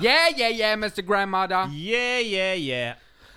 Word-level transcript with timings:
Yeah, 0.00 0.28
yeah, 0.36 0.50
yeah, 0.50 0.76
Mr. 0.76 1.02
Grandmother. 1.02 1.68
Yeah, 1.72 2.20
yeah, 2.20 2.60
yeah. 2.60 2.96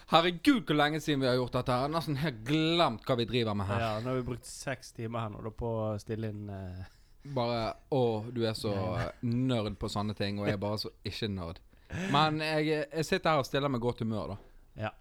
Herregud, 0.09 0.66
hvor 0.66 0.75
lenge 0.75 1.00
siden 1.00 1.21
vi 1.21 1.27
har 1.27 1.35
gjort 1.35 1.53
dette. 1.53 1.71
her. 1.71 1.92
Nesten 1.93 2.17
helt 2.19 2.42
glemt 2.43 3.05
hva 3.08 3.16
vi 3.16 3.25
driver 3.29 3.55
med 3.55 3.69
her. 3.69 3.79
Ja, 3.79 3.92
nå 4.03 4.11
har 4.11 4.17
vi 4.17 4.25
brukt 4.27 4.50
seks 4.50 4.92
timer 4.98 5.24
her 5.24 5.32
nå 5.32 5.53
på 5.56 5.69
å 5.69 5.90
stille 6.01 6.33
inn 6.33 6.50
uh... 6.50 6.87
Bare 7.35 7.61
Å, 7.93 8.04
du 8.32 8.41
er 8.48 8.55
så 8.57 8.73
nerd 9.21 9.75
på 9.79 9.89
sånne 9.91 10.15
ting, 10.17 10.39
og 10.39 10.47
jeg 10.47 10.57
er 10.57 10.61
bare 10.61 10.79
så 10.81 10.91
ikke 11.05 11.29
nerd. 11.31 11.59
Men 12.11 12.39
jeg, 12.43 12.83
jeg 12.87 13.05
sitter 13.05 13.35
her 13.35 13.43
og 13.43 13.47
stiller 13.47 13.71
med 13.71 13.83
godt 13.83 14.03
humør, 14.03 14.33
da. 14.33 14.37
Ja. 14.87 14.91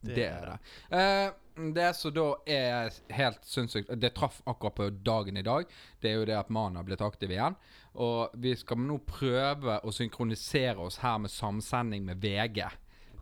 Det, 0.00 0.26
er 0.26 0.46
det. 0.46 0.58
Eh, 0.94 1.30
det 1.74 1.88
som 1.96 2.12
da 2.14 2.26
er 2.46 2.90
helt 3.16 3.44
sinnssykt 3.48 3.90
Det 4.00 4.12
traff 4.16 4.40
akkurat 4.46 4.74
på 4.78 4.88
dagen 5.04 5.36
i 5.36 5.42
dag. 5.46 5.64
Det 6.00 6.10
er 6.12 6.18
jo 6.20 6.26
det 6.28 6.36
at 6.38 6.50
mannen 6.54 6.76
har 6.80 6.84
blitt 6.88 7.02
aktiv 7.04 7.30
igjen. 7.34 7.56
Og 7.98 8.30
vi 8.38 8.52
skal 8.56 8.78
nå 8.78 8.98
prøve 9.08 9.80
å 9.82 9.92
synkronisere 9.94 10.78
oss 10.84 11.00
her 11.02 11.18
med 11.18 11.30
samsending 11.34 12.04
med 12.06 12.20
VG. 12.22 12.62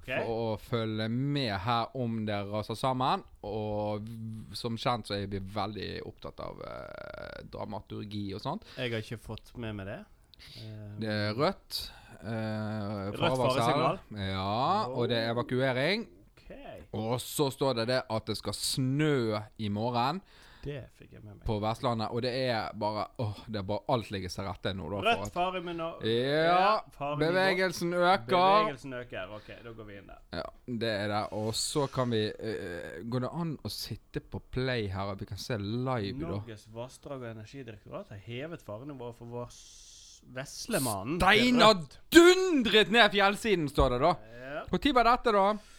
Okay. 0.06 0.20
For 0.22 0.52
å 0.52 0.58
følge 0.62 1.08
med 1.10 1.50
her 1.64 1.88
om 1.98 2.20
det 2.28 2.36
raser 2.50 2.76
sammen. 2.78 3.24
Og 3.42 4.06
som 4.54 4.76
kjent 4.78 5.08
så 5.08 5.16
er 5.16 5.26
vi 5.32 5.40
veldig 5.40 5.88
opptatt 6.06 6.42
av 6.44 6.60
eh, 6.62 7.40
dramaturgi 7.50 8.28
og 8.36 8.44
sånt. 8.44 8.68
Jeg 8.78 8.92
har 8.94 9.02
ikke 9.02 9.18
fått 9.32 9.50
med 9.58 9.74
meg 9.80 9.88
det. 9.90 9.98
Eh, 10.60 10.90
Det 11.02 11.10
er 11.14 11.34
rødt. 11.40 11.80
eh, 12.20 13.10
Rødt 13.16 13.40
faresignal. 13.40 13.98
Ja, 14.28 14.86
og 14.92 15.08
det 15.10 15.18
er 15.24 15.32
evakuering. 15.34 16.06
Og 16.96 17.20
så 17.20 17.50
står 17.52 17.80
det 17.82 17.86
det 17.92 18.02
at 18.10 18.26
det 18.26 18.36
skal 18.38 18.56
snø 18.56 19.40
i 19.58 19.70
morgen 19.72 20.22
det 20.66 20.80
fikk 20.98 21.12
jeg 21.14 21.22
med 21.22 21.36
meg. 21.36 21.42
på 21.46 21.56
Vestlandet. 21.62 22.10
Og 22.10 22.22
det 22.24 22.32
er 22.40 22.72
bare 22.78 23.04
åh, 23.22 23.38
det 23.46 23.60
er 23.60 23.66
bare 23.68 23.84
alt 23.94 24.10
ligger 24.10 24.32
seg 24.32 24.48
rette 24.48 24.72
nå. 24.74 24.88
Da, 24.90 25.02
Rødt 25.04 25.26
at, 25.28 25.34
fare 25.36 25.60
med 25.62 25.78
nå. 25.78 25.88
ja, 26.10 26.80
farenivå. 26.96 27.20
bevegelsen 27.22 27.94
øker. 27.94 28.32
Bevegelsen 28.32 28.96
øker. 28.98 29.34
Ok, 29.36 29.50
da 29.62 29.74
går 29.78 29.88
vi 29.90 29.98
inn 30.00 30.10
der. 30.10 30.22
Ja, 30.40 30.46
det 30.84 30.92
er 30.92 31.12
det. 31.12 31.22
Og 31.38 31.52
så 31.58 31.86
kan 31.92 32.10
vi 32.10 32.22
uh, 32.26 32.96
Går 33.06 33.26
det 33.26 33.32
an 33.42 33.52
å 33.62 33.72
sitte 33.72 34.22
på 34.24 34.42
play 34.56 34.88
her, 34.90 35.12
og 35.12 35.22
vi 35.22 35.30
kan 35.30 35.40
se 35.40 35.58
live, 35.60 36.16
da? 36.18 36.32
Norges 36.34 36.66
vassdrag- 36.74 37.22
og 37.22 37.30
energidirektorat 37.30 38.10
har 38.14 38.24
hevet 38.26 38.66
farenivået 38.66 39.20
for 39.20 39.36
vår 39.36 39.54
Veslemannen. 40.34 41.20
Steinar 41.20 41.76
dundret 42.10 42.90
ned 42.90 43.12
fjellsiden, 43.14 43.68
står 43.70 43.94
det 43.94 43.98
da. 44.02 44.12
Ja, 44.34 44.62
Når 44.72 44.94
var 44.96 45.06
dette, 45.12 45.34
da? 45.36 45.75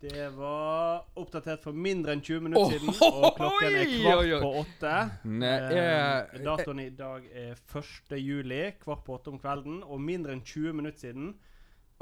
Det 0.00 0.26
var 0.36 1.06
oppdatert 1.16 1.62
for 1.64 1.72
mindre 1.72 2.12
enn 2.12 2.20
20 2.22 2.40
minutter 2.44 2.76
siden, 2.76 2.92
og 3.24 3.30
klokken 3.38 3.76
er 3.80 3.88
kvart 3.90 4.20
oi, 4.20 4.30
oi. 4.36 4.40
på 4.42 4.50
åtte. 4.60 4.94
Eh, 5.48 6.38
datoen 6.44 6.82
i 6.84 6.90
dag 6.98 7.26
er 7.32 7.56
1. 7.56 8.16
juli, 8.20 8.62
kvart 8.82 9.04
på 9.06 9.16
åtte 9.16 9.32
om 9.32 9.40
kvelden, 9.42 9.80
og 9.86 10.00
mindre 10.04 10.36
enn 10.36 10.44
20 10.44 10.76
minutter 10.76 11.08
siden. 11.08 11.34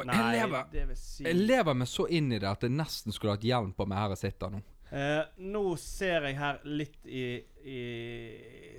Nei, 0.04 0.14
jeg 0.18 0.40
lever- 0.40 0.70
det 0.72 0.88
vil 0.88 0.96
si 0.98 1.22
Jeg 1.22 1.36
lever 1.38 1.76
meg 1.78 1.86
så 1.86 2.08
inn 2.10 2.32
i 2.34 2.38
det 2.42 2.48
at 2.50 2.64
jeg 2.66 2.72
nesten 2.74 3.14
skulle 3.14 3.36
hatt 3.36 3.44
hjelm 3.46 3.70
på 3.78 3.86
meg 3.86 4.00
her 4.02 4.16
jeg 4.16 4.24
sitter 4.24 4.50
nå. 4.56 4.62
Eh, 4.94 5.22
nå 5.38 5.62
ser 5.80 6.26
jeg 6.28 6.36
her 6.38 6.58
litt 6.66 7.06
i, 7.06 7.22
i 7.62 7.78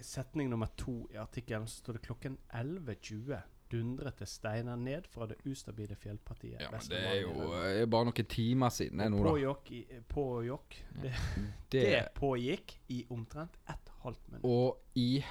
setning 0.03 0.49
nummer 0.52 0.69
to 0.77 1.05
i 1.13 1.17
artikkelen, 1.19 1.67
så 1.71 1.81
står 1.81 1.97
det 1.97 2.03
klokken 2.09 2.36
11.20 2.52 3.39
dundret 3.71 4.17
det 4.21 4.27
steiner 4.30 4.75
ned 4.77 5.08
fra 5.09 5.25
det 5.30 5.38
ustabile 5.49 5.95
fjellpartiet. 5.97 6.59
Ja, 6.61 6.69
men 6.71 6.85
det 6.89 6.99
er 7.02 7.21
jo 7.21 7.31
Vestlandet. 7.33 7.81
eh, 7.81 7.85
bare 7.95 8.05
noen 8.09 8.27
timer 8.30 8.69
siden 8.75 9.02
det 9.02 9.05
er 9.08 9.13
nå, 9.13 9.23
da. 9.23 9.31
Pågikk 9.33 9.71
i, 9.71 9.81
pågikk. 10.13 10.77
Det, 11.02 11.11
Det, 11.75 11.81
det 11.89 12.03
pågikk 12.16 12.75
i 12.93 13.02
omtrent 13.09 13.58
ett 13.69 13.89
halvt 14.05 14.27
minutt. 14.31 14.45
Og 14.45 14.77
i 15.02 15.23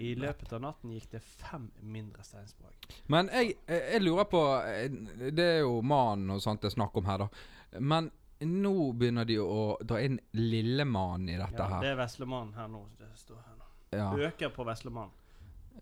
I 0.00 0.14
løpet 0.18 0.52
av 0.56 0.62
natten 0.64 0.90
gikk 0.96 1.10
det 1.12 1.20
fem 1.22 1.68
mindre 1.82 2.24
steinsprang. 2.26 2.72
Men 3.12 3.28
jeg, 3.32 3.52
jeg 3.68 3.84
jeg 3.92 4.02
lurer 4.02 4.24
på 4.32 4.40
eh, 4.64 4.88
Det 5.30 5.44
er 5.44 5.60
jo 5.60 5.76
mannen 5.86 6.32
og 6.34 6.40
sånt 6.42 6.62
det 6.64 6.72
er 6.72 6.78
snakk 6.78 6.96
om 6.98 7.06
her, 7.06 7.26
da. 7.26 7.78
Men 7.78 8.10
nå 8.40 8.72
begynner 8.96 9.26
de 9.28 9.36
å 9.44 9.76
dra 9.84 9.98
inn 10.00 10.16
lillemannen 10.32 11.28
i 11.28 11.36
dette 11.36 11.60
Ja, 11.60 11.66
det 11.68 11.74
her. 11.74 11.90
er 11.92 11.98
Veslemannen 12.00 12.54
her 12.56 12.68
nå. 12.72 12.86
Det 12.98 13.10
står 13.20 13.36
her 13.44 13.58
nå. 13.58 13.66
Ja, 13.92 14.06
Øker 14.30 14.48
på 14.54 14.64
Veslemannen. 14.64 15.12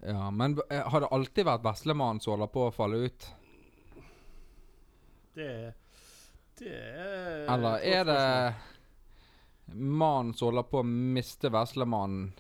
Ja. 0.01 0.31
Men 0.31 0.59
eh, 0.71 0.89
har 0.89 1.01
det 1.01 1.11
alltid 1.11 1.47
vært 1.49 1.65
veslemannen 1.67 2.21
som 2.21 2.37
holder 2.37 2.51
på 2.53 2.67
å 2.69 2.75
falle 2.75 3.03
ut? 3.09 3.29
Det 5.35 5.53
Det 6.59 6.75
er 6.75 7.47
Eller 7.55 7.85
er 7.87 8.05
det 8.05 8.55
mannen 9.75 10.35
som 10.35 10.49
holder 10.49 10.67
på 10.67 10.81
å 10.81 10.87
miste 10.87 11.51
veslemannen 11.55 12.33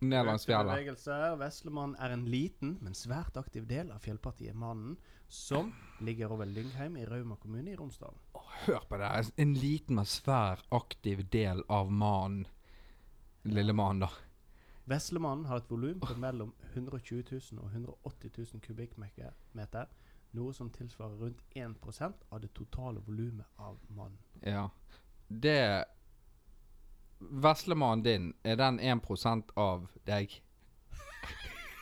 ned 0.00 0.26
langs 0.26 0.46
fjellet? 0.46 0.90
Veslemannen 1.40 1.96
er 1.98 2.12
en 2.14 2.26
liten, 2.30 2.76
men 2.82 2.94
svært 2.94 3.36
aktiv 3.40 3.66
del 3.66 3.90
av 3.90 4.04
fjellpartiet 4.04 4.56
Mannen, 4.56 4.98
som 5.28 5.72
ligger 6.00 6.32
over 6.32 6.48
Lyngheim 6.48 6.96
i 6.96 7.06
Rauma 7.08 7.36
kommune 7.36 7.72
i 7.72 7.76
Romsdalen. 7.76 8.20
Hør 8.66 8.84
på 8.88 9.00
det. 9.00 9.10
En 9.36 9.54
liten, 9.54 9.98
men 9.98 10.08
svær 10.08 10.62
aktiv 10.74 11.24
del 11.32 11.64
av 11.68 11.92
mannen. 11.92 12.46
Lille 13.48 13.72
mannen, 13.72 14.06
da. 14.06 14.27
Veslemannen 14.88 15.44
har 15.46 15.60
et 15.60 15.70
volum 15.70 16.00
på 16.00 16.14
mellom 16.16 16.54
120 16.72 17.24
000 17.52 17.60
og 17.60 17.72
180 17.72 18.30
000 18.54 18.62
kubikkmeter, 18.64 19.90
noe 20.32 20.54
som 20.56 20.70
tilsvarer 20.72 21.18
rundt 21.20 21.42
1% 21.56 22.24
av 22.30 22.40
det 22.40 22.48
totale 22.56 23.02
volumet 23.04 23.46
av 23.58 23.76
mannen. 23.88 24.18
Ja. 24.40 24.68
Det 25.28 25.84
Veslemannen 27.18 28.04
din, 28.04 28.34
er 28.44 28.56
den 28.56 28.80
1% 28.80 29.52
av 29.56 29.88
deg? 30.06 30.42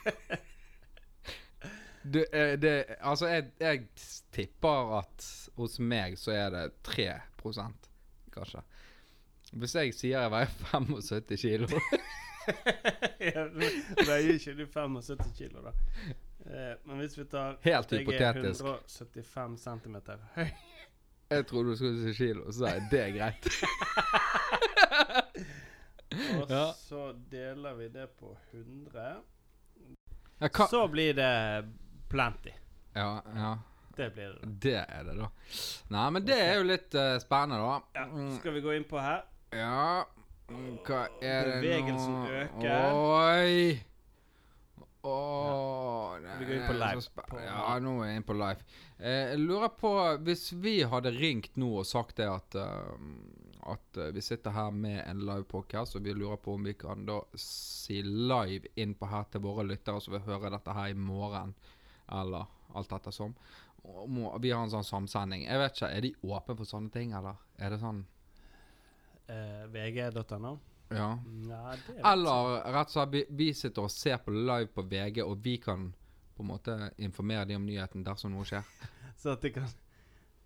Du, 2.06 2.20
eh, 2.32 2.52
det, 2.58 2.84
altså, 3.00 3.26
jeg, 3.26 3.48
jeg 3.58 3.80
tipper 4.32 4.92
at 5.00 5.24
hos 5.56 5.80
meg 5.82 6.14
så 6.20 6.30
er 6.36 6.52
det 6.54 6.60
3% 6.86 7.88
kanskje. 8.30 8.62
Hvis 9.52 9.74
jeg 9.74 9.94
sier 9.96 10.20
jeg 10.20 10.30
veier 10.30 10.52
75 10.70 11.40
kilo 11.40 11.66
Veier 14.06 14.32
ikke 14.36 14.54
du 14.58 14.64
75 14.66 15.32
kilo, 15.38 15.62
da? 15.64 15.72
Eh, 16.46 16.74
men 16.86 17.00
hvis 17.02 17.16
vi 17.18 17.24
tar 17.30 17.56
Helt 17.64 17.92
jeg 17.92 18.04
hypotetisk. 18.04 18.60
er 18.64 18.78
175 18.86 19.56
cm 19.64 19.96
høy 20.36 20.50
Jeg 21.30 21.46
trodde 21.50 21.70
du 21.72 21.76
skulle 21.80 22.02
si 22.04 22.12
kilo, 22.20 22.44
så 22.52 22.58
sa 22.60 22.66
jeg 22.76 22.84
det 22.92 23.00
er 23.02 23.10
greit. 23.16 23.48
Og 26.40 26.50
Ja. 26.50 26.72
så 26.78 27.12
deler 27.30 27.74
vi 27.74 27.88
det 27.88 28.06
på 28.20 28.36
100. 28.52 29.16
Ja, 30.40 30.48
hva? 30.48 30.66
Så 30.70 30.84
blir 30.88 31.14
det 31.18 31.64
plenty. 32.10 32.52
ja, 32.94 33.22
ja. 33.34 33.56
Det 33.96 34.10
blir 34.12 34.28
det. 34.36 34.48
Det 34.60 34.74
er 34.88 35.04
det, 35.08 35.14
da. 35.16 35.26
Nei, 35.88 36.10
men 36.12 36.24
det 36.28 36.36
er 36.36 36.54
jo 36.58 36.64
litt 36.68 36.94
eh, 37.00 37.14
spennende, 37.22 37.56
da. 37.64 37.76
Ja, 37.96 38.02
Mm, 38.12 38.34
skal 38.38 38.52
vi 38.52 38.60
gå 38.60 38.74
inn 38.76 38.84
på 38.84 38.98
her? 39.00 39.22
Ja 39.56 40.04
Hva 40.46 41.00
er 41.20 41.48
det 41.48 41.54
nå 41.56 41.62
Bevegelsen 41.64 42.16
øker. 42.40 42.92
Oi! 42.94 43.82
Åh 45.06 46.16
Vi 46.38 46.44
går 46.48 46.54
inn 46.56 46.66
på 46.66 46.76
live. 46.76 47.02
ja, 47.46 47.78
nå 47.82 47.92
er 48.02 48.08
jeg 48.08 48.16
inne 48.20 48.26
på 48.26 48.34
live. 48.36 48.64
Jeg 48.98 49.38
lurer 49.38 49.68
på 49.78 49.90
Hvis 50.26 50.48
vi 50.62 50.76
hadde 50.88 51.12
ringt 51.14 51.56
nå 51.60 51.68
og 51.82 51.86
sagt 51.86 52.16
det 52.18 52.26
at 52.30 52.56
eh, 52.58 53.04
At 53.70 53.98
eh, 54.02 54.10
vi 54.14 54.22
sitter 54.24 54.50
her 54.54 54.70
med 54.74 55.02
en 55.06 55.20
live 55.26 55.44
podcast, 55.50 55.96
og 55.98 56.04
vi 56.06 56.14
lurer 56.14 56.36
på 56.42 56.54
om 56.54 56.64
vi 56.66 56.74
kan 56.78 57.06
da 57.06 57.20
si 57.38 58.00
live 58.02 58.70
inn 58.78 58.94
på 58.98 59.06
her 59.10 59.24
til 59.30 59.42
våre 59.46 59.64
lyttere 59.66 60.00
som 60.02 60.14
vil 60.14 60.22
høre 60.26 60.50
dette 60.54 60.74
her 60.74 60.92
i 60.92 60.98
morgen, 60.98 61.54
eller 62.12 62.46
alt 62.74 62.92
etter 62.92 63.10
som. 63.14 63.34
må- 64.08 64.38
Vi 64.40 64.50
har 64.50 64.62
en 64.62 64.70
sånn 64.70 64.84
samsending. 64.86 65.42
Jeg 65.46 65.58
vet 65.58 65.74
ikke, 65.74 65.90
Er 65.96 66.00
de 66.00 66.14
åpne 66.22 66.56
for 66.56 66.64
sånne 66.64 66.92
ting, 66.92 67.12
eller 67.12 67.34
er 67.58 67.70
det 67.70 67.80
sånn 67.80 68.04
Eh, 69.26 69.66
VG.no? 69.72 70.58
Ja. 70.88 71.18
Det 71.86 72.00
Eller 72.04 72.72
rett 72.72 72.90
og 72.90 72.92
slett 72.94 73.14
vi, 73.14 73.24
vi 73.28 73.48
sitter 73.54 73.86
og 73.88 73.90
ser 73.90 74.20
på 74.22 74.30
live 74.34 74.68
på 74.74 74.84
VG, 74.86 75.22
og 75.24 75.40
vi 75.42 75.56
kan 75.62 75.88
på 76.36 76.44
en 76.44 76.50
måte 76.52 76.76
informere 77.02 77.44
dem 77.44 77.62
om 77.62 77.66
nyheten 77.66 78.04
dersom 78.06 78.34
noe 78.36 78.46
skjer. 78.46 78.64
Så 79.20 79.32
at 79.34 79.42
de 79.42 79.50
kan 79.56 79.68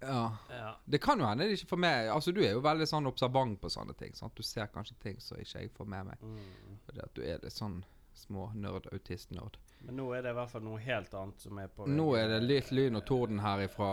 Ja. 0.00 0.36
Ja. 0.48 0.76
Det 0.84 0.98
kan 0.98 1.20
jo 1.20 1.26
hende 1.28 1.44
det 1.44 1.58
ikke 1.58 1.74
får 1.74 1.76
med 1.84 2.08
Altså, 2.08 2.32
du 2.32 2.40
er 2.40 2.54
jo 2.54 2.62
veldig 2.64 2.86
sånn 2.88 3.08
observant 3.10 3.60
på 3.60 3.68
sånne 3.68 3.92
ting. 3.98 4.14
Sant? 4.16 4.36
Du 4.36 4.42
ser 4.42 4.70
kanskje 4.72 4.96
ting 5.02 5.18
som 5.20 5.40
ikke 5.40 5.64
jeg 5.66 5.72
får 5.76 5.88
med 5.92 6.06
meg. 6.12 6.22
Mm. 6.22 6.78
Fordi 6.86 7.02
at 7.04 7.12
du 7.18 7.20
er 7.26 7.42
litt 7.42 7.56
sånn 7.56 7.82
små 8.16 8.46
nerd, 8.54 8.88
autist-nerd. 8.94 9.58
Men 9.84 9.96
nå 9.96 10.06
er 10.16 10.24
det 10.24 10.32
i 10.32 10.38
hvert 10.38 10.50
fall 10.52 10.64
noe 10.64 10.80
helt 10.80 11.14
annet 11.14 11.44
som 11.44 11.58
er 11.60 11.68
på 11.72 11.86
Nå 11.88 12.06
er 12.16 12.32
det 12.32 12.40
litt 12.44 12.72
lyn 12.72 12.96
og 12.96 13.04
torden 13.08 13.40
her 13.44 13.66
fra 13.72 13.92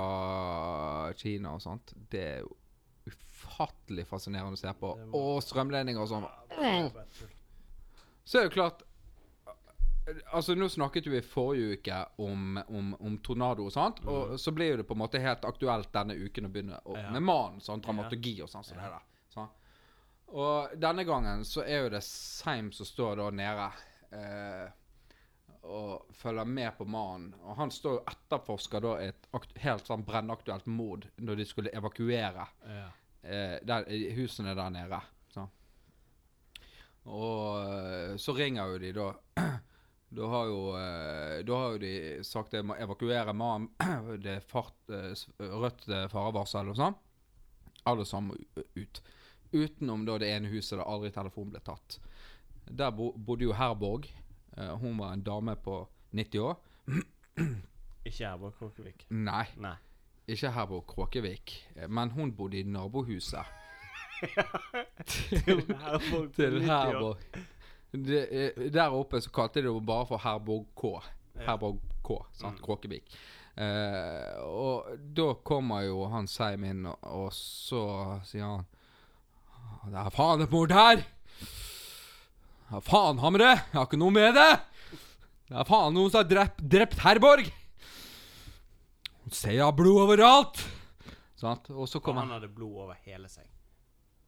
Kina 1.19 1.53
og 1.55 1.63
sånt. 1.63 1.93
Det 2.11 2.23
er 2.23 2.39
jo 2.45 2.55
ufattelig 3.07 4.05
fascinerende 4.09 4.57
å 4.57 4.61
se 4.61 4.73
på. 4.79 4.91
Og 5.17 5.39
strømledninger 5.45 6.01
og 6.03 6.09
sånn. 6.11 6.27
Ja. 6.57 6.89
Så 8.27 8.37
er 8.39 8.45
det 8.45 8.49
jo 8.51 8.55
klart 8.57 8.83
Altså 10.31 10.53
Nå 10.55 10.69
snakket 10.71 11.07
vi 11.11 11.17
i 11.19 11.23
forrige 11.25 11.73
uke 11.75 11.95
om, 12.23 12.55
om, 12.71 12.93
om 13.03 13.17
tornado 13.19 13.65
og 13.67 13.73
sånt. 13.75 13.97
Og 14.07 14.37
så 14.39 14.53
blir 14.55 14.69
jo 14.71 14.77
det 14.79 14.85
på 14.87 14.95
en 14.95 15.01
måte 15.01 15.19
helt 15.19 15.43
aktuelt 15.43 15.89
denne 15.91 16.15
uken 16.15 16.47
å 16.47 16.51
begynne 16.53 16.77
å, 16.87 16.95
Ja. 16.95 17.09
med 17.11 17.25
mannen. 17.27 17.59
Sånn, 17.59 17.83
dramaturgi 17.83 18.37
og 18.45 18.47
sånn 18.47 18.63
det 18.69 18.77
der. 18.79 19.03
Sånn. 19.35 19.49
Og 20.31 20.77
denne 20.79 21.03
gangen 21.07 21.43
så 21.47 21.65
er 21.65 21.83
jo 21.83 21.89
det 21.97 22.03
Seim 22.07 22.71
som 22.71 22.87
står 22.87 23.19
da 23.19 23.29
nede. 23.35 23.67
Eh, 24.15 24.69
og 25.67 26.07
følger 26.15 26.45
med 26.47 26.71
på 26.77 26.85
mannen. 26.87 27.33
Og 27.43 27.57
han 27.59 27.71
står 27.73 27.97
jo 27.97 28.03
etterforsker 28.11 28.83
da 28.85 28.93
et 29.03 29.27
helt 29.63 29.87
sånn 29.89 30.05
brennaktuelt 30.07 30.65
mord 30.71 31.07
når 31.17 31.41
de 31.41 31.45
skulle 31.49 31.73
evakuere 31.75 32.47
Ja. 32.67 32.87
eh, 33.23 33.57
der, 33.67 33.85
husene 34.15 34.55
der 34.55 34.69
nede. 34.73 34.99
Så. 35.33 35.43
Og 37.07 37.63
eh, 37.63 38.15
så 38.19 38.33
ringer 38.35 38.73
jo 38.73 38.77
de 38.85 38.93
da. 38.97 39.09
Da 40.09 40.23
har 40.31 40.45
jo, 40.47 40.59
eh, 40.79 41.41
da 41.43 41.55
har 41.59 41.73
jo 41.73 41.79
de 41.81 41.89
sagt 42.23 42.53
de 42.55 42.61
må 42.63 42.77
evakuere 42.79 43.33
mannen. 43.35 43.67
Det 44.23 44.37
er 44.37 44.45
fart, 44.47 44.77
eh, 44.87 45.11
rødt 45.51 45.83
farevarsel 46.13 46.69
og 46.71 46.77
sånn. 46.79 46.95
Alle 47.91 48.05
sammen 48.07 48.39
ut. 48.79 49.01
Utenom 49.51 50.05
da 50.07 50.15
det 50.23 50.29
ene 50.31 50.47
huset 50.51 50.77
der 50.79 50.87
aldri 50.87 51.11
telefonen 51.11 51.51
ble 51.51 51.59
tatt. 51.67 51.97
Der 52.71 52.91
bo, 52.95 53.09
bodde 53.19 53.49
jo 53.49 53.53
Herborg. 53.59 54.07
Eh, 54.57 54.73
hun 54.81 54.97
var 54.99 55.13
en 55.13 55.23
dame 55.23 55.55
på 55.55 55.79
90 56.17 56.39
år. 56.39 56.55
Ikke 58.07 58.23
Herborg 58.23 58.53
Kråkevik. 58.57 59.05
Nei, 59.11 59.45
Nei. 59.59 59.75
ikke 60.27 60.51
Herborg 60.55 60.85
Kråkevik. 60.87 61.55
eh, 61.75 61.89
Men 61.89 62.09
hun 62.15 62.31
bodde 62.35 62.59
i 62.59 62.63
nabohuset. 62.63 63.45
Herborg 64.97 66.31
til 66.35 66.61
Herborg. 66.63 67.17
Det, 67.91 68.21
eh, 68.31 68.73
der 68.73 68.89
oppe 68.95 69.21
så 69.21 69.31
kalte 69.31 69.61
de 69.61 69.67
det 69.73 69.85
bare 69.85 70.05
for 70.07 70.17
Herborg 70.23 70.65
K. 70.75 70.83
Herborg 71.45 71.79
K, 72.03 72.17
sant? 72.33 72.61
Kråkevik. 72.61 73.11
Uh, 73.57 74.37
og 74.45 74.97
da 75.17 75.31
kommer 75.43 75.81
jo 75.81 76.03
han 76.11 76.27
Seim 76.29 76.61
inn, 76.69 76.83
og, 76.85 76.97
og 77.01 77.31
så 77.33 77.79
sier 78.29 78.45
han 78.45 78.67
Det 79.89 79.97
er 79.97 80.11
faen 80.13 80.43
et 80.45 80.51
mord 80.53 80.69
her! 80.77 81.01
Ja, 82.71 82.81
faen, 82.83 83.19
Hamre! 83.23 83.51
Jeg 83.55 83.77
har 83.77 83.85
ikke 83.87 83.99
noe 84.01 84.11
med 84.13 84.35
det! 84.35 84.49
Det 85.47 85.55
er 85.61 85.67
faen 85.69 85.95
noen 85.95 86.11
som 86.11 86.19
har 86.19 86.27
drept, 86.27 86.59
drept 86.67 86.99
Herborg! 87.05 87.47
Ser 89.31 89.55
jeg 89.55 89.63
har 89.63 89.75
blod 89.75 90.01
overalt! 90.05 90.59
Sant? 91.37 91.69
Og 91.71 91.87
så 91.91 92.01
kommer 92.03 92.25
han 92.25 92.33
hadde 92.37 92.49
blod 92.51 92.83
over 92.87 92.97
hele 93.05 93.29
seg. 93.31 93.45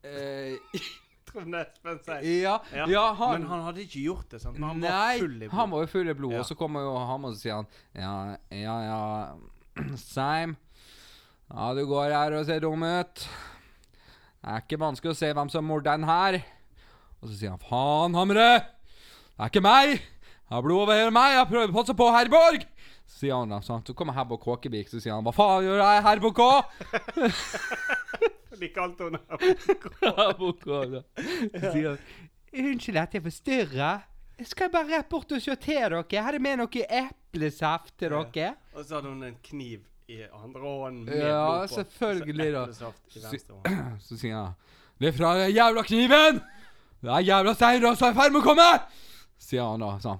eh, 0.06 0.56
Trond 1.30 1.54
Espen 1.60 2.00
sier. 2.06 2.22
ja, 2.42 2.56
Ja, 2.74 2.86
ja, 2.90 3.04
han 3.18 3.36
Men 3.36 3.50
han 3.52 3.64
hadde 3.68 3.84
ikke 3.84 4.02
gjort 4.06 4.32
det, 4.34 4.40
sant? 4.42 4.58
Men 4.58 4.70
han 4.72 4.80
Nei, 4.82 4.90
var 4.90 5.20
full 5.26 5.36
i 5.36 5.42
blod. 5.48 5.56
han 5.60 5.74
var 5.74 5.84
jo 5.84 5.90
full 5.92 6.10
i 6.10 6.16
blod. 6.18 6.34
Ja. 6.38 6.40
Og 6.44 6.48
så 6.50 6.58
kommer 6.58 6.86
jo 6.88 6.94
han 7.12 7.28
og 7.28 7.36
så 7.36 7.42
sier 7.44 7.60
han 7.60 7.68
Ja, 7.94 8.14
ja, 8.56 8.78
ja 8.88 9.94
Seim. 10.14 10.56
Ja, 11.50 11.68
du 11.78 11.84
går 11.90 12.14
her 12.16 12.38
og 12.40 12.46
ser 12.48 12.62
dum 12.64 12.82
ut. 12.86 13.26
Det 14.40 14.50
er 14.54 14.64
ikke 14.64 14.80
vanskelig 14.82 15.14
å 15.16 15.20
se 15.20 15.30
hvem 15.36 15.50
som 15.52 15.66
morder 15.70 15.98
den 16.00 16.08
her. 16.10 16.40
Og 17.22 17.30
så 17.30 17.36
sier 17.36 17.52
han 17.54 17.60
faen, 17.64 18.16
Hamre! 18.16 18.50
Det 18.60 19.40
er 19.46 19.52
ikke 19.52 19.64
meg! 19.66 19.96
Jeg 20.00 20.56
har 20.56 20.64
blod 20.66 20.82
over 20.86 20.96
hele 20.98 21.12
meg! 21.14 21.36
Jeg 21.38 21.48
prøver 21.52 21.72
å 21.72 21.76
passe 21.80 21.96
på 22.00 22.08
Herborg! 22.16 22.64
Så 23.10 23.24
sier 23.26 23.36
han 23.40 23.50
da, 23.52 23.60
sant? 23.66 23.88
Så 23.90 23.96
kommer 23.98 24.14
Herborg 24.16 24.42
Kåkevik, 24.44 24.88
så 24.92 25.02
sier 25.02 25.16
han 25.18 25.26
hva 25.26 25.34
faen 25.36 25.66
gjør 25.66 25.82
jeg, 25.82 26.04
Herborg 26.06 26.36
K? 26.40 26.48
De 28.60 28.70
kalte 28.76 29.08
henne 29.08 29.20
Herborg. 29.30 30.64
K, 30.64 30.80
da. 30.96 31.02
Så 31.60 31.72
sier 31.74 31.90
han 31.94 32.00
Unnskyld 32.50 32.98
at 32.98 33.14
jeg 33.14 33.22
forstyrrer. 33.28 34.06
Jeg 34.40 34.48
skal 34.50 34.72
bare 34.74 34.90
rett 34.90 35.10
bort 35.12 35.30
og 35.36 35.42
se 35.44 35.54
til 35.62 35.76
dere. 35.78 36.00
Jeg 36.10 36.24
hadde 36.26 36.40
med 36.42 36.58
noe 36.64 36.86
eplesaft 37.04 37.92
til 38.00 38.16
Ja. 38.16 38.24
dere. 38.34 38.54
Og 38.74 38.86
så 38.88 38.96
hadde 38.98 39.12
hun 39.12 39.24
en 39.28 39.36
kniv 39.46 39.84
i 40.10 40.24
andre 40.26 40.62
hånden 40.64 41.04
med 41.06 41.20
Ja, 41.22 41.44
blod 41.46 41.68
på. 41.68 41.76
selvfølgelig 41.76 42.48
Så 42.50 42.56
da. 42.56 43.34
Så-. 43.38 43.60
Så 44.08 44.18
sier 44.18 44.36
han 44.40 44.56
Det 45.00 45.12
er 45.12 45.18
fra 45.20 45.36
den 45.38 45.54
jævla 45.54 45.84
kniven! 45.86 46.42
Det 47.00 47.12
er 47.16 47.24
jævla 47.24 47.54
Steinar 47.56 47.96
som 47.96 48.10
er 48.10 48.16
i 48.16 48.18
ferd 48.18 48.34
med 48.36 48.42
å 48.42 48.48
komme! 48.50 48.68
Sier 49.40 49.64
han 49.64 49.84
da 49.84 49.94
sånn. 50.04 50.20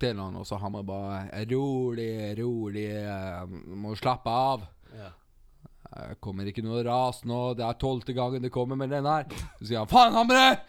Til 0.00 0.16
han, 0.18 0.36
og 0.40 0.46
så 0.48 0.56
han 0.58 0.72
må 0.72 0.80
bare 0.86 1.44
Rolig, 1.50 2.32
rolig, 2.38 2.86
eh, 2.96 3.42
må 3.76 3.92
slappe 3.98 4.32
av. 4.32 4.64
Ja. 4.96 5.10
Det 5.90 6.16
kommer 6.22 6.46
ikke 6.48 6.64
noe 6.64 6.82
ras 6.86 7.20
nå. 7.28 7.40
Det 7.58 7.66
er 7.66 7.78
tolvte 7.78 8.14
gangen 8.16 8.42
det 8.42 8.52
kommer 8.54 8.78
med 8.80 8.90
den 8.94 9.06
her. 9.06 9.26
Så 9.58 9.68
sier 9.68 9.82
han 9.82 9.90
faen, 9.90 10.16
Hamre! 10.16 10.60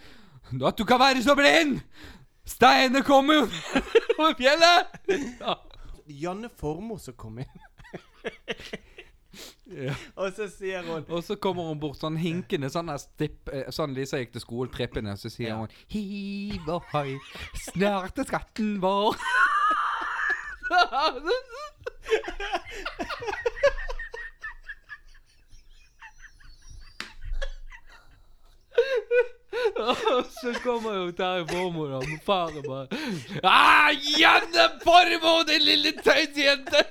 Du 0.51 0.65
At 0.67 0.77
du 0.77 0.83
kan 0.85 0.99
være 1.01 1.23
så 1.23 1.35
blind! 1.37 1.79
Steinene 2.45 3.03
kommer 3.07 3.39
jo 3.39 3.43
over 4.19 4.33
fjellet! 4.37 4.97
Ja. 5.39 5.55
Janne 6.11 6.49
Formoe 6.49 6.99
som 6.99 7.15
kom 7.17 7.39
inn. 7.39 7.67
Ja. 9.71 9.93
Og 10.19 10.33
så 10.35 10.47
sier 10.51 10.83
hun 10.83 11.05
Og 11.07 11.23
så 11.23 11.37
kommer 11.39 11.69
hun 11.69 11.79
bort 11.79 12.01
sånn 12.01 12.17
hinkende, 12.19 12.67
sånn 12.73 12.91
der 12.91 12.99
stipp, 12.99 13.47
eh, 13.53 13.69
sånn 13.71 13.95
Lisa 13.95 14.19
gikk 14.19 14.33
til 14.35 14.43
skolen, 14.43 14.73
trippende, 14.73 15.15
så 15.19 15.31
sier 15.31 15.53
Ja. 15.53 15.59
hun 15.61 15.71
Hiv 15.93 16.67
og 16.67 16.83
hoi, 16.91 17.15
snart 17.69 18.19
er 18.19 18.27
skatten 18.27 18.75
vår. 18.83 19.15
Og 29.81 30.25
så 30.41 30.53
kommer 30.63 30.93
jo 30.95 31.11
Terje 31.17 31.45
Formoe 31.49 31.89
da, 31.91 31.97
Og 31.99 32.19
faren 32.25 32.63
bare 32.67 32.87
ah, 33.43 33.89
Janne 34.19 34.67
Formoe, 34.83 35.45
din 35.49 35.65
lille 35.65 35.91
tøysjente! 36.05 36.83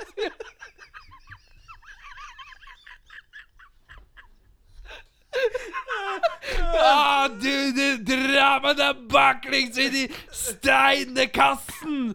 Ah, 6.83 7.20
du, 7.41 7.55
du 7.77 7.87
drar 8.09 8.61
meg 8.65 8.79
deg 8.81 9.03
baklengs 9.13 9.79
inn 9.81 9.97
i 10.03 10.07
steinekassen! 10.35 12.15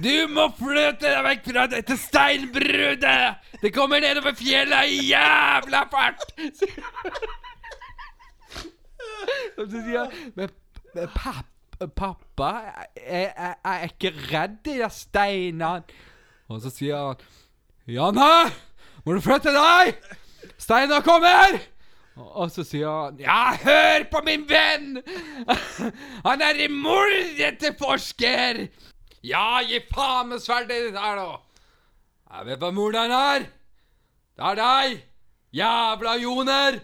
Du 0.00 0.14
må 0.32 0.48
fløte 0.58 1.06
deg 1.06 1.24
vekk 1.26 1.50
fra 1.50 1.66
dette 1.72 1.96
steinbruddet! 2.00 3.46
Det 3.60 3.72
kommer 3.74 4.00
nedover 4.02 4.36
fjellet 4.38 4.92
i 4.92 5.02
jævla 5.10 5.84
fart! 5.92 6.26
Og 9.60 9.66
så 9.68 9.80
sier 9.84 10.12
Men 10.38 10.50
men 10.94 11.10
papp, 11.14 11.46
pappa, 11.94 12.48
jeg, 12.96 13.28
jeg, 13.36 13.54
jeg 13.64 13.76
er 13.76 13.92
ikke 13.92 14.10
redd 14.32 14.56
de 14.66 14.78
der 14.80 14.90
steinene. 14.94 15.98
Og 16.50 16.62
så 16.64 16.72
sier 16.74 16.98
han 16.98 17.20
Janne, 17.90 18.30
må 19.04 19.14
du 19.14 19.22
flytte 19.22 19.52
deg! 19.54 19.94
Steinar 20.60 21.04
kommer! 21.06 21.60
Og- 22.16 22.50
så 22.50 22.64
sier 22.66 22.88
han 22.90 23.18
Ja, 23.22 23.54
hør 23.62 24.04
på 24.10 24.20
min 24.26 24.42
venn! 24.50 24.98
Han 26.26 26.42
er 26.42 26.58
en 26.66 26.74
mordetterforsker! 26.82 28.66
Ja, 29.24 29.60
gi 29.68 29.78
faen 29.92 30.28
med 30.32 30.40
sverdet 30.42 30.88
ditt 30.88 30.98
her, 30.98 31.16
da! 31.20 31.38
Jeg 32.30 32.46
vet 32.50 32.62
hva 32.62 32.70
morderen 32.72 33.12
er! 33.14 33.46
Det 34.36 34.46
er 34.50 34.58
deg! 34.60 35.00
Jævla 35.56 36.14
joner! 36.22 36.80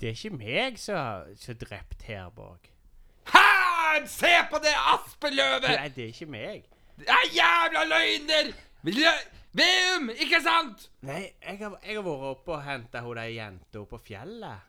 Det 0.00 0.10
er 0.10 0.16
ikke 0.18 0.36
meg 0.36 0.78
som 0.80 0.96
er 1.32 1.58
drept. 1.60 2.02
Her! 2.08 4.06
Se 4.10 4.32
på 4.50 4.60
det 4.64 4.74
aspeløvet! 4.94 5.68
Nei, 5.70 5.88
det 5.94 6.04
er 6.08 6.12
ikke 6.12 6.30
meg. 6.30 6.64
Det 6.98 7.08
er 7.08 7.30
jævla 7.36 7.84
løgner! 7.90 8.52
Lø- 8.84 9.22
Veum, 9.54 10.08
ikke 10.10 10.40
sant? 10.42 10.88
Nei, 11.06 11.28
jeg 11.46 11.58
har, 11.60 11.76
jeg 11.86 11.94
har 11.94 12.02
vært 12.02 12.24
oppe 12.32 12.56
og 12.56 12.64
henta 12.66 13.00
hun 13.04 13.14
der 13.20 13.28
jenta 13.30 13.84
på 13.86 14.00
fjellet. 14.02 14.64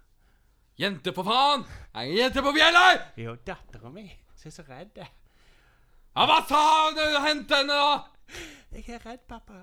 Jente, 0.75 1.13
for 1.15 1.23
faen! 1.23 1.61
Jeg 1.93 2.01
er 2.01 2.09
en 2.09 2.17
jente 2.17 2.41
på 2.43 2.51
fjellet! 2.51 3.03
Jo, 3.23 3.37
dattera 3.47 3.87
mi. 3.93 4.09
Som 4.35 4.49
er 4.49 4.53
så 4.57 4.63
redd. 4.67 4.97
Ja, 4.99 6.25
hva 6.27 6.41
sa 6.49 6.63
du 6.91 7.03
Hent 7.23 7.53
henne, 7.55 7.77
da? 7.79 8.41
Jeg 8.75 8.97
er 8.97 9.05
redd, 9.05 9.21
pappa. 9.29 9.61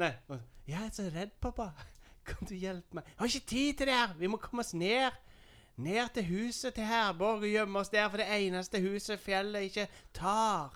Nei, 0.00 0.14
jeg 0.64 0.80
er 0.80 0.94
så 0.96 1.04
redd, 1.12 1.34
pappa. 1.44 1.66
Kan 2.26 2.48
du 2.48 2.54
hjelpe 2.56 2.96
meg? 2.96 3.10
Jeg 3.10 3.18
har 3.20 3.34
ikke 3.34 3.50
tid 3.52 3.76
til 3.76 3.90
det 3.90 3.98
her. 3.98 4.14
Vi 4.16 4.30
må 4.32 4.40
komme 4.40 4.64
oss 4.64 4.72
ned. 4.72 5.18
Ned 5.76 6.08
til 6.16 6.24
huset 6.30 6.72
til 6.78 6.88
Herborg 6.88 7.44
og 7.44 7.52
gjemme 7.52 7.82
oss 7.82 7.92
der 7.92 8.08
for 8.08 8.24
det 8.24 8.30
eneste 8.38 8.80
huset 8.80 9.20
fjellet 9.20 9.68
ikke 9.68 9.86
tar. 10.16 10.72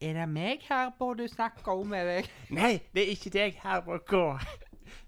Er 0.00 0.16
det 0.22 0.28
meg 0.32 0.64
Herborg, 0.70 1.20
du 1.20 1.28
snakker 1.28 1.76
om 1.76 1.92
med 1.92 2.08
deg? 2.08 2.32
Nei, 2.56 2.78
det 2.96 3.04
er 3.04 3.12
ikke 3.12 3.36
deg, 3.36 3.60
Herborg 3.60 4.08
K. 4.08 4.24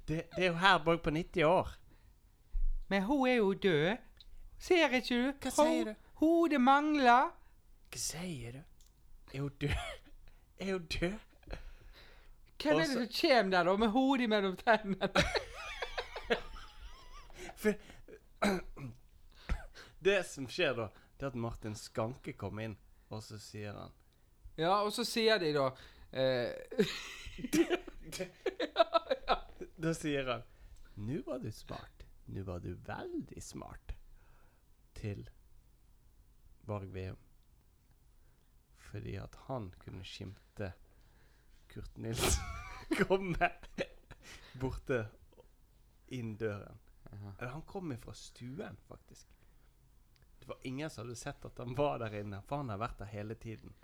Det, 0.04 0.22
det 0.36 0.44
er 0.44 0.50
jo 0.52 0.60
Herborg 0.60 1.00
på 1.08 1.16
90 1.16 1.48
år. 1.48 1.72
Men 2.88 3.02
hun 3.02 3.28
er 3.28 3.34
jo 3.34 3.52
død. 3.54 3.96
Ser 4.58 4.88
ikke 4.88 5.06
du? 5.08 5.32
Hva 5.42 5.50
sier 5.50 5.84
du? 5.84 5.94
Hodet 6.20 6.60
mangler. 6.60 7.32
Hva 7.92 8.00
sier 8.00 8.52
du? 8.52 8.62
Er 9.34 9.40
hun 9.40 9.54
død? 9.60 9.78
Er 10.58 10.72
hun 10.72 10.86
død? 10.86 11.18
Hvem 12.62 12.72
er 12.72 12.78
det 12.78 12.86
som 12.88 13.08
kommer 13.20 13.50
der, 13.50 13.64
da, 13.64 13.76
med 13.76 13.88
hodet 13.88 14.28
mellom 14.28 14.56
tennene? 14.56 15.08
For 17.60 17.72
Det 20.06 20.26
som 20.26 20.46
skjer 20.48 20.72
da, 20.78 20.88
det 21.18 21.26
er 21.26 21.32
at 21.32 21.38
Martin 21.40 21.74
Skanke 21.76 22.32
kommer 22.38 22.62
inn, 22.64 22.76
og 23.10 23.22
så 23.24 23.38
sier 23.40 23.72
han 23.76 23.92
Ja, 24.56 24.82
og 24.84 24.92
så 24.92 25.04
sier 25.04 25.38
de 25.42 25.52
da 25.56 25.66
eh, 26.12 26.52
Da 29.76 29.92
sier 29.96 30.30
han 30.30 30.42
Nå 30.96 31.20
var 31.26 31.42
du 31.42 31.50
smart. 31.52 31.95
Nå 32.26 32.42
var 32.42 32.60
du 32.60 32.72
veldig 32.86 33.42
smart. 33.42 33.94
Til 34.96 35.28
Varg 36.66 36.90
Veum. 36.94 37.16
fordi 38.86 39.16
at 39.18 39.34
han 39.48 39.72
kunne 39.82 40.04
skimte 40.06 40.72
Kurt 41.68 41.96
Nilsen 41.98 42.42
komme 43.08 43.50
borte 44.60 45.00
inn 46.06 46.36
døren. 46.38 46.78
Eller 47.10 47.50
han 47.50 47.62
kom 47.62 47.96
fra 47.98 48.14
stuen, 48.14 48.76
faktisk. 48.86 49.26
Det 50.38 50.46
var 50.48 50.58
ingen 50.62 50.90
som 50.90 51.04
hadde 51.04 51.16
sett 51.16 51.44
at 51.44 51.58
han 51.58 51.74
var 51.74 51.98
der 51.98 52.14
inne, 52.20 52.42
for 52.46 52.62
han 52.62 52.70
har 52.70 52.78
vært 52.78 52.98
der 53.02 53.10
hele 53.10 53.34
tiden. 53.34 53.74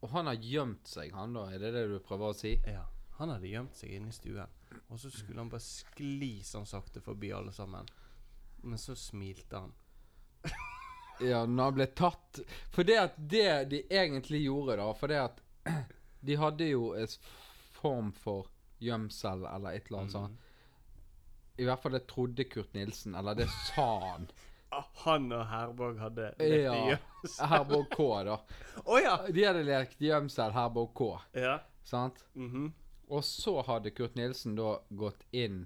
Og 0.00 0.08
han 0.14 0.26
har 0.26 0.40
gjemt 0.40 0.88
seg, 0.88 1.12
han 1.12 1.36
da? 1.36 1.46
Er 1.52 1.60
det 1.60 1.74
det 1.76 1.86
du 1.90 1.98
prøver 2.00 2.32
å 2.32 2.36
si? 2.36 2.54
Ja, 2.64 2.86
Han 3.20 3.28
hadde 3.34 3.50
gjemt 3.52 3.76
seg 3.76 3.92
inne 3.98 4.08
i 4.08 4.16
stuen, 4.16 4.48
og 4.88 4.98
så 5.02 5.10
skulle 5.12 5.42
han 5.42 5.50
bare 5.52 5.60
skli 5.64 6.38
sånn 6.46 6.64
sakte 6.68 7.02
forbi 7.04 7.30
alle 7.36 7.52
sammen. 7.52 7.88
Men 8.64 8.78
så 8.80 8.96
smilte 8.96 9.60
han. 9.66 9.72
Ja, 11.20 11.42
når 11.44 11.64
han 11.66 11.74
ble 11.76 11.84
tatt 11.92 12.38
For 12.72 12.86
det 12.88 12.94
at 12.96 13.16
det 13.28 13.48
de 13.68 13.80
egentlig 13.92 14.38
gjorde, 14.46 14.78
da 14.80 14.86
For 14.96 15.12
det 15.12 15.18
at 15.20 15.42
de 16.24 16.36
hadde 16.40 16.68
jo 16.70 16.94
en 16.96 17.10
form 17.76 18.08
for 18.16 18.48
gjemsel 18.80 19.44
eller 19.50 19.76
et 19.76 19.90
eller 19.90 19.98
annet 20.06 20.14
sånt. 20.14 20.46
I 21.60 21.66
hvert 21.68 21.82
fall 21.82 21.92
det 21.98 22.06
trodde 22.08 22.46
Kurt 22.48 22.72
Nilsen, 22.72 23.12
eller 23.20 23.36
det 23.36 23.50
sa 23.74 23.84
han. 24.14 24.30
Ah, 24.72 24.84
Han 25.04 25.24
og 25.34 25.44
Herborg 25.50 25.98
hadde 25.98 26.28
lekt 26.38 26.62
Ja. 26.64 26.74
gjemsel. 26.94 27.46
Herborg 27.52 27.88
K, 27.92 28.04
da. 28.30 28.36
Oh, 28.86 28.96
ja! 29.02 29.16
De 29.28 29.44
hadde 29.44 29.64
lekt 29.66 30.00
gjemsel 30.00 30.52
Herborg 30.56 30.92
K, 30.96 31.08
Ja. 31.36 31.56
sant? 31.84 32.24
mhm. 32.32 32.70
Og 33.10 33.24
så 33.26 33.56
hadde 33.66 33.90
Kurt 33.90 34.14
Nilsen 34.18 34.54
da 34.58 34.76
gått 34.96 35.24
inn 35.34 35.64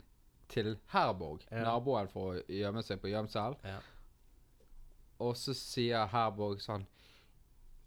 til 0.49 0.77
Herborg, 0.93 1.43
Ja. 1.51 1.63
naboen, 1.65 2.09
for 2.09 2.35
å 2.35 2.43
gjemme 2.49 2.83
seg 2.83 3.01
på 3.03 3.11
gjemsel. 3.13 3.57
ja. 3.65 3.79
Og 5.21 5.37
så 5.39 5.55
sier 5.55 6.07
Herborg 6.11 6.59
sånn 6.61 6.87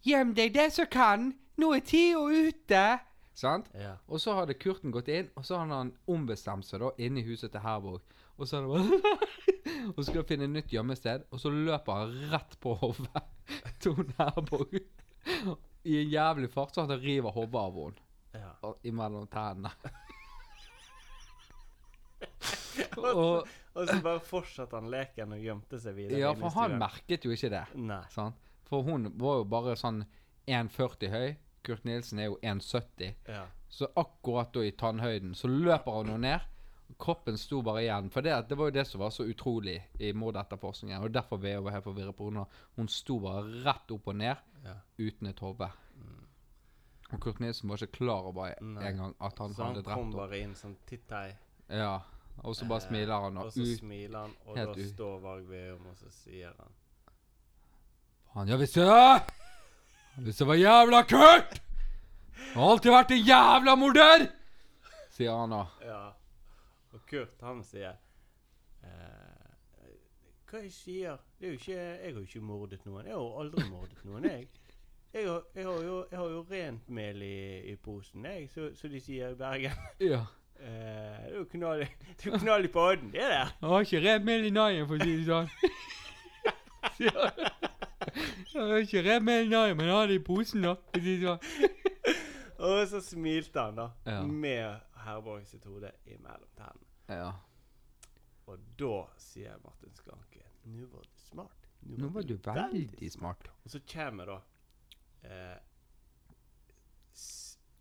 Gjem 0.07 0.33
deg 0.37 0.53
det 0.53 0.69
som 0.73 0.85
kan! 0.87 1.33
Nå 1.57 1.73
er 1.75 1.81
tida 1.81 2.21
ute! 2.21 2.99
Sant? 3.37 3.67
ja. 3.75 3.95
Og 4.07 4.19
så 4.21 4.33
hadde 4.37 4.53
Kurten 4.57 4.91
gått 4.93 5.09
inn, 5.09 5.29
og 5.35 5.43
så 5.45 5.57
hadde 5.59 5.73
han 5.75 5.91
ombestemt 6.07 6.65
seg 6.65 6.79
da 6.81 6.91
inne 6.97 7.19
i 7.21 7.25
huset 7.27 7.51
til 7.51 7.61
Herborg. 7.61 8.01
Og 8.37 8.47
så 8.47 8.61
hadde 8.61 8.77
han 8.77 8.89
bare 8.89 9.17
Og 9.97 10.03
skulle 10.05 10.23
finne 10.25 10.47
nytt 10.47 10.71
gjemmested, 10.73 11.25
og 11.31 11.39
så 11.41 11.49
løper 11.53 11.91
han 11.99 12.15
rett 12.31 12.55
på 12.63 12.73
hodet 12.79 13.23
til 13.83 13.99
Herborg. 14.17 14.79
I 15.83 15.97
en 16.01 16.09
jævlig 16.13 16.49
fart, 16.53 16.73
så 16.75 16.85
han 16.87 17.01
river 17.01 17.31
hodet 17.35 17.59
av 17.61 17.75
henne 17.81 18.05
imellom 18.87 19.27
tennene. 19.31 19.71
og, 22.97 23.47
Og 23.77 23.85
så 23.85 23.99
bare 24.01 24.21
fortsatte 24.25 24.79
han 24.79 24.89
leken 24.89 25.35
og 25.35 25.43
gjemte 25.43 25.77
seg 25.81 25.97
videre. 25.99 26.21
ja, 26.23 26.31
for 26.37 26.53
han 26.57 26.79
merket 26.81 27.27
jo 27.27 27.33
ikke 27.35 27.51
det. 27.53 27.65
Sant? 28.13 28.39
For 28.67 28.83
hun 28.83 29.11
var 29.21 29.41
jo 29.41 29.45
bare 29.47 29.77
sånn 29.79 30.01
1,40 30.49 31.13
høy. 31.13 31.29
Kurt 31.67 31.85
Nilsen 31.87 32.21
er 32.23 32.31
jo 32.31 32.37
1,70. 32.41 33.13
Ja. 33.27 33.45
Så 33.69 33.89
akkurat 33.99 34.53
da 34.55 34.63
i 34.63 34.73
tannhøyden 34.79 35.35
så 35.35 35.49
løper 35.51 35.99
hun 35.99 36.13
jo 36.13 36.19
ned. 36.23 36.45
Kroppen 36.97 37.37
sto 37.37 37.59
bare 37.61 37.83
igjen. 37.83 38.07
For 38.11 38.25
det, 38.25 38.33
det 38.49 38.57
var 38.57 38.71
jo 38.71 38.77
det 38.79 38.85
som 38.87 39.03
var 39.03 39.11
så 39.13 39.27
utrolig 39.27 39.75
i 39.99 40.13
mordetterforskningen. 40.15 41.03
Og 41.03 41.13
derfor 41.13 41.43
jeg 41.45 41.63
var 41.63 41.75
helt 41.75 41.85
forvirret 41.85 42.17
på. 42.17 42.31
Hun 42.79 42.91
sto 42.91 43.19
bare 43.23 43.43
rett 43.67 43.93
opp 43.93 44.07
og 44.07 44.17
ned 44.23 44.63
ja. 44.63 44.77
uten 44.97 45.29
et 45.29 45.43
hode. 45.43 45.69
Og 47.13 47.19
Kurt 47.23 47.39
Nilsen 47.39 47.69
var 47.69 47.77
ikke 47.79 47.97
klar 48.01 48.25
over 48.27 48.53
en 48.61 48.77
engang 48.77 49.13
at 49.21 49.37
han 49.39 49.53
Så 49.53 49.63
han 49.63 49.75
hadde 49.75 49.83
kom 49.83 49.93
drept 49.93 50.03
henne. 50.03 50.17
bare 50.17 50.39
inn 50.43 50.55
sånn 50.55 50.75
titt 50.85 51.09
hei. 51.15 51.35
Ja. 51.69 51.99
Og 52.43 52.55
så 52.55 52.67
bare 52.67 52.81
Eh, 52.83 52.87
smiler 52.89 53.21
han, 53.23 53.37
Og 53.37 53.45
og 53.45 53.51
så 53.53 53.61
ut 53.63 53.79
smiler 53.79 54.19
han, 54.19 54.33
og 54.45 54.55
da 54.55 54.65
ut. 54.71 54.81
står 54.93 55.19
Varg 55.21 55.47
Veum, 55.49 55.85
og 55.89 55.95
så 55.97 56.09
sier 56.11 56.51
han 56.59 56.73
Han, 58.35 58.47
ja, 58.47 58.57
hvis 58.57 58.73
det 58.73 58.87
Hvis 60.17 60.37
det 60.37 60.47
var 60.47 60.55
jævla 60.55 61.01
Kurt! 61.07 61.61
Jeg 62.37 62.53
har 62.53 62.71
alltid 62.71 62.91
vært 62.91 63.11
en 63.11 63.23
jævla 63.25 63.75
morder! 63.75 64.27
Sier 65.09 65.31
han 65.33 65.49
da. 65.49 65.63
Ja. 65.85 66.03
Og 66.93 67.01
Kurt, 67.09 67.41
han 67.41 67.63
sier 67.63 67.95
eh, 68.83 69.49
Hva 70.47 70.61
jeg 70.61 70.71
sier? 70.71 71.17
Det 71.39 71.47
er 71.47 71.51
jo 71.51 71.57
ikke, 71.59 71.73
jeg 71.73 72.13
har 72.13 72.19
jo 72.21 72.25
ikke 72.27 72.41
mordet 72.41 72.85
noen. 72.85 73.05
Jeg 73.05 73.13
har 73.13 73.21
jo 73.21 73.39
aldri 73.41 73.65
mordet 73.69 74.05
noen, 74.05 74.23
jeg. 74.29 74.47
Jeg 75.13 75.27
har, 75.29 75.43
jeg 75.55 75.65
har, 75.65 75.81
jo, 75.83 76.05
jeg 76.11 76.19
har 76.19 76.29
jo 76.29 76.41
rent 76.51 76.89
mel 76.89 77.21
i, 77.25 77.37
i 77.71 77.75
posen, 77.75 78.25
jeg, 78.25 78.49
så, 78.53 78.67
så 78.75 78.87
de 78.91 78.99
sier 79.01 79.29
i 79.33 79.35
Bergen. 79.39 79.71
Ja. 80.11 80.25
Eh, 80.57 80.67
det 80.67 81.31
er 81.31 81.35
jo 81.37 81.43
knall, 81.51 81.83
det 82.17 82.31
er 82.33 82.39
knall 82.41 82.65
i 82.65 82.71
podden, 82.73 83.11
det 83.13 83.21
der. 83.21 83.51
Jeg 83.61 83.69
har 83.69 83.79
ikke 83.85 84.01
rent 84.07 84.25
mel 84.25 84.45
i 84.47 84.49
naien, 84.55 84.87
for 84.89 84.97
å 84.97 85.05
si 85.05 85.17
det 85.19 85.27
sånn. 85.27 85.49
Jeg 86.97 88.63
har 88.71 88.77
ikke 88.81 89.03
rent 89.05 89.25
mel 89.27 89.45
i 89.45 89.51
naien, 89.51 89.77
men 89.77 89.85
jeg 89.89 89.93
har 89.95 90.07
det 90.09 90.15
i 90.17 90.23
posen, 90.25 90.63
da. 90.65 90.71
For 90.89 90.97
å 90.97 91.03
si 91.03 91.17
det 91.21 91.27
sånn. 91.27 91.41
Og 92.67 92.79
så 92.89 93.01
smilte 93.05 93.61
han, 93.67 93.75
da, 93.77 93.87
Ja. 94.09 94.21
med 94.25 94.79
Herborg 95.05 95.45
sitt 95.45 95.65
hode 95.69 95.91
imellom 96.09 96.49
tennene. 96.57 96.87
Ja. 97.13 97.31
Og 98.47 98.57
da 98.79 99.03
sier 99.21 99.59
Martin 99.63 99.91
Skanke 99.95 100.41
Nå 100.67 100.87
var 100.91 101.03
du 101.05 101.19
smart. 101.21 101.67
Nå 101.87 102.09
var 102.15 102.25
du 102.27 102.33
veldig 102.43 103.11
smart. 103.13 103.47
Og 103.63 103.71
så 103.75 103.79
kommer 103.93 104.25
da 104.33 104.39
eh, 105.23 105.57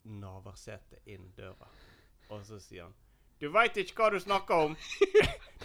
Navarsete 0.06 1.00
inn 1.10 1.32
døra, 1.36 1.66
og 2.30 2.44
så 2.46 2.60
sier 2.62 2.84
han 2.86 2.94
Du 3.40 3.48
veit 3.52 3.76
ikke 3.76 3.96
hva 3.98 4.10
du 4.14 4.20
snakker 4.22 4.54
om! 4.68 4.76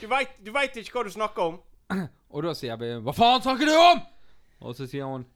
Du 0.01 0.07
veit 0.09 0.33
vet 0.41 0.79
ikke 0.81 0.95
hva 0.97 1.03
du 1.05 1.11
snakker 1.13 1.43
om! 1.51 1.59
Og 2.33 2.43
da 2.47 2.53
sier 2.57 2.73
jeg 2.79 3.03
Hva 3.05 3.13
faen 3.15 3.43
snakker 3.45 3.69
du 3.69 3.75
om?! 3.77 4.01
Og 4.65 4.75
så 4.77 4.87
sier 4.89 5.05
hun 5.09 5.27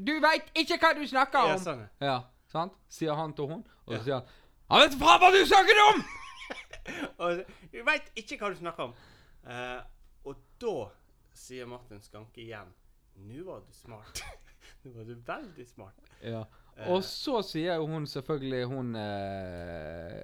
Du 0.00 0.12
veit 0.24 0.50
ikke 0.58 0.80
hva 0.82 0.92
du 0.98 1.04
snakker 1.06 1.46
Ja, 1.46 1.54
om! 1.54 1.62
sånn. 1.62 1.86
Ja, 2.02 2.16
sant? 2.50 2.74
Sier 2.90 3.14
han 3.18 3.34
til 3.38 3.50
hun. 3.52 3.62
Og 3.86 3.94
så 3.94 3.98
Ja. 3.98 4.02
sier 4.04 4.18
han 4.18 4.26
Han 4.70 4.84
vet 4.86 4.98
faen 5.04 5.22
hva 5.22 5.30
du 5.34 5.40
snakker 5.46 5.82
om! 5.86 6.02
Og 7.22 7.38
så, 7.38 7.44
du 7.70 7.80
veit 7.86 8.10
ikke 8.18 8.38
hva 8.40 8.50
du 8.50 8.58
snakker 8.58 8.88
om! 8.90 8.94
Eh, 9.46 9.80
og 10.28 10.36
da 10.60 10.74
sier 11.38 11.68
Martin 11.70 12.02
Skanke 12.04 12.42
igjen 12.42 12.68
Nå 13.24 13.44
var 13.46 13.62
du 13.64 13.70
smart. 13.72 14.20
Nå 14.84 14.92
var 14.96 15.04
du 15.04 15.14
veldig 15.26 15.66
smart. 15.68 16.10
Ja. 16.22 16.44
Eh. 16.76 16.90
Og 16.92 17.04
så 17.04 17.42
sier 17.44 17.80
hun 17.84 18.06
selvfølgelig 18.08 18.64
hun 18.70 18.94
eh, 18.96 20.22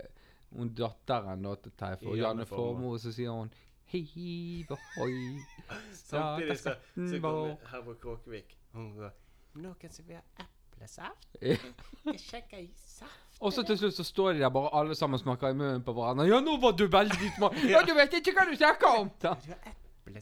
Hun 0.56 0.70
datteren 0.78 1.42
da 1.44 1.54
til 1.60 1.72
Teif 1.76 2.04
og 2.06 2.16
Janne 2.16 2.46
Formoe. 2.48 2.98
Så 3.02 3.12
sier 3.12 3.34
hun 3.34 3.52
Hiv 3.92 4.72
ohoi. 4.74 5.38
Samtidig 5.92 6.58
så, 6.58 6.74
så 6.94 7.20
kommer 7.20 7.56
Herborg 7.70 8.00
Kråkevik. 8.02 8.56
Hun 8.72 8.94
går 8.96 9.14
Noen 9.56 9.92
som 9.92 10.04
vil 10.08 10.18
ha 10.18 10.44
eplesaft? 10.44 11.36
Jeg 11.42 12.20
skjenker 12.20 12.66
saft. 12.76 13.22
Og 13.40 13.52
så 13.52 13.62
til 13.68 13.78
slutt 13.78 13.96
så 13.96 14.04
står 14.04 14.36
de 14.36 14.44
der 14.44 14.52
bare 14.52 14.72
alle 14.76 14.94
sammen 14.96 15.20
smaker 15.20 15.52
i 15.52 15.56
munnen 15.56 15.84
på 15.84 15.92
hverandre. 15.96 16.26
Ja, 16.28 16.40
nå 16.40 16.56
var 16.60 16.72
du 16.76 16.86
veldig 16.92 17.32
smart. 17.36 17.56
Ja, 17.68 17.82
du 17.84 17.92
vet 17.96 18.16
ikke 18.16 18.32
hva 18.36 18.46
du 18.48 18.56
snakker 18.56 19.00
om! 19.02 19.10
Da. 19.22 19.36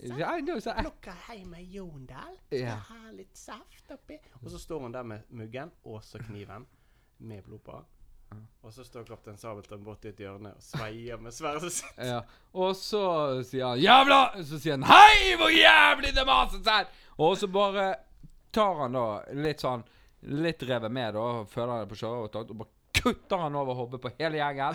Du? 0.03 0.19
Ja, 0.19 0.37
nå 0.43 0.57
så 0.61 0.73
jeg. 0.75 0.85
Plukka 0.87 1.15
hjem 1.31 1.55
ei 1.55 1.65
Jondal. 1.75 2.37
Skal 2.47 2.59
Ja. 2.59 2.75
ha 2.89 3.11
litt 3.13 3.37
saft 3.37 3.91
oppi. 3.95 4.19
Og 4.43 4.51
så 4.51 4.59
står 4.59 4.81
hun 4.81 4.93
der 4.93 5.03
med 5.03 5.23
muggen 5.31 5.71
og 5.85 6.03
så 6.03 6.19
kniven 6.19 6.67
med 7.19 7.43
blod 7.45 7.61
på. 7.65 7.83
Og 8.65 8.73
så 8.73 8.83
står 8.85 9.05
kaptein 9.07 9.37
Sabeltann 9.39 9.85
borti 9.85 10.09
et 10.09 10.19
hjørne 10.19 10.55
og 10.57 10.63
sveier 10.63 11.21
med 11.23 11.31
sverdet 11.33 11.71
sitt. 11.73 11.99
Ja. 12.03 12.23
Og 12.55 12.75
så 12.77 13.43
sier 13.47 13.67
han 13.69 13.79
'jævla'! 13.79 14.43
Så 14.45 14.59
sier 14.59 14.73
han 14.73 14.83
'hei, 14.83 15.37
hvor 15.37 15.51
jævlig 15.55 16.15
det 16.15 16.27
mases 16.27 16.67
her'! 16.67 16.87
Og 17.19 17.37
så 17.39 17.47
bare 17.47 17.95
tar 18.53 18.75
han 18.83 18.93
da 18.93 19.23
litt 19.33 19.61
sånn 19.61 19.85
Litt 20.27 20.63
revet 20.63 20.91
med, 20.91 21.13
da, 21.15 21.45
føler 21.45 21.69
han 21.73 21.81
det 21.81 21.89
på 21.91 21.97
showet, 22.01 22.35
og 22.37 22.57
bare 22.57 22.71
kutter 22.95 23.37
han 23.37 23.55
over 23.55 23.75
hodet 23.75 24.01
på 24.01 24.11
hele 24.19 24.39
gjengen. 24.39 24.75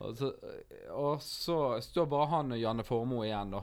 Og 0.00 0.16
så, 0.16 0.30
og 0.90 1.20
så 1.20 1.80
står 1.82 2.06
bare 2.06 2.26
han 2.26 2.52
og 2.52 2.58
Janne 2.58 2.82
Formoe 2.84 3.26
igjen, 3.26 3.50
da. 3.50 3.60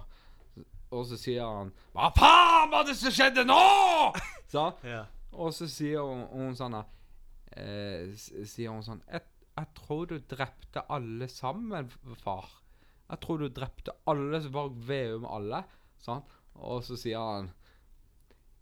Og 0.93 1.07
så 1.09 1.17
sier 1.17 1.43
han 1.43 1.71
'Hva 1.93 2.11
faen 2.15 2.71
var 2.71 2.85
det 2.87 2.95
som 2.99 3.13
skjedde 3.13 3.45
nå?!' 3.47 4.13
Sånn. 4.53 4.73
Ja. 4.85 5.05
Og 5.33 5.53
så 5.57 5.67
sier 5.69 6.05
hun, 6.05 6.27
hun 6.29 6.57
sånn 6.57 6.75
eh, 6.77 8.13
Sier 8.13 8.69
hun 8.69 8.85
sånn 8.85 9.01
jeg, 9.09 9.25
'Jeg 9.57 9.69
tror 9.77 10.05
du 10.09 10.19
drepte 10.19 10.85
alle 10.89 11.27
sammen, 11.27 11.89
far.' 12.21 12.61
'Jeg 13.09 13.19
tror 13.25 13.41
du 13.41 13.49
drepte 13.49 13.97
alle 14.07 14.41
som 14.41 14.53
var 14.53 14.69
ved 14.69 15.17
om 15.17 15.25
alle.' 15.25 15.65
Sånn. 16.03 16.23
Og 16.61 16.83
så 16.85 16.97
sier 16.99 17.17
han 17.19 17.51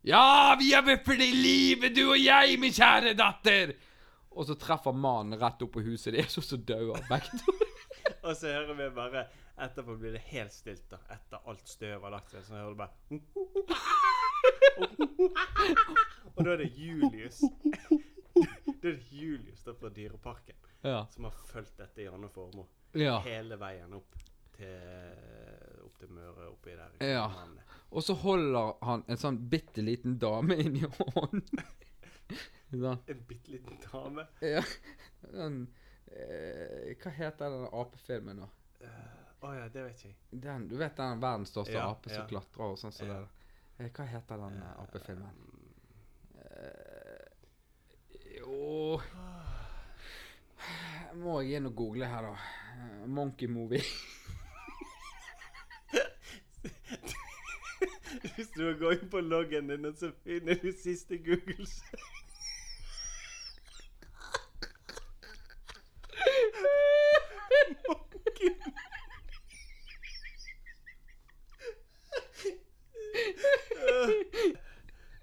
'Ja, 0.03 0.55
vi 0.55 0.73
er 0.73 0.81
ved 0.81 1.07
i 1.19 1.31
livet, 1.31 1.95
du 1.95 2.09
og 2.09 2.19
jeg, 2.19 2.59
min 2.59 2.73
kjære 2.73 3.15
datter!' 3.17 3.75
Og 4.31 4.47
så 4.47 4.55
treffer 4.55 4.95
mannen 4.95 5.39
rett 5.39 5.61
opp 5.61 5.73
på 5.75 5.83
huset 5.83 6.15
deres, 6.15 6.37
og 6.39 6.45
så 6.47 6.55
dør 6.55 6.95
begge 7.09 7.41
to. 7.43 7.51
Og 8.21 8.35
så 8.37 8.51
hører 8.53 8.75
vi 8.77 8.87
bare 8.95 9.25
Etterpå 9.61 9.93
blir 10.01 10.11
det 10.15 10.23
helt 10.31 10.53
stilt, 10.53 10.87
da. 10.89 10.97
Etter 11.13 11.37
alt 11.49 11.67
støv 11.69 12.01
har 12.07 12.11
lagt 12.15 12.29
seg. 12.33 12.41
Så 12.47 12.53
hører 12.57 12.73
du 12.73 12.77
bare 12.81 12.95
Og 16.35 16.39
da 16.45 16.49
er 16.55 16.59
det 16.63 16.71
Julius. 16.77 17.39
Da 18.81 18.87
er 18.89 18.95
det 18.95 19.05
Julius 19.11 19.61
da 19.67 19.71
fra 19.77 19.89
Dyreparken 19.93 20.55
Ja. 20.81 21.03
som 21.11 21.23
har 21.27 21.33
fulgt 21.51 21.75
dette 21.77 22.01
Janne 22.07 22.29
Formoe 22.31 22.65
ja. 22.97 23.17
hele 23.25 23.57
veien 23.59 23.91
opp 23.93 24.15
til 24.55 25.81
Opp 25.85 25.97
til 25.99 26.09
Møre, 26.15 26.47
oppi 26.49 26.71
der. 26.77 26.91
Ja. 27.05 27.27
Og 27.91 28.01
så 28.05 28.13
holder 28.23 28.71
han 28.87 29.03
en 29.11 29.19
sånn 29.19 29.37
bitte 29.51 29.81
liten 29.83 30.15
dame 30.21 30.55
inni 30.63 30.81
hånden. 30.87 31.43
Sånn. 32.71 33.01
En 33.11 33.23
bitte 33.27 33.51
liten 33.51 33.75
dame. 33.83 34.23
Ja. 34.39 34.61
Den, 35.33 35.65
eh, 36.07 36.95
hva 37.01 37.11
heter 37.17 37.51
den 37.51 37.65
apefilmen 37.81 38.39
nå? 38.39 38.47
Eh, 38.79 39.30
Å 39.41 39.53
ja, 39.57 39.65
det 39.73 39.83
vet 39.87 40.03
jeg. 40.05 40.15
Den, 40.31 40.67
du 40.69 40.75
vet 40.77 40.95
den 40.99 41.21
verdens 41.23 41.49
største 41.49 41.73
Ja, 41.73 41.87
ape 41.89 42.09
som 42.11 42.21
ja. 42.21 42.27
klatrer 42.29 42.65
og 42.67 42.77
sånn 42.79 42.93
som 42.93 43.07
Ja. 43.07 43.13
det 43.13 43.19
der. 43.21 43.29
Eh, 43.85 43.89
Hva 43.97 44.05
heter 44.05 44.37
den 44.37 44.57
eh, 44.61 44.67
Eh, 44.69 44.81
apefilmen? 44.83 45.35
Uh, 46.41 47.25
jo 48.37 49.01
Må 51.23 51.39
jeg 51.41 51.57
inn 51.57 51.65
og 51.71 51.75
google 51.75 52.05
her, 52.05 52.21
da. 52.21 52.35
Monkey 53.07 53.47
Movie. 53.49 53.81
Hvis 58.35 58.49
du 58.55 58.67
går 58.79 58.91
inn 58.99 59.09
på 59.09 59.19
loggen 59.25 59.67
din, 59.71 59.87
så 59.97 60.11
finner 60.23 60.55
du 60.61 60.69
siste 60.77 61.17
Google 61.17 61.65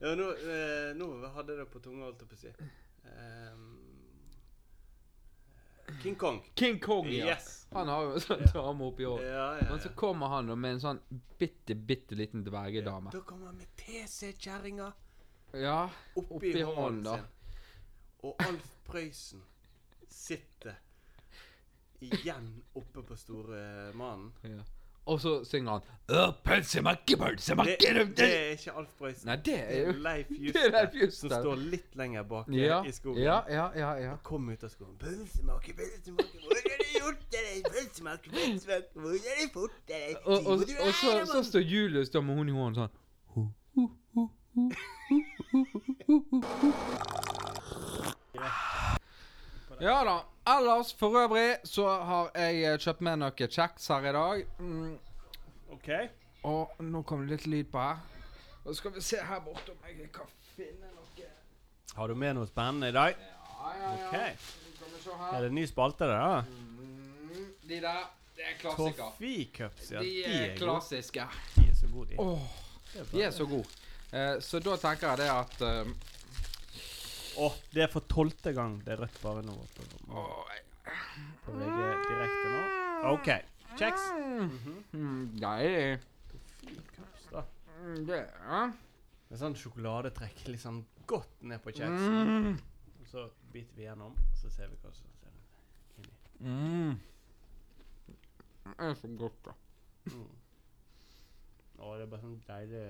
Ja, 0.01 0.13
nå, 0.15 0.29
eh, 0.31 0.93
nå 0.95 1.09
hadde 1.35 1.53
jeg 1.57 1.59
det 1.65 1.71
på 1.73 1.81
tunga, 1.83 2.05
holdt 2.07 2.21
jeg 2.23 2.29
på 2.31 2.37
å 2.37 2.39
si. 2.39 2.53
Um, 3.09 3.65
King 6.03 6.15
Kong. 6.21 6.39
King 6.55 6.79
Kong, 6.81 7.09
ja. 7.11 7.27
Yes. 7.33 7.67
Han 7.73 7.89
har 7.89 8.03
jo 8.05 8.13
en 8.15 8.21
sånn 8.23 8.45
dame 8.55 8.85
oppi 8.87 9.07
år. 9.09 9.23
Ja, 9.25 9.33
ja, 9.33 9.47
ja. 9.63 9.69
Men 9.73 9.81
så 9.83 9.89
kommer 9.99 10.31
han 10.37 10.53
med 10.61 10.77
en 10.77 10.81
sånn 10.85 11.01
bitte, 11.41 11.75
bitte 11.75 12.15
liten 12.19 12.45
dvergedame. 12.47 13.11
Da 13.15 13.21
kommer 13.27 13.47
han 13.51 13.57
med 13.59 13.73
TC-kjerringa 13.81 14.93
Ja. 15.57 15.79
oppi, 16.15 16.35
Oppi 16.37 16.53
hånden 16.63 16.77
hånden, 16.77 17.03
da. 17.05 17.17
sin. 17.17 17.25
Og 18.29 18.43
Alf 18.47 18.71
Prøysen 18.87 19.43
sitter 20.09 20.77
igjen 22.05 22.53
oppe 22.79 23.03
på 23.03 23.17
store 23.19 23.93
mannen. 23.99 24.33
ja. 24.43 24.63
Og 25.09 25.21
så 25.21 25.45
synger 25.49 25.79
han 25.79 25.83
«Å, 26.09 26.23
Pølsemakke, 26.45 27.17
pølsemakke 27.21 27.77
det 27.81 28.05
det, 28.17 28.27
er 28.29 28.51
ikke 28.55 28.73
Alf 28.81 28.93
Prøysen. 28.97 29.27
Nei, 29.29 29.37
det 29.45 29.57
er 29.61 29.79
jo 29.83 29.93
Leif 30.05 30.31
Juster 30.45 30.87
Juster. 30.97 31.17
som 31.19 31.33
står 31.35 31.65
litt 31.75 31.99
lenger 32.01 32.25
bak 32.29 32.49
ja, 32.53 32.79
i 32.85 32.93
skogen. 32.97 33.21
ja, 33.23 33.43
ja, 33.53 33.67
ja, 33.77 33.91
ja. 34.01 34.15
Kom 34.25 34.49
ut 34.49 34.65
av 34.65 34.73
skogen. 34.73 34.97
Pølsemaker, 35.03 35.77
pølsemaker, 35.81 36.39
hvor 36.45 36.57
har 36.57 36.81
du 36.81 36.89
gjort 36.95 37.27
av 37.29 37.37
deg? 37.37 37.69
Pølsemaker, 37.75 38.29
pølsemaker, 38.39 38.89
hvor 39.05 39.21
har 39.29 39.37
du 39.43 39.53
fått 39.59 39.77
av 39.77 39.93
deg? 39.93 40.17
Og, 40.25 40.39
og, 40.39 40.65
og 40.87 40.97
så, 41.03 41.13
så 41.35 41.45
står 41.51 41.69
Julius 41.69 42.13
da 42.15 42.25
med 42.25 42.41
hun 42.41 42.49
i 42.49 42.57
hånden 42.57 42.89
sånn 42.89 42.93
Ja 49.81 50.05
da. 50.05 50.17
Ellers, 50.59 50.93
for 50.95 51.13
øvrig, 51.25 51.57
så 51.65 51.85
har 52.03 52.31
jeg 52.35 52.63
eh, 52.65 52.79
kjøpt 52.81 53.03
med 53.05 53.19
noe 53.21 53.31
kjeks 53.37 53.89
her 53.93 54.07
i 54.09 54.13
dag. 54.17 54.45
Mm, 54.59 54.95
OK. 55.75 55.89
og 56.49 56.81
nå 56.83 57.03
kom 57.07 57.27
det 57.27 57.37
litt 57.37 57.47
lyd 57.47 57.69
på 57.73 57.83
her. 57.83 57.99
Og 58.65 58.71
så 58.73 58.79
skal 58.81 58.95
vi 58.97 59.03
se 59.05 59.21
her 59.29 59.41
borte 59.45 59.73
om 59.75 59.85
jeg 59.89 60.09
kan 60.13 60.31
finne 60.57 60.89
noe 60.95 61.29
Har 61.97 62.09
du 62.09 62.15
med 62.15 62.35
noe 62.39 62.49
spennende 62.49 62.89
i 62.91 62.97
dag? 62.97 63.15
Ja, 63.19 63.73
ja, 63.77 63.93
ja. 63.93 64.07
Ok. 64.09 64.49
Skal 64.79 64.95
vi 64.95 65.03
se 65.05 65.11
Er 65.33 65.41
det 65.45 65.51
en 65.53 65.55
ny 65.61 65.67
spalte, 65.69 66.09
det 66.09 66.17
da? 66.17 66.43
Mm, 66.49 67.47
de 67.69 67.81
der, 67.85 68.03
det 68.37 68.45
er 68.49 68.59
klassiker. 68.61 69.05
Toffee-cups, 69.05 69.91
ja. 69.93 70.01
De 70.01 70.11
De 70.17 70.25
er 70.25 70.51
er 70.51 70.57
klassiske. 70.59 71.29
De 71.57 71.69
er 71.69 71.75
så 71.81 71.93
gode, 71.93 72.11
de. 72.11 72.19
Oh, 72.19 72.49
de 73.13 73.23
er 73.23 73.31
så 73.31 73.47
gode. 73.47 73.69
Eh, 74.13 74.41
så 74.41 74.61
da 74.65 74.77
tenker 74.81 75.09
jeg 75.13 75.19
det 75.23 75.31
at 75.35 75.61
eh, 75.69 75.93
Åh, 77.39 77.55
det 77.71 77.85
er 77.85 77.91
for 77.93 78.03
tolvte 78.11 78.51
gang 78.57 78.81
det 78.83 78.97
er 78.97 79.03
rødt 79.05 79.19
bare 79.23 79.45
nå. 79.47 79.55
På, 79.77 79.85
åh, 80.19 80.55
på 81.45 81.55
VG 81.55 81.79
direkte 82.09 82.49
nå. 82.51 82.63
OK. 83.13 83.29
Kjeks. 83.79 84.07
Mhm. 84.93 85.39
Deilig. 85.39 86.01
Det 88.09 88.19
er 89.37 89.39
sånn 89.39 89.55
sjokoladetrekk 89.61 90.41
sånn 90.59 90.81
godt 91.07 91.43
ned 91.47 91.63
på 91.63 91.75
kjeksen. 91.77 92.59
Og 92.99 93.07
så 93.11 93.29
biter 93.53 93.77
vi 93.77 93.87
gjennom, 93.87 94.17
så 94.41 94.51
ser 94.53 94.73
vi 94.73 94.81
hva 94.83 94.91
som 94.97 95.15
ser 95.21 95.31
inni. 96.01 96.11
Mm. 96.41 96.99
Det 98.69 98.89
er 98.89 98.95
så 98.99 99.11
godt, 99.21 99.39
da. 99.47 99.55
Mm. 100.09 100.27
Å, 101.79 101.95
det 101.95 102.03
er 102.03 102.11
bare 102.11 102.25
sånn 102.25 102.41
deilig 102.49 102.85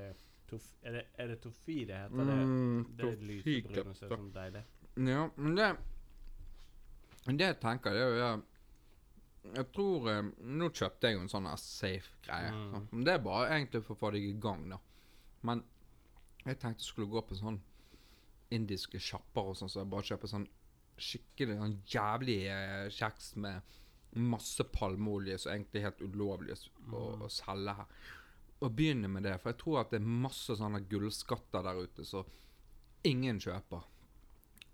toff... 0.51 0.67
Er 0.83 0.99
det, 0.99 1.05
er 1.21 1.33
det 1.33 1.39
Tofi 1.45 1.79
det 1.89 2.03
heter? 2.03 2.29
Det, 2.31 2.37
Mm, 2.49 2.85
det 2.99 3.09
er 3.09 3.25
lysebrune 3.31 3.95
som 3.95 4.07
er 4.09 4.15
sånn 4.17 4.31
deilig. 4.35 4.63
Ja, 5.09 5.25
men 5.37 5.57
det 5.59 5.69
Det 7.29 7.51
jeg 7.51 7.59
tenker, 7.63 7.95
det 7.95 8.03
er 8.03 8.09
jo 8.09 8.21
jeg, 8.23 8.43
Jeg 9.55 9.67
tror 9.77 10.09
eh, 10.11 10.31
Nå 10.59 10.71
kjøpte 10.75 11.09
jeg 11.09 11.17
jo 11.17 11.25
en 11.25 11.33
sånn 11.33 11.49
her 11.49 11.61
safe-greie. 11.63 12.53
Mm. 12.53 12.71
Så. 12.73 13.03
Det 13.07 13.15
er 13.15 13.25
bare 13.25 13.51
egentlig 13.57 13.83
for 13.87 13.97
å 13.97 14.03
få 14.03 14.13
deg 14.17 14.29
i 14.29 14.37
gang, 14.41 14.69
da. 14.73 14.79
Men 15.49 15.65
jeg 16.45 16.59
tenkte 16.59 16.83
jeg 16.83 16.89
skulle 16.93 17.13
gå 17.13 17.23
på 17.29 17.39
sånn 17.39 17.61
indiske 18.55 19.01
sjapper 19.03 19.51
og 19.51 19.59
sånn, 19.59 19.69
så 19.69 19.83
jeg 19.83 19.93
bare 19.93 20.09
kjøper 20.09 20.31
sånn 20.31 20.49
skikkelig 20.99 21.59
sånn 21.61 21.77
jævlig 21.87 22.39
eh, 22.51 22.89
kjeks 22.91 23.35
med 23.45 23.77
masse 24.19 24.65
palmeolje 24.73 25.37
som 25.39 25.53
egentlig 25.53 25.83
er 25.83 25.91
helt 25.91 26.01
ulovlig 26.03 26.55
å, 26.55 26.61
å, 26.97 27.03
å 27.27 27.29
selge 27.31 27.75
her. 27.79 27.91
Og 28.61 28.73
begynne 28.75 29.09
med 29.09 29.23
det, 29.23 29.37
for 29.41 29.53
jeg 29.53 29.59
tror 29.61 29.81
at 29.85 29.91
det 29.95 30.01
er 30.01 30.07
masse 30.27 30.57
sånne 30.59 30.81
gullskatter 30.91 31.63
der 31.63 31.79
ute 31.85 32.05
som 32.05 32.25
ingen 33.07 33.39
kjøper. 33.41 33.85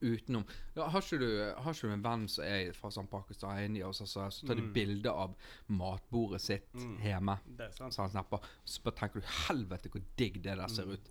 Utenom 0.05 0.43
ja, 0.75 0.87
har, 0.93 1.01
ikke 1.05 1.19
du, 1.21 1.29
har 1.63 1.73
ikke 1.77 1.89
du 1.89 1.93
en 1.95 2.03
venn 2.05 2.25
som 2.29 2.45
er 2.45 2.73
fra 2.77 2.91
sånn 2.93 3.07
Pakistan, 3.09 3.61
India, 3.65 3.87
og 3.89 3.95
så, 3.97 4.05
så, 4.09 4.27
så 4.33 4.47
tar 4.49 4.59
de 4.59 4.65
Mm. 4.67 4.73
bilde 4.75 5.11
av 5.13 5.35
matbordet 5.69 6.41
sitt 6.45 6.75
Mm. 6.75 6.97
hjemme? 7.01 7.39
Det 7.47 7.67
er 7.69 7.71
sant. 7.77 7.95
Så. 7.95 8.41
Så 8.65 8.83
bare 8.85 8.97
tenker 8.99 9.21
du 9.21 9.27
helvete 9.49 9.89
hvor 9.93 10.03
digg 10.17 10.41
det 10.43 10.57
der 10.59 10.69
ser 10.69 10.85
Mm. 10.87 10.93
ut. 10.93 11.09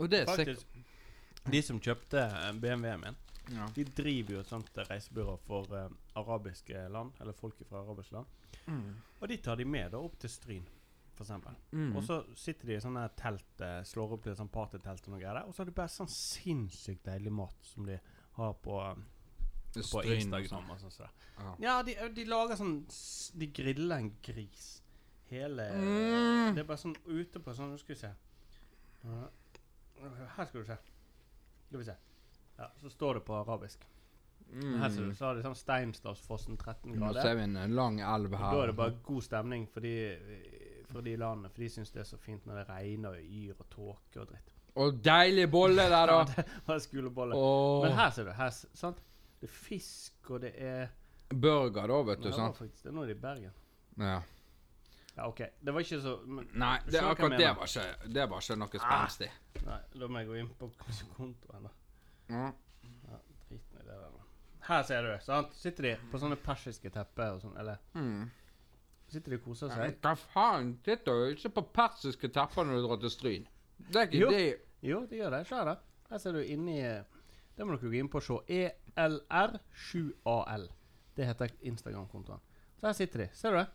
Og 0.00 0.10
det 0.10 0.20
er 0.28 0.36
sikkert 0.36 0.64
de 1.50 1.62
som 1.62 1.80
kjøpte 1.80 2.18
eh, 2.18 2.52
BMW-en 2.52 3.00
min, 3.00 3.16
ja. 3.56 3.66
de 3.74 3.84
driver 3.84 4.32
jo 4.34 4.40
et 4.40 4.46
sånt 4.50 4.70
reisebyrå 4.76 5.38
for 5.46 5.66
uh, 5.72 5.88
arabiske 6.14 6.88
land, 6.92 7.12
eller 7.20 7.32
folk 7.32 7.54
fra 7.68 7.80
arabiske 7.82 8.12
land. 8.12 8.26
mm. 8.66 8.94
Og 9.20 9.28
de 9.28 9.36
tar 9.38 9.56
de 9.56 9.64
med 9.64 9.90
da 9.92 9.98
opp 9.98 10.18
til 10.18 10.30
Stryn, 10.30 10.66
for. 11.18 11.54
Mm. 11.72 11.96
Og 11.96 12.02
så 12.04 12.20
sitter 12.36 12.66
de 12.66 12.74
i 12.76 12.80
sånne 12.80 13.08
telt, 13.16 13.60
eh, 13.60 13.82
slår 13.82 14.12
opp 14.12 14.22
til 14.22 14.32
et 14.32 14.38
sånt 14.38 14.52
partytelt 14.52 15.06
og 15.08 15.12
noe 15.14 15.20
greier 15.20 15.34
der. 15.40 15.46
Og 15.48 15.54
så 15.54 15.62
har 15.62 15.66
de 15.66 15.72
bare 15.72 15.88
sånn 15.88 16.08
sinnssykt 16.08 17.04
deilig 17.04 17.32
mat 17.32 17.54
som 17.62 17.86
de 17.86 17.98
har 18.38 18.52
på, 18.54 18.78
på 19.74 20.02
Instagram 20.04 20.48
sånn. 20.48 20.70
og 20.70 20.80
sånn. 20.80 20.90
så. 20.90 21.08
Ja. 21.38 21.54
Ja, 21.60 21.82
de, 21.82 21.94
de 22.14 22.24
lager 22.24 22.56
sånn 22.56 22.86
De 23.38 23.46
griller 23.46 23.96
en 23.98 24.12
gris. 24.22 24.82
Hele 25.28 25.68
Mm. 25.74 26.54
Det 26.54 26.62
er 26.62 26.64
bare 26.64 26.78
sånn 26.80 26.96
ute 27.04 27.38
på 27.44 27.52
sånn 27.54 27.70
Nå 27.74 27.78
skal 27.78 27.94
vi 27.94 28.00
se. 28.00 28.10
Her 30.36 30.46
skal 30.46 30.60
du 30.62 30.66
se. 30.66 30.76
Skal 31.68 31.78
vi 31.78 31.84
se. 31.84 31.94
Ja, 32.58 32.70
Så 32.80 32.90
står 32.90 33.14
det 33.14 33.20
på 33.26 33.34
arabisk. 33.34 33.84
Mm. 34.52 34.78
Her 34.80 34.88
ser 34.90 35.04
du, 35.04 35.14
så 35.14 35.26
har 35.28 35.34
de 35.36 35.42
sånn 35.44 35.54
Steinstadsfossen 35.58 36.56
13 36.56 36.94
Nå 36.94 37.02
grader. 37.02 37.20
ser 37.20 37.34
vi 37.36 37.42
en 37.44 37.74
lang 37.76 37.98
elv 38.00 38.32
Og 38.32 38.38
her. 38.40 38.54
da 38.56 38.62
er 38.62 38.66
det 38.70 38.76
bare 38.78 38.94
god 39.04 39.22
stemning 39.26 39.66
for 39.68 39.80
for 40.92 41.00
de 41.04 41.16
landene, 41.20 41.50
for 41.52 41.60
de 41.64 41.68
syns 41.68 41.90
det 41.94 42.00
er 42.00 42.08
så 42.08 42.16
fint 42.20 42.46
når 42.46 42.62
det 42.62 42.68
regner 42.68 43.08
og 43.18 43.20
yr 43.24 43.58
og 43.58 43.68
tåke 43.70 44.20
og 44.22 44.28
dritt. 44.30 44.54
Og 44.78 45.00
deilig 45.04 45.50
bolle 45.50 45.84
der, 45.90 46.06
da! 46.06 46.44
Ja, 46.68 46.78
skolebolle. 46.78 47.34
Åh. 47.36 47.82
Men 47.86 47.96
her 47.98 48.10
ser 48.14 48.24
du. 48.28 48.32
her, 48.32 48.50
sant? 48.74 49.00
Det 49.40 49.48
er 49.48 49.52
fisk, 49.54 50.30
og 50.30 50.40
det 50.42 50.52
er 50.56 50.88
Burger, 51.30 51.86
da, 51.86 52.02
vet 52.08 52.22
du. 52.24 52.30
Sant? 52.32 52.56
faktisk, 52.56 52.82
det 52.82 52.90
er 52.92 52.96
noe 52.96 53.10
i 53.10 53.14
Bergen. 53.14 53.52
Ja. 53.98 54.20
Ja, 55.18 55.26
OK. 55.26 55.40
Det 55.60 55.74
var 55.74 55.82
ikke 55.82 55.98
så 56.00 56.12
men, 56.30 56.46
Nei, 56.54 56.76
det, 56.86 57.00
akkurat 57.02 57.34
det 57.34 57.48
var 57.58 57.66
ikke 57.66 58.12
Det 58.14 58.24
var 58.30 58.44
ikke 58.44 58.56
noe 58.60 58.82
Ah. 58.86 59.08
Nei, 59.66 59.78
da 59.98 60.06
må 60.08 60.20
jeg 60.22 60.28
gå 60.28 60.36
inn 60.38 60.50
på 60.60 60.68
kontoen. 61.16 61.64
da. 61.66 61.72
Ja. 62.30 62.44
Ja, 63.08 63.18
Drit 63.48 63.74
i 63.74 63.78
det 63.82 63.86
der. 63.88 64.10
da. 64.14 64.22
Her 64.68 64.82
ser 64.86 65.02
du. 65.02 65.24
sant? 65.24 65.54
Sitter 65.58 65.82
de 65.88 65.94
på 66.12 66.20
sånne 66.22 66.36
persiske 66.38 66.90
tepper 66.94 67.34
og 67.34 67.42
sånn. 67.42 67.56
Eller 67.58 67.78
Mm. 67.94 68.30
Sitter 69.12 69.34
de 69.34 69.38
og 69.40 69.44
koser 69.48 69.70
Men 69.72 69.76
seg? 69.92 70.00
Hva 70.04 70.14
faen? 70.34 70.72
Sitter 70.84 71.12
jo 71.22 71.34
ikke 71.34 71.50
på 71.58 71.64
persiske 71.78 72.30
tepper 72.34 72.66
når 72.68 72.80
du 72.80 72.86
drar 72.88 73.00
til 73.04 73.12
Stryn. 73.14 73.46
Det 73.78 73.96
er 74.02 74.06
ikke 74.08 74.18
Jo. 74.24 74.30
det 74.30 74.42
Jo, 74.82 75.00
det 75.10 75.18
gjør 75.18 75.30
det. 75.36 75.46
Se 75.48 75.54
her, 75.58 75.64
da. 75.72 75.76
Her 76.10 76.18
ser 76.22 76.32
du 76.38 76.42
inni 76.44 76.78
eh, 76.80 77.02
Det 77.56 77.66
må 77.66 77.74
dere 77.74 77.90
gå 77.90 77.98
inn 77.98 78.08
på 78.12 78.20
og 78.20 78.26
se. 78.28 78.62
ELR7AL. 78.96 80.68
Det 81.16 81.26
heter 81.26 81.50
Instagram-kontoen. 81.66 82.40
Så 82.78 82.86
her 82.86 82.92
sitter 82.94 83.18
de. 83.24 83.28
Ser 83.34 83.50
du 83.50 83.58
det? 83.58 83.66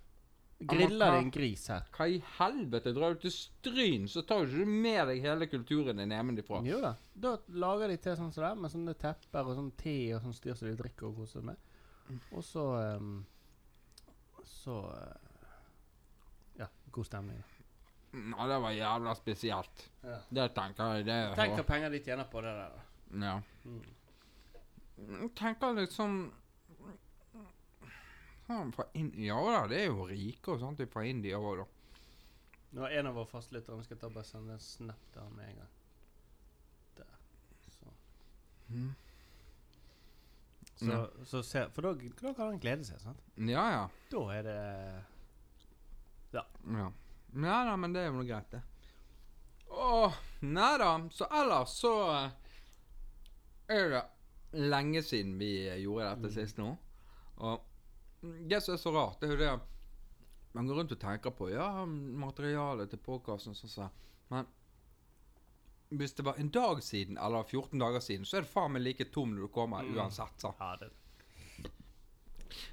Griller 0.64 1.18
en 1.18 1.32
gris 1.34 1.66
her. 1.68 1.84
Hva 1.92 2.06
i 2.08 2.22
helvete? 2.38 2.94
Drar 2.96 3.18
du 3.18 3.20
til 3.26 3.34
Stryn, 3.36 4.06
så 4.08 4.22
tar 4.24 4.44
jo 4.44 4.48
ikke 4.48 4.64
du 4.64 4.72
med 4.86 5.08
deg 5.10 5.20
hele 5.26 5.48
kulturen 5.52 6.00
din 6.00 6.14
hjemmefra. 6.16 6.62
Jo 6.64 6.80
da. 6.84 6.94
Da 7.26 7.34
lager 7.52 7.92
de 7.92 7.98
til 8.00 8.16
sånn 8.20 8.32
som 8.32 8.46
det, 8.46 8.54
med 8.62 8.72
sånne 8.72 8.96
tepper 9.02 9.50
og 9.50 9.58
sånn 9.58 9.72
te 9.80 9.98
og 10.16 10.22
sånn 10.24 10.38
styr 10.38 10.56
som 10.56 10.70
de 10.70 10.78
drikker 10.80 11.10
og 11.10 11.18
koser 11.20 11.42
seg 11.42 11.50
med. 11.50 11.58
Og 12.32 12.44
så 12.48 12.64
um, 13.00 13.26
Så 14.48 14.76
Ja, 14.88 15.23
god 16.94 17.06
stemning. 17.10 17.42
Ja, 18.14 18.46
det 18.48 18.60
var 18.62 18.72
jævla 18.78 19.14
spesielt. 19.18 19.88
Ja. 20.06 20.20
Det 20.30 20.48
tenker 20.54 20.92
jeg 21.00 21.06
det 21.08 21.14
er 21.18 21.36
Tenk 21.38 21.56
hva 21.58 21.64
penger 21.66 21.90
de 21.90 22.00
tjener 22.06 22.28
på 22.30 22.42
det 22.46 22.54
der. 22.54 22.76
da. 22.78 23.28
Ja. 23.28 23.36
Mm. 23.66 23.84
Jeg 25.24 25.30
tenker 25.40 25.74
liksom 25.80 26.18
sånn 28.48 28.74
fra 28.76 28.86
Ind 29.00 29.16
Ja 29.24 29.40
da, 29.48 29.62
det 29.72 29.80
er 29.82 29.88
jo 29.90 30.06
rike 30.10 30.54
og 30.54 30.60
sånt 30.62 30.82
fra 30.94 31.06
India 31.10 31.40
òg, 31.40 31.64
da. 31.64 31.70
Nå 32.74 32.86
er 32.88 33.00
en 33.00 33.10
av 33.12 33.18
våre 33.18 33.30
fastlyttere. 33.30 33.78
Vi 33.78 33.86
skal 33.88 34.00
ta 34.02 34.10
bare 34.10 34.26
sende 34.26 34.56
en 34.56 34.62
snap 34.62 35.02
til 35.14 35.22
han 35.22 35.34
med 35.38 35.50
en 35.52 35.58
gang. 35.62 35.74
Der. 36.98 37.18
Så. 37.70 37.92
Mm. 38.70 38.92
Så, 40.76 40.86
Ja. 40.92 41.02
så 41.30 41.42
ser, 41.46 41.70
for 41.70 41.82
da, 41.86 41.94
da 41.94 42.34
kan 42.34 42.48
han 42.52 42.60
glede 42.60 42.86
seg, 42.86 43.00
sant? 43.02 43.20
Ja 43.38 43.66
ja. 43.72 43.84
Da 44.12 44.24
er 44.34 44.42
det 44.48 45.04
Ja. 46.34 46.92
Nei 47.34 47.66
da, 47.66 47.76
men 47.78 47.94
det 47.94 48.02
er 48.04 48.08
jo 48.12 48.18
noe 48.20 48.28
greit, 48.30 48.50
det. 48.52 48.62
Åh, 49.74 50.14
nei 50.42 50.78
da. 50.78 50.92
Så 51.12 51.26
ellers 51.34 51.74
så 51.80 51.94
eh, 52.14 52.32
er 53.74 53.90
det 53.90 54.04
lenge 54.70 55.02
siden 55.02 55.38
vi 55.40 55.52
gjorde 55.82 56.12
dette 56.16 56.30
Mm. 56.30 56.34
sist 56.36 56.58
nå. 56.58 56.78
Og 57.38 57.62
det 58.50 58.62
som 58.64 58.76
er 58.76 58.78
så 58.84 58.94
rart, 58.94 59.20
det 59.20 59.30
er 59.30 59.34
jo 59.34 59.42
det 59.42 59.54
man 60.54 60.68
går 60.70 60.76
rundt 60.78 60.92
og 60.94 61.00
tenker 61.02 61.32
på 61.34 61.48
Ja, 61.52 61.86
materialet 61.86 62.90
til 62.94 63.00
podkasten, 63.00 63.56
sånn 63.58 63.70
sånn. 63.74 63.90
Men 64.30 64.46
hvis 65.98 66.14
det 66.14 66.26
var 66.26 66.36
en 66.38 66.50
dag 66.54 66.84
siden, 66.84 67.18
eller 67.18 67.44
14 67.44 67.80
dager 67.82 68.00
siden, 68.00 68.26
så 68.26 68.38
er 68.38 68.42
det 68.46 68.50
faen 68.54 68.72
meg 68.72 68.82
like 68.86 69.06
tom 69.12 69.34
når 69.34 69.42
du 69.48 69.48
kommer 69.48 69.82
Mm. 69.84 69.96
uansett. 69.98 70.44
Ja, 70.60 70.76
det 70.78 70.92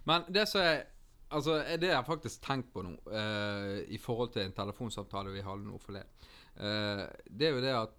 Men 0.04 0.24
det 0.28 0.46
som 0.48 0.60
er 0.60 0.86
Altså, 1.30 1.60
Det 1.78 1.88
har 1.88 2.00
jeg 2.00 2.08
faktisk 2.08 2.42
tenkt 2.42 2.72
på 2.74 2.82
nå, 2.82 2.96
uh, 3.06 3.78
i 3.86 3.98
forhold 4.02 4.32
til 4.34 4.42
en 4.42 4.56
telefonsamtale 4.56 5.32
vi 5.34 5.46
hadde 5.46 5.66
nå 5.68 5.80
forleden, 5.82 6.28
Uh, 6.60 7.06
det 7.30 7.46
er 7.46 7.52
jo 7.54 7.60
det 7.62 7.70
at 7.72 7.92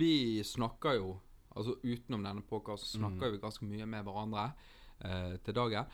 vi 0.00 0.42
snakker 0.42 0.96
jo 0.96 1.10
Altså 1.58 1.74
utenom 1.82 2.22
denne 2.24 2.42
podkasten 2.42 3.00
snakker 3.00 3.28
Mm. 3.28 3.32
vi 3.32 3.38
ganske 3.42 3.66
mye 3.66 3.86
med 3.86 4.04
hverandre 4.04 4.44
uh, 5.04 5.36
til 5.42 5.54
dagen. 5.54 5.84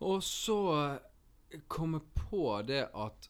Og 0.00 0.22
så 0.22 0.98
kommer 1.68 1.68
kom 1.68 1.94
jeg 1.94 2.02
på 2.14 2.62
det 2.66 2.82
at 2.94 3.28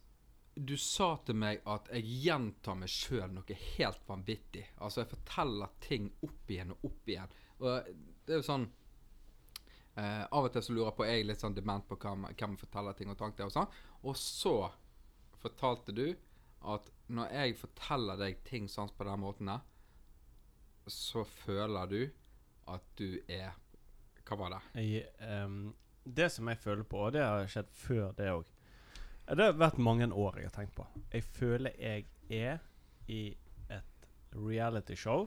du 0.54 0.76
sa 0.76 1.16
til 1.26 1.36
meg 1.38 1.62
at 1.66 1.88
jeg 1.92 2.06
gjentar 2.24 2.76
meg 2.78 2.90
sjøl 2.92 3.32
noe 3.34 3.58
helt 3.76 4.02
vanvittig. 4.08 4.64
Altså, 4.78 5.02
jeg 5.02 5.10
forteller 5.10 5.74
ting 5.80 6.12
opp 6.22 6.50
igjen 6.50 6.72
og 6.76 6.86
opp 6.90 7.10
igjen. 7.10 7.34
Og 7.58 7.90
det 8.24 8.34
er 8.34 8.40
jo 8.40 8.46
sånn 8.46 8.68
Eh, 9.94 10.22
av 10.26 10.48
og 10.48 10.52
til 10.52 10.64
så 10.66 10.74
lurer 10.74 10.94
på 10.96 11.06
jeg 11.06 11.26
litt 11.26 11.42
sånn 11.42 11.54
dement 11.54 11.84
på 11.86 11.98
hvem, 12.02 12.26
hvem 12.34 12.56
forteller 12.58 12.96
ting 12.98 13.12
og 13.12 13.18
tanker 13.20 13.46
og 13.46 13.54
sånn. 13.54 13.76
Og 14.02 14.16
så 14.18 14.56
fortalte 15.42 15.94
du 15.94 16.08
at 16.64 16.90
når 17.14 17.36
jeg 17.36 17.58
forteller 17.60 18.18
deg 18.18 18.40
ting 18.48 18.66
sånn 18.70 18.90
på 18.96 19.06
den 19.06 19.22
måten 19.22 19.50
der, 19.52 19.62
så 20.90 21.24
føler 21.24 21.88
du 21.88 22.00
at 22.72 22.84
du 22.98 23.20
er 23.28 23.54
Hva 24.24 24.36
var 24.40 24.54
det? 24.54 24.60
Jeg, 24.80 25.08
um, 25.44 25.74
det 26.04 26.30
som 26.32 26.48
jeg 26.48 26.60
føler 26.60 26.84
på, 26.88 27.00
og 27.06 27.12
det 27.12 27.24
har 27.24 27.48
skjedd 27.48 27.70
før 27.76 28.12
det 28.16 28.30
òg 28.32 28.48
Det 29.28 29.46
har 29.46 29.58
vært 29.60 29.80
mange 29.80 30.08
år 30.08 30.38
jeg 30.40 30.48
har 30.48 30.56
tenkt 30.56 30.74
på. 30.76 30.86
Jeg 31.12 31.24
føler 31.24 31.76
jeg 31.80 32.06
er 32.28 32.64
i 33.08 33.36
et 33.72 34.08
reality-show 34.32 35.26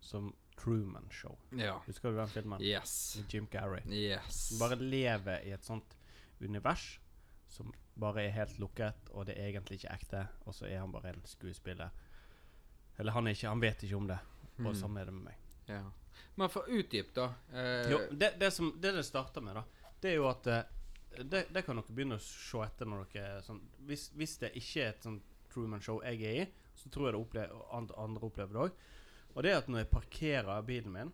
som 0.00 0.30
Truman 0.58 1.08
Show. 1.10 1.36
Ja. 1.56 1.78
Husker 1.86 2.10
du 2.10 2.16
den 2.18 2.28
filmen? 2.32 2.62
Yes. 2.62 3.18
Jim 3.30 3.46
Carrey. 3.52 3.82
Yes. 3.88 4.58
Bare 4.60 4.76
lever 4.80 5.44
i 5.46 5.52
et 5.54 5.64
sånt 5.64 5.96
univers 6.40 6.98
som 7.48 7.72
bare 7.98 8.26
er 8.28 8.30
helt 8.36 8.58
lukket, 8.62 9.08
og 9.10 9.26
det 9.26 9.34
er 9.38 9.48
egentlig 9.50 9.80
ikke 9.80 9.94
ekte, 9.94 10.20
og 10.46 10.54
så 10.54 10.66
er 10.68 10.78
han 10.82 10.92
bare 10.92 11.10
en 11.14 11.22
skuespiller. 11.26 11.90
Eller 12.98 13.12
han, 13.14 13.26
er 13.26 13.34
ikke, 13.34 13.48
han 13.48 13.62
vet 13.62 13.82
ikke 13.86 13.96
om 13.96 14.06
det, 14.10 14.18
og 14.58 14.68
Mm. 14.72 14.74
sånn 14.74 14.98
er 15.00 15.04
det 15.08 15.14
med 15.14 15.24
meg. 15.24 15.36
Ja. 15.68 15.82
Men 16.36 16.48
for 16.50 16.66
utdyp, 16.68 17.12
da. 17.14 17.28
Eh, 17.52 17.90
Jo, 17.90 17.98
det, 18.12 18.32
det 18.40 18.52
som 18.52 18.72
det, 18.80 18.92
det 18.94 19.04
starter 19.06 19.40
med, 19.40 19.54
da, 19.54 19.64
det 20.00 20.10
er 20.12 20.16
jo 20.16 20.28
at 20.28 20.46
eh, 20.46 20.62
det, 21.24 21.46
det 21.54 21.64
kan 21.66 21.76
dere 21.78 21.94
begynne 21.94 22.18
å 22.18 22.22
se 22.22 22.58
etter 22.62 22.86
når 22.86 23.06
dere 23.12 23.42
sånn, 23.42 23.60
hvis, 23.86 24.10
hvis 24.14 24.36
det 24.38 24.52
ikke 24.54 24.82
er 24.84 24.88
et 24.92 25.02
sånt 25.02 25.22
Truman-show 25.50 26.02
jeg 26.04 26.22
er 26.22 26.42
i, 26.42 26.48
så 26.76 26.90
tror 26.92 27.08
jeg 27.08 27.14
det 27.16 27.20
opplever, 27.24 27.62
andre 27.74 28.22
opplever 28.28 28.52
det 28.52 28.60
òg. 28.68 28.72
Og 29.38 29.44
det 29.46 29.52
er 29.52 29.60
at 29.60 29.68
når 29.70 29.84
jeg 29.84 29.92
parkerer 29.92 30.64
bilen 30.66 30.90
min 30.90 31.10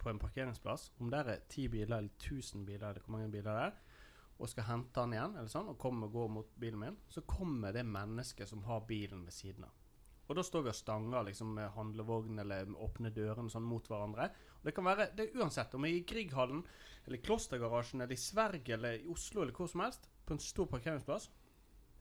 på 0.00 0.08
en 0.08 0.20
parkeringsplass, 0.22 0.86
om 1.04 1.10
det 1.12 1.18
er 1.20 1.42
ti 1.52 1.66
biler 1.68 1.98
eller 1.98 2.14
1000 2.16 2.62
biler, 2.64 2.88
eller 2.88 3.04
hvor 3.04 3.12
mange 3.12 3.28
biler 3.28 3.50
det 3.50 3.64
er, 3.66 3.74
og 4.38 4.48
skal 4.48 4.64
hente 4.70 5.02
den 5.02 5.12
igjen, 5.12 5.34
eller 5.36 5.50
sånn, 5.52 5.68
og 5.68 5.76
kommer 5.80 6.08
og 6.08 6.14
går 6.16 6.30
mot 6.32 6.54
bilen 6.60 6.80
min, 6.80 6.96
så 7.12 7.20
kommer 7.28 7.76
det 7.76 7.82
mennesket 7.84 8.48
som 8.48 8.62
har 8.64 8.86
bilen 8.88 9.26
ved 9.26 9.36
siden 9.36 9.66
av. 9.68 9.74
Og 10.26 10.38
da 10.38 10.42
står 10.48 10.64
vi 10.64 10.72
og 10.72 10.78
stanger 10.78 11.26
liksom, 11.28 11.52
med 11.58 11.74
handlevogn 11.76 12.40
eller 12.42 12.72
åpne 12.86 13.12
dørene 13.14 13.52
sånn 13.52 13.68
mot 13.68 13.84
hverandre. 13.86 14.30
Og 14.58 14.64
det 14.66 14.74
kan 14.74 14.88
være 14.88 15.10
det 15.18 15.26
er 15.26 15.42
uansett 15.42 15.76
om 15.76 15.84
jeg 15.86 15.92
er 15.92 16.00
i 16.00 16.06
Grieghallen 16.08 16.62
eller 17.04 17.22
Klostergarasjen 17.22 18.00
eller 18.00 18.16
i 18.16 18.20
Sverige 18.24 18.74
eller 18.74 18.96
i 18.96 19.10
Oslo 19.12 19.44
eller 19.44 19.54
hvor 19.54 19.70
som 19.70 19.84
helst, 19.84 20.08
på 20.26 20.34
en 20.34 20.42
stor 20.42 20.66
parkeringsplass, 20.72 21.28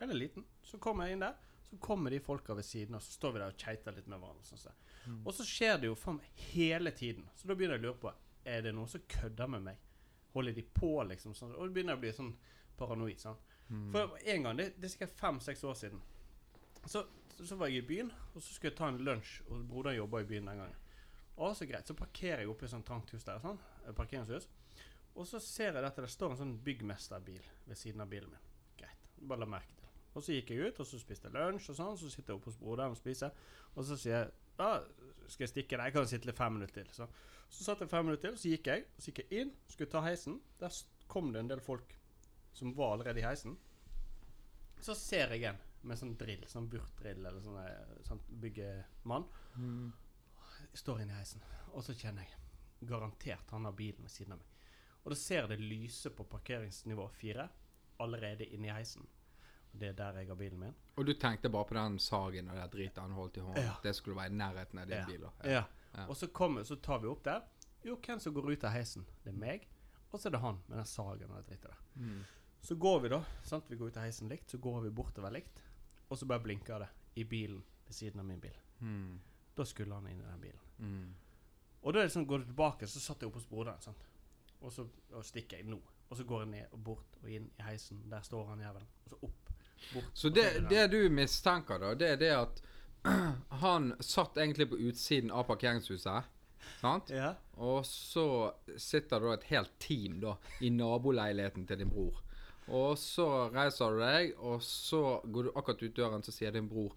eller 0.01 0.17
liten, 0.17 0.47
så 0.65 0.79
kommer 0.81 1.05
jeg 1.05 1.19
inn 1.19 1.27
der. 1.27 1.35
Så 1.75 1.81
kommer 1.83 2.13
de 2.13 2.19
folka 2.23 2.55
ved 2.55 2.63
siden, 2.63 2.95
og 2.95 3.03
så 3.03 3.11
står 3.11 3.33
vi 3.35 3.41
der 3.41 3.51
og 3.51 3.57
keiter 3.59 3.95
litt 3.95 4.07
med 4.07 4.21
hverandre. 4.21 4.45
Sånn. 4.47 4.77
Mm. 5.05 5.17
Og 5.25 5.33
så 5.35 5.45
skjer 5.47 5.81
det 5.81 5.89
jo 5.89 5.97
faen 5.99 6.21
hele 6.53 6.93
tiden. 6.95 7.27
Så 7.35 7.49
da 7.49 7.57
begynner 7.57 7.75
jeg 7.75 7.83
å 7.83 7.87
lure 7.89 8.01
på 8.05 8.13
Er 8.45 8.61
det 8.61 8.75
noen 8.77 8.89
som 8.89 9.01
kødder 9.09 9.49
med 9.49 9.63
meg. 9.65 9.85
Holder 10.35 10.53
de 10.53 10.63
på, 10.75 10.91
liksom? 11.09 11.33
Sånn. 11.33 11.55
Og 11.57 11.65
det 11.67 11.73
begynner 11.73 11.97
å 11.97 12.01
bli 12.03 12.11
sånn 12.13 12.35
paranoid. 12.77 13.17
Sånn. 13.19 13.39
mm. 13.67 13.87
For 13.95 14.17
en 14.21 14.45
gang, 14.45 14.59
det, 14.59 14.67
det 14.77 14.85
er 14.85 14.93
sikkert 14.93 15.15
fem-seks 15.17 15.63
år 15.65 15.79
siden, 15.79 16.03
så, 16.85 17.01
så, 17.33 17.47
så 17.49 17.57
var 17.57 17.71
jeg 17.71 17.81
i 17.81 17.87
byen, 17.87 18.11
og 18.33 18.37
så 18.37 18.53
skulle 18.53 18.71
jeg 18.73 18.77
ta 18.77 18.91
en 18.91 19.01
lunsj, 19.01 19.39
og 19.49 19.63
broderen 19.71 19.97
jobba 19.97 20.21
i 20.21 20.27
byen 20.29 20.51
den 20.51 20.61
gangen. 20.61 20.83
Og 21.35 21.55
så 21.57 21.65
greit. 21.65 21.87
Så 21.87 21.97
parkerer 21.97 22.43
jeg 22.43 22.51
oppe 22.51 22.67
i 22.67 22.71
sånn 22.71 22.85
trangt 22.85 23.11
hus 23.15 23.25
der, 23.27 23.41
sånn, 23.43 23.59
parkeringshus. 23.97 24.47
Og 25.15 25.27
så 25.27 25.39
ser 25.39 25.75
jeg 25.75 25.87
at 25.87 25.99
det 25.99 26.11
står 26.11 26.33
en 26.33 26.41
sånn 26.41 26.55
byggmesterbil 26.63 27.43
ved 27.65 27.79
siden 27.79 28.03
av 28.03 28.11
bilen 28.11 28.31
min. 28.31 28.47
Greit. 28.79 29.09
Bare 29.21 29.43
la 29.43 29.49
merke 29.55 29.75
til. 29.79 29.84
Og 30.15 30.23
så 30.23 30.35
gikk 30.35 30.53
jeg 30.53 30.71
ut, 30.71 30.79
og 30.79 30.87
så 30.87 30.99
spiste 30.99 31.29
jeg 31.29 31.35
lunsj, 31.35 31.69
og 31.73 31.77
sånn. 31.79 31.99
Så 31.99 32.09
sitter 32.11 32.33
jeg 32.33 32.39
oppe 32.39 32.51
hos 32.51 32.59
broderen 32.59 32.95
og 32.95 32.99
spiser. 32.99 33.35
Og 33.75 33.87
så 33.87 33.99
sier 33.99 34.17
jeg 34.17 34.33
da 34.55 34.69
skal 35.27 35.45
jeg 35.45 35.51
stikke. 35.51 35.77
Nei, 35.79 35.89
jeg 35.89 35.95
kan 35.97 36.09
sitte 36.09 36.29
litt 36.29 36.37
fem 36.39 36.53
minutter 36.55 36.77
til. 36.79 36.91
Så, 36.95 37.07
så 37.51 37.65
satt 37.67 37.83
jeg 37.83 37.91
fem 37.91 38.07
minutter 38.07 38.29
til, 38.29 38.39
så 38.39 38.51
gikk 38.53 38.69
jeg. 38.71 38.85
Så 38.97 39.11
gikk 39.11 39.23
jeg 39.25 39.43
inn, 39.43 39.53
skulle 39.71 39.91
ta 39.91 40.03
heisen. 40.05 40.39
Der 40.61 40.77
kom 41.11 41.31
det 41.33 41.43
en 41.43 41.51
del 41.51 41.63
folk 41.63 41.95
som 42.55 42.71
var 42.77 42.95
allerede 42.95 43.19
i 43.19 43.25
heisen. 43.27 43.57
Så 44.85 44.95
ser 44.95 45.33
jeg 45.35 45.49
en 45.51 45.59
med 45.85 45.99
sånn 45.99 46.15
drill, 46.17 46.41
sånn 46.49 46.69
burtdrill 46.69 47.19
eller 47.19 47.43
sånn, 47.43 47.59
eh, 47.61 47.99
sånn 48.07 48.21
byggemann. 48.41 49.27
Mm. 49.59 49.91
Jeg 50.71 50.81
står 50.81 51.03
inne 51.03 51.13
i 51.13 51.19
heisen, 51.19 51.43
og 51.73 51.83
så 51.85 51.93
kjenner 51.93 52.25
jeg 52.25 52.89
garantert 52.89 53.51
han 53.53 53.67
har 53.67 53.75
bilen 53.77 54.07
ved 54.07 54.13
siden 54.13 54.33
av 54.33 54.41
meg. 54.41 54.71
Og 55.03 55.13
da 55.13 55.17
ser 55.19 55.43
jeg 55.43 55.51
det 55.51 55.67
lyse 55.69 56.09
på 56.09 56.25
parkeringsnivå 56.31 57.05
4 57.19 57.45
allerede 58.01 58.47
inni 58.49 58.71
i 58.71 58.73
heisen. 58.73 59.05
Det 59.79 59.87
er 59.89 59.93
der 59.99 60.19
jeg 60.21 60.27
har 60.31 60.35
bilen 60.39 60.59
min. 60.59 60.75
Og 60.97 61.05
du 61.05 61.13
tenkte 61.19 61.49
bare 61.51 61.65
på 61.67 61.75
den 61.75 61.97
sagen 61.99 62.49
og 62.49 62.55
det 62.55 62.67
dritet 62.71 62.97
han 63.01 63.11
holdt 63.11 63.37
i 63.37 63.43
hånden? 63.43 63.63
Ja. 63.63 63.73
Det 63.83 63.95
skulle 63.95 64.15
være 64.17 64.31
i 64.31 64.37
nærheten 64.39 64.79
av 64.79 64.87
din 64.87 64.97
Ja. 64.97 65.05
bil? 65.05 65.25
Ja. 65.43 65.63
Ja. 65.95 66.05
Og 66.07 66.15
så, 66.17 66.27
kommer, 66.27 66.63
så 66.63 66.75
tar 66.75 66.99
vi 66.99 67.07
opp 67.07 67.23
der. 67.23 67.41
Jo, 67.83 67.95
hvem 68.05 68.19
som 68.19 68.33
går 68.33 68.51
ut 68.51 68.63
av 68.63 68.71
heisen? 68.71 69.05
Det 69.23 69.29
er 69.33 69.37
meg. 69.39 69.67
Og 70.11 70.19
så 70.19 70.27
er 70.29 70.31
det 70.31 70.39
han 70.39 70.61
med 70.67 70.77
den 70.77 70.85
sagen 70.85 71.31
og 71.31 71.37
det 71.37 71.47
dritet 71.49 71.69
der. 71.69 71.77
Mm. 71.95 72.23
Så 72.61 72.75
går 72.75 72.99
vi, 72.99 73.09
da. 73.09 73.23
sant? 73.43 73.65
Vi 73.69 73.75
går 73.77 73.87
ut 73.91 73.97
av 73.97 74.03
heisen 74.03 74.29
likt. 74.29 74.49
Så 74.49 74.57
går 74.57 74.81
vi 74.81 74.89
bortover 74.89 75.31
likt. 75.31 75.61
Og 76.09 76.17
så 76.17 76.25
bare 76.25 76.39
blinker 76.43 76.79
det 76.79 76.89
i 77.15 77.23
bilen 77.23 77.63
ved 77.85 77.93
siden 77.93 78.19
av 78.19 78.25
min 78.25 78.39
bil. 78.39 78.55
Mm. 78.81 79.19
Da 79.55 79.65
skulle 79.65 79.93
han 79.95 80.07
inn 80.07 80.21
i 80.21 80.25
den 80.25 80.41
bilen. 80.41 80.59
Mm. 80.79 81.15
Og 81.81 81.93
da 81.93 81.99
er 81.99 82.03
det 82.09 82.13
sånn, 82.15 82.25
går 82.27 82.39
du 82.39 82.45
tilbake, 82.45 82.87
så 82.87 82.99
satt 82.99 83.21
jeg 83.21 83.27
oppe 83.29 83.39
hos 83.39 83.45
broderen. 83.49 83.81
sant? 83.81 84.07
Og 84.61 84.71
så 84.73 84.87
og 85.13 85.25
stikker 85.25 85.57
jeg 85.57 85.67
nå. 85.69 85.79
Og 86.09 86.17
så 86.17 86.23
går 86.23 86.41
jeg 86.43 86.49
ned 86.49 86.73
og 86.73 86.83
bort 86.83 87.17
og 87.21 87.29
inn 87.29 87.51
i 87.59 87.61
heisen. 87.61 88.03
Der 88.09 88.21
står 88.21 88.45
han 88.49 88.59
jævelen. 88.59 88.87
Og 89.05 89.09
så 89.09 89.19
opp. 89.21 89.44
Bort. 89.93 90.11
Så 90.13 90.29
det, 90.33 90.47
det 90.69 90.87
du 90.91 91.01
mistenker, 91.13 91.81
da, 91.81 91.93
det 91.97 92.13
er 92.15 92.21
det 92.21 92.31
at 92.35 92.61
han 93.63 93.93
satt 93.99 94.37
egentlig 94.37 94.69
på 94.71 94.79
utsiden 94.89 95.31
av 95.31 95.45
parkeringshuset. 95.49 96.31
Sant? 96.81 97.09
Ja. 97.13 97.33
Og 97.61 97.85
så 97.87 98.51
sitter 98.81 99.21
da 99.21 99.33
et 99.35 99.49
helt 99.51 99.73
team 99.81 100.19
da 100.23 100.35
i 100.65 100.71
naboleiligheten 100.73 101.67
til 101.69 101.81
din 101.81 101.91
bror. 101.91 102.21
Og 102.65 102.95
så 102.97 103.27
reiser 103.53 103.93
du 103.93 104.01
deg, 104.01 104.31
og 104.41 104.63
så 104.65 105.19
går 105.21 105.47
du 105.47 105.51
akkurat 105.53 105.83
ut 105.83 105.97
døren, 105.97 106.25
så 106.25 106.33
sier 106.33 106.55
din 106.55 106.69
bror 106.69 106.95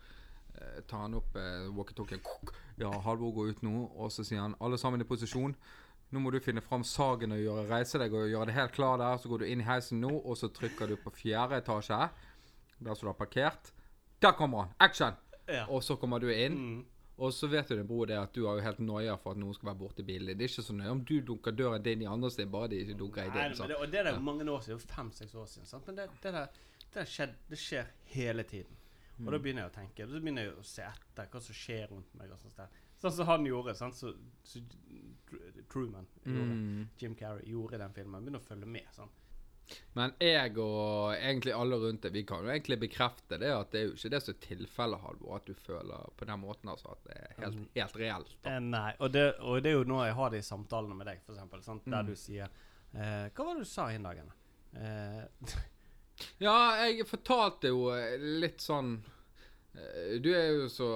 eh, 0.57 0.81
Tar 0.89 1.05
han 1.05 1.19
opp 1.19 1.37
eh, 1.37 1.69
walkietalkien. 1.77 2.25
Ja, 2.81 2.95
Halvor 3.05 3.35
går 3.37 3.53
ut 3.53 3.67
nå, 3.67 3.83
og 3.99 4.13
så 4.15 4.25
sier 4.25 4.41
han 4.47 4.57
alle 4.65 4.79
sammen 4.81 5.05
i 5.05 5.09
posisjon. 5.09 5.53
Nå 6.09 6.23
må 6.25 6.33
du 6.33 6.41
finne 6.41 6.65
fram 6.65 6.87
sagen 6.89 7.35
og 7.37 7.43
gjøre, 7.43 7.67
reise 7.69 8.01
deg 8.01 8.15
og 8.17 8.31
gjøre 8.31 8.49
det 8.49 8.57
helt 8.57 8.73
klar 8.73 8.97
der. 9.01 9.21
Så 9.21 9.29
går 9.29 9.45
du 9.45 9.51
inn 9.51 9.61
i 9.61 9.69
heisen 9.69 10.01
nå, 10.01 10.15
og 10.25 10.39
så 10.41 10.49
trykker 10.49 10.89
du 10.89 10.97
på 11.03 11.13
fjerde 11.19 11.61
etasje. 11.61 12.01
Der 12.81 12.95
som 12.95 13.07
du 13.07 13.11
har 13.13 13.19
parkert. 13.19 13.73
Der 14.23 14.33
kommer 14.33 14.59
han! 14.59 14.75
Action! 14.81 15.15
ja. 15.49 15.65
Og 15.69 15.83
så 15.83 15.97
kommer 15.97 16.19
du 16.21 16.29
inn. 16.31 16.55
Mm. 16.59 16.85
Og 17.19 17.33
så 17.33 17.49
vet 17.51 17.69
du 17.69 17.83
bror 17.85 18.07
det 18.07 18.15
at 18.19 18.33
du 18.35 18.45
har 18.47 18.55
jo 18.55 18.63
helt 18.63 18.79
noia 18.79 19.17
for 19.19 19.33
at 19.35 19.39
noen 19.43 19.55
skal 19.55 19.67
være 19.73 19.79
borti 19.81 20.05
bilen. 20.07 20.27
Det 20.39 20.45
er 20.45 20.49
ikke 20.53 20.63
så 20.63 20.73
nøye 20.77 20.91
om 20.93 21.01
du 21.05 21.17
dunker 21.21 21.51
døren 21.51 21.83
din 21.83 22.03
i 22.03 22.07
andre 22.07 22.31
sted, 22.31 22.47
bare 22.47 22.69
de 22.69 22.77
ikke 22.85 22.95
dunker 23.01 23.23
i 23.25 23.31
din. 23.35 23.55
sant? 23.57 23.69
det, 23.69 23.77
og 23.77 23.91
det 23.91 23.99
er 24.01 24.13
Ja. 24.13 24.19
mange 24.21 24.45
år 24.51 24.61
siden. 24.61 24.79
Fem-seks 24.81 25.35
år 25.35 25.47
siden. 25.47 25.67
Sant? 25.67 25.87
Men 25.87 25.97
det, 25.97 26.09
det, 26.23 26.33
der, 26.33 26.47
det, 26.95 27.07
skjedd, 27.09 27.35
det 27.51 27.59
skjer 27.59 27.87
hele 28.05 28.43
tiden. 28.43 28.77
Og 29.19 29.25
Mm. 29.25 29.31
da 29.33 29.39
begynner 29.39 29.63
jeg 29.63 29.71
å 29.71 29.75
tenke. 29.75 30.07
Da 30.13 30.21
begynner 30.21 30.43
jeg 30.45 30.53
å 30.53 30.63
se 30.63 30.83
etter 30.83 31.27
hva 31.33 31.41
som 31.43 31.55
skjer 31.55 31.89
rundt 31.91 32.15
meg. 32.15 32.31
og 32.31 32.39
sånt 32.39 32.57
der. 32.57 32.69
Sånn 33.03 33.13
som 33.13 33.27
han 33.27 33.45
gjorde. 33.47 33.75
Sant? 33.75 33.95
Så, 33.95 34.15
så 34.45 34.61
Truman 35.73 36.07
gjorde. 36.25 36.39
Mm. 36.55 36.89
Jim 36.99 37.15
Carrey 37.15 37.43
gjorde 37.51 37.79
den 37.79 37.93
filmen. 37.95 38.25
Begynner 38.25 38.39
å 38.41 38.47
følge 38.47 38.67
med. 38.67 38.87
sånn. 38.95 39.09
Men 39.95 40.13
jeg 40.23 40.57
og 40.59 41.13
egentlig 41.17 41.53
alle 41.53 41.77
rundt 41.83 42.03
deg, 42.07 42.13
vi 42.15 42.23
kan 42.25 42.45
jo 42.45 42.51
egentlig 42.53 42.79
bekrefte 42.81 43.39
det 43.39 43.51
at 43.53 43.71
det 43.75 43.81
er 43.81 43.87
jo 43.91 43.95
ikke 43.99 44.11
det 44.15 44.21
som 44.25 44.35
er 44.35 44.41
tilfellet, 44.47 45.01
Halvor, 45.05 45.37
at 45.37 45.47
du 45.51 45.55
føler 45.55 46.09
på 46.17 46.25
den 46.31 46.41
måten, 46.41 46.71
altså. 46.73 46.95
At 46.95 47.05
det 47.05 47.17
er 47.19 47.35
helt, 47.45 47.69
helt 47.77 47.97
reelt. 48.01 48.37
Da. 48.43 48.55
Eh, 48.57 48.61
nei, 48.65 48.93
og 48.99 49.13
det, 49.13 49.27
og 49.41 49.63
det 49.63 49.73
er 49.73 49.79
jo 49.81 49.85
nå 49.91 50.01
jeg 50.07 50.15
har 50.21 50.31
de 50.37 50.43
samtalene 50.43 50.97
med 50.97 51.07
deg, 51.13 51.21
for 51.27 51.35
eksempel, 51.37 51.63
sant? 51.67 51.85
der 51.85 52.03
Mm. 52.03 52.07
du 52.07 52.17
sier 52.17 52.49
eh, 52.95 53.29
Hva 53.35 53.45
var 53.45 53.55
det 53.59 53.67
du 53.67 53.71
sa 53.75 53.89
en 53.93 54.09
dagen? 54.09 54.33
Eh, 54.75 55.25
Ja, 56.43 56.57
jeg 56.89 57.05
fortalte 57.07 57.69
jo 57.71 57.91
eh, 57.95 58.17
litt 58.19 58.59
sånn 58.65 58.97
eh, 59.77 60.17
Du 60.19 60.33
er 60.35 60.49
jo 60.57 60.65
så 60.73 60.89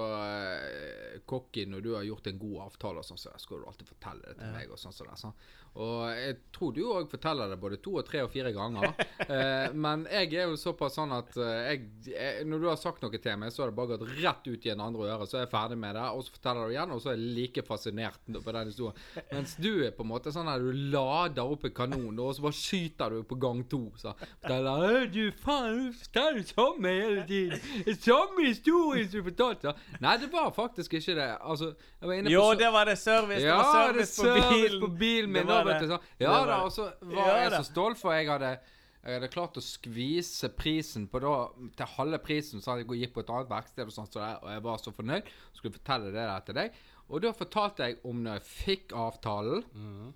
cocky 1.25 1.63
når 1.69 1.81
du 1.85 1.93
har 1.95 2.03
gjort 2.03 2.27
en 2.27 2.39
god 2.41 2.57
avtale, 2.65 2.99
og 2.99 3.07
sånn, 3.07 3.19
så 3.21 3.31
skal 3.39 3.61
du 3.61 3.67
alltid 3.69 3.87
fortelle 3.87 4.25
det 4.27 4.37
til 4.39 4.47
Ja. 4.49 4.53
meg. 4.57 4.71
Og 4.73 4.79
sånn, 4.81 4.93
sånn, 4.95 5.13
sånn. 5.17 5.33
Og 5.73 6.01
jeg 6.13 6.35
tror 6.53 6.73
du 6.75 6.81
òg 6.85 7.07
forteller 7.09 7.49
det 7.49 7.57
både 7.61 7.79
to 7.81 7.95
og 7.97 8.05
tre 8.05 8.21
og 8.25 8.31
fire 8.33 8.53
ganger. 8.55 8.93
Eh, 9.23 9.71
men 9.71 10.01
jeg 10.11 10.33
er 10.35 10.49
jo 10.49 10.57
såpass 10.59 10.97
sånn 10.97 11.13
at 11.15 11.31
eh, 11.39 11.59
jeg, 11.69 11.83
jeg, 12.11 12.43
når 12.49 12.59
du 12.59 12.65
har 12.67 12.79
sagt 12.79 13.01
noe 13.01 13.19
til 13.23 13.37
meg, 13.39 13.53
så 13.55 13.63
har 13.63 13.69
det 13.71 13.77
bare 13.77 13.93
gått 13.93 14.17
rett 14.19 14.49
ut 14.49 14.65
i 14.67 14.71
en 14.73 14.81
andre 14.83 15.05
øre. 15.13 15.27
Så 15.29 15.37
er 15.37 15.45
jeg 15.45 15.51
ferdig 15.53 15.77
med 15.79 15.95
det, 15.95 16.03
og 16.11 16.25
så 16.25 16.33
forteller 16.35 16.67
du 16.67 16.73
igjen, 16.73 16.91
og 16.91 16.99
så 16.99 17.13
er 17.13 17.15
jeg 17.15 17.29
like 17.37 17.63
fascinert 17.65 18.19
på 18.27 18.55
den 18.57 18.71
historien. 18.73 18.99
Mens 19.31 19.53
du 19.63 19.69
er 19.85 19.93
på 19.95 20.03
en 20.03 20.09
måte 20.11 20.33
sånn 20.35 20.49
at 20.51 20.59
du 20.59 20.83
lader 20.91 21.53
opp 21.55 21.63
en 21.69 21.75
kanon, 21.77 22.19
og 22.19 22.33
så 22.35 22.43
bare 22.45 22.57
skyter 22.59 23.15
du 23.15 23.23
på 23.29 23.37
gang 23.45 23.63
to. 23.71 23.81
Så 24.01 24.11
forteller 24.19 24.83
«Å, 24.89 24.99
du 25.13 25.23
faen, 25.45 25.79
du 25.79 25.97
forteller 26.01 26.45
samme 26.51 26.93
hele 26.99 27.25
tiden. 27.31 27.95
Samme 28.03 28.49
historie 28.49 29.07
som 29.07 29.23
du 29.23 29.31
fortalte. 29.31 29.75
Nei, 30.03 30.17
det 30.19 30.29
var 30.35 30.51
faktisk 30.57 30.99
ikke 30.99 31.15
det. 31.21 31.29
Altså, 31.39 31.71
jeg 32.01 32.11
var 32.11 32.19
inne 32.19 32.33
på 32.33 32.35
jo, 32.35 32.45
det 32.59 32.73
var 32.75 32.91
det 32.91 32.99
service! 32.99 33.39
ja, 33.39 33.55
det 33.55 33.63
var 33.63 33.73
service, 33.79 34.11
det 34.11 34.27
service 34.27 34.43
på 34.43 34.51
bilen! 34.59 34.79
på 34.83 34.93
bilen 34.99 35.33
min. 35.39 35.53
Det 35.67 35.89
sånn. 35.89 36.07
Ja 36.19 36.45
da, 36.45 36.57
og 36.65 36.71
så 36.71 36.89
var 37.01 37.27
Ja 37.27 37.35
jeg 37.43 37.51
så 37.57 37.63
stolt, 37.71 37.97
for 37.99 38.13
jeg 38.13 38.27
hadde 38.29 38.59
jeg 39.03 39.17
hadde 39.19 39.27
klart 39.33 39.57
å 39.59 39.61
skvise 39.61 40.47
prisen 40.55 41.09
på 41.11 41.19
da, 41.19 41.49
til 41.75 41.85
halve 41.97 42.19
prisen, 42.23 42.61
så 42.63 42.71
hadde 42.71 42.85
jeg 42.87 43.01
gikk 43.01 43.13
på 43.17 43.19
et 43.25 43.31
annet 43.35 43.49
verksted, 43.49 43.83
og 43.89 43.91
sånt, 43.91 44.13
så 44.15 44.21
der, 44.21 44.37
og 44.39 44.49
jeg 44.53 44.63
var 44.63 44.77
så 44.79 44.93
fornøyd. 44.95 45.23
Skulle 45.53 45.73
fortelle 45.75 46.05
det 46.13 46.23
der 46.23 46.39
til 46.47 46.55
deg. 46.55 46.71
Og 47.09 47.21
da 47.25 47.33
fortalte 47.35 47.83
jeg 47.89 47.97
om 48.07 48.21
når 48.23 48.37
jeg 48.39 48.45
fikk 48.47 48.93
avtalen, 48.95 49.63
Mm. 49.75 50.13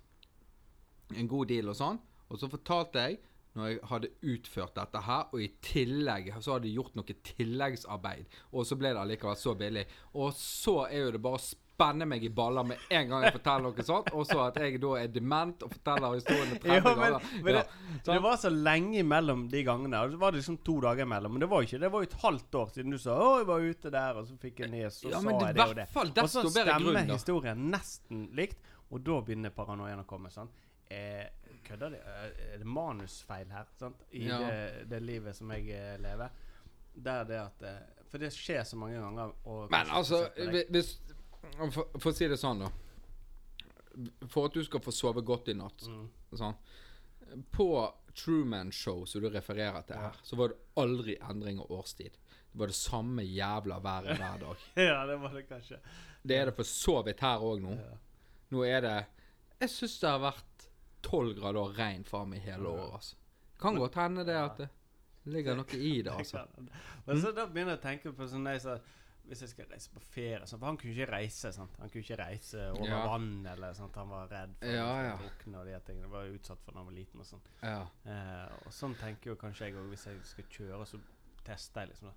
en 1.18 1.28
god 1.28 1.46
deal 1.48 1.68
og 1.68 1.76
sånn. 1.76 1.98
Og 2.30 2.38
så 2.40 2.48
fortalte 2.48 2.94
jeg 3.04 3.18
når 3.58 3.68
jeg 3.68 3.78
hadde 3.90 4.10
utført 4.22 4.74
dette 4.74 5.00
her, 5.04 5.24
og 5.32 5.40
i 5.42 5.48
tillegg 5.60 6.32
så 6.40 6.52
hadde 6.56 6.68
jeg 6.68 6.76
gjort 6.78 6.96
noe 6.96 7.16
tilleggsarbeid. 7.28 8.24
Og 8.54 8.66
så 8.68 8.76
ble 8.78 8.92
det 8.94 9.00
allikevel 9.02 9.36
så 9.36 9.54
billig. 9.58 9.84
Og 10.14 10.32
så 10.32 10.86
er 10.90 11.04
jo 11.06 11.10
det 11.16 11.22
bare 11.24 11.40
å 11.40 11.46
spenne 11.78 12.06
meg 12.10 12.24
i 12.26 12.28
baller 12.34 12.64
med 12.66 12.78
en 12.90 13.08
gang 13.12 13.24
jeg 13.28 13.34
forteller 13.36 13.62
noe 13.68 13.84
sånt. 13.86 14.08
Og 14.18 14.26
så 14.26 14.38
at 14.48 14.56
jeg 14.58 14.80
da 14.82 14.90
er 14.98 15.10
dement 15.14 15.62
og 15.62 15.70
forteller 15.76 16.16
historiene 16.18 16.58
30 16.58 16.74
Ja, 16.74 16.82
men, 16.82 16.98
ganger. 16.98 17.28
men 17.44 17.54
Ja, 17.54 17.62
det, 17.62 18.06
det 18.08 18.22
var 18.24 18.36
så 18.42 18.50
lenge 18.50 18.98
imellom 19.04 19.44
de 19.52 19.62
gangene. 19.66 20.00
Og 20.04 20.12
så 20.16 20.18
var 20.18 20.34
det 20.34 20.40
liksom 20.42 20.58
to 20.66 20.78
dager 20.84 21.06
imellom. 21.06 21.36
Men 21.36 21.44
det 21.44 21.50
var 21.52 21.62
jo 21.62 21.68
ikke 21.70 21.80
Det 21.84 21.92
var 21.94 22.02
jo 22.04 22.08
et 22.10 22.16
halvt 22.24 22.58
år 22.62 22.72
siden 22.74 22.90
du 22.90 22.98
sa 22.98 23.14
'Å, 23.18 23.28
jeg 23.38 23.46
var 23.46 23.60
ute 23.70 23.90
der', 23.94 24.16
og 24.18 24.26
så 24.26 24.38
fikk 24.42 24.60
jeg 24.64 24.70
nes, 24.74 25.04
og 25.04 25.10
Ja, 25.12 25.20
sa 25.20 25.30
jeg 25.30 25.54
det 25.54 25.68
og 25.68 25.76
det. 25.76 25.88
Og 26.24 26.28
så 26.28 26.44
stemmer 26.50 27.12
historien 27.12 27.70
nesten 27.70 28.28
likt, 28.34 28.58
og 28.90 29.04
da 29.04 29.20
begynner 29.20 29.50
paranoiaen 29.54 30.00
å 30.02 30.06
komme. 30.06 30.30
sant? 30.30 30.50
Eh, 30.90 31.26
kødder 31.64 31.90
de? 31.90 31.96
Eh, 31.96 32.54
Er 32.54 32.58
det 32.58 32.66
manusfeil 32.66 33.50
her? 33.52 33.66
sant? 33.78 33.96
I 34.12 34.26
Ja. 34.26 34.38
det, 34.38 34.88
det 34.88 35.02
livet 35.02 35.36
som 35.36 35.50
jeg 35.50 35.68
eh, 35.70 35.96
lever. 36.00 36.30
Der 36.96 37.24
det 37.24 37.38
at 37.38 37.62
eh, 37.62 37.78
For 38.10 38.18
det 38.18 38.32
skjer 38.32 38.64
så 38.64 38.76
mange 38.76 38.96
ganger. 38.98 39.32
Men 39.70 39.86
altså, 39.92 40.30
hvis 40.70 40.98
For, 41.72 41.88
for 41.98 42.10
å 42.12 42.14
si 42.16 42.28
det 42.30 42.38
sånn, 42.40 42.60
da. 42.66 42.70
For 44.30 44.46
at 44.48 44.54
du 44.54 44.62
skal 44.66 44.82
få 44.84 44.92
sove 44.94 45.22
godt 45.26 45.48
i 45.52 45.56
natt 45.58 45.86
Mm. 45.88 46.08
sånn. 46.38 46.54
På 47.52 47.66
Truman 48.14 48.70
Show, 48.72 49.04
som 49.06 49.22
du 49.22 49.28
refererer 49.30 49.82
til 49.86 49.96
her, 49.96 50.16
så 50.22 50.36
var 50.36 50.48
det 50.52 50.56
aldri 50.76 51.16
endring 51.30 51.58
av 51.60 51.70
årstid. 51.70 52.12
Det 52.52 52.58
var 52.58 52.66
det 52.70 52.74
samme 52.78 53.22
jævla 53.22 53.80
været 53.84 54.16
hver 54.18 54.38
dag. 54.40 54.56
Ja, 54.76 55.06
det 55.06 55.16
var 55.20 55.34
det 55.34 55.44
kanskje. 55.48 55.78
Det 56.24 56.36
er 56.36 56.46
det 56.50 56.54
for 56.56 56.64
så 56.64 57.02
vidt 57.06 57.20
her 57.20 57.38
òg 57.44 57.60
nå. 57.62 57.74
Ja. 57.76 57.98
Nå 58.50 58.64
er 58.64 58.80
det 58.80 58.96
Jeg 59.60 59.68
syns 59.70 59.98
det 60.00 60.08
har 60.08 60.20
vært 60.22 60.68
tolv 61.02 61.34
grader 61.38 61.74
regn 61.76 62.04
faen 62.06 62.30
meg 62.30 62.40
hele 62.46 62.68
året, 62.70 62.92
altså. 62.94 63.16
Kan 63.60 63.74
godt 63.76 63.94
hende 63.98 64.24
det 64.24 64.36
at 64.38 64.56
det 64.62 64.68
ligger 65.26 65.56
noe 65.58 65.74
i 65.78 66.00
det, 66.02 66.12
altså. 66.18 66.44
Men 67.06 67.20
så 67.20 67.32
da 67.34 67.46
begynner 67.46 67.74
jeg 67.76 67.80
å 67.80 67.86
tenke 67.88 68.12
på 68.16 68.28
sånn 68.30 68.46
jeg 68.46 68.62
sa, 68.62 68.78
Hvis 69.28 69.40
jeg 69.44 69.50
skal 69.50 69.66
reise 69.70 69.90
på 69.92 70.00
ferie 70.00 70.38
sånn, 70.48 70.58
For 70.58 70.66
han 70.70 70.76
kunne 70.80 70.94
ikke 70.94 71.10
reise. 71.12 71.52
sant? 71.52 71.74
Han 71.78 71.90
kunne 71.90 72.02
ikke 72.02 72.16
reise 72.18 72.70
over 72.72 72.86
Ja. 72.88 73.06
vann 73.06 73.46
eller 73.46 73.74
sånt. 73.76 73.94
Han 74.00 74.08
var 74.08 74.26
redd 74.28 74.54
for 74.58 74.66
Ja, 74.72 75.02
ja. 75.02 75.16
drukne 75.20 75.58
og 75.60 75.66
de 75.66 75.80
tingene. 75.86 76.08
Var 76.10 76.24
utsatt 76.32 76.58
for 76.64 76.72
da 76.72 76.78
han 76.78 76.86
var 76.86 76.94
liten 76.94 77.20
og 77.20 77.26
sånn. 77.26 77.40
Ja. 77.62 77.82
Eh, 78.06 78.48
og 78.66 78.72
sånn 78.72 78.94
tenker 78.96 79.26
jo 79.30 79.36
kanskje 79.36 79.66
jeg 79.68 79.74
òg 79.74 79.88
hvis 79.90 80.04
jeg 80.06 80.16
skal 80.24 80.44
kjøre, 80.44 80.86
så 80.86 81.00
tester 81.44 81.80
jeg 81.82 81.90
liksom. 81.90 82.12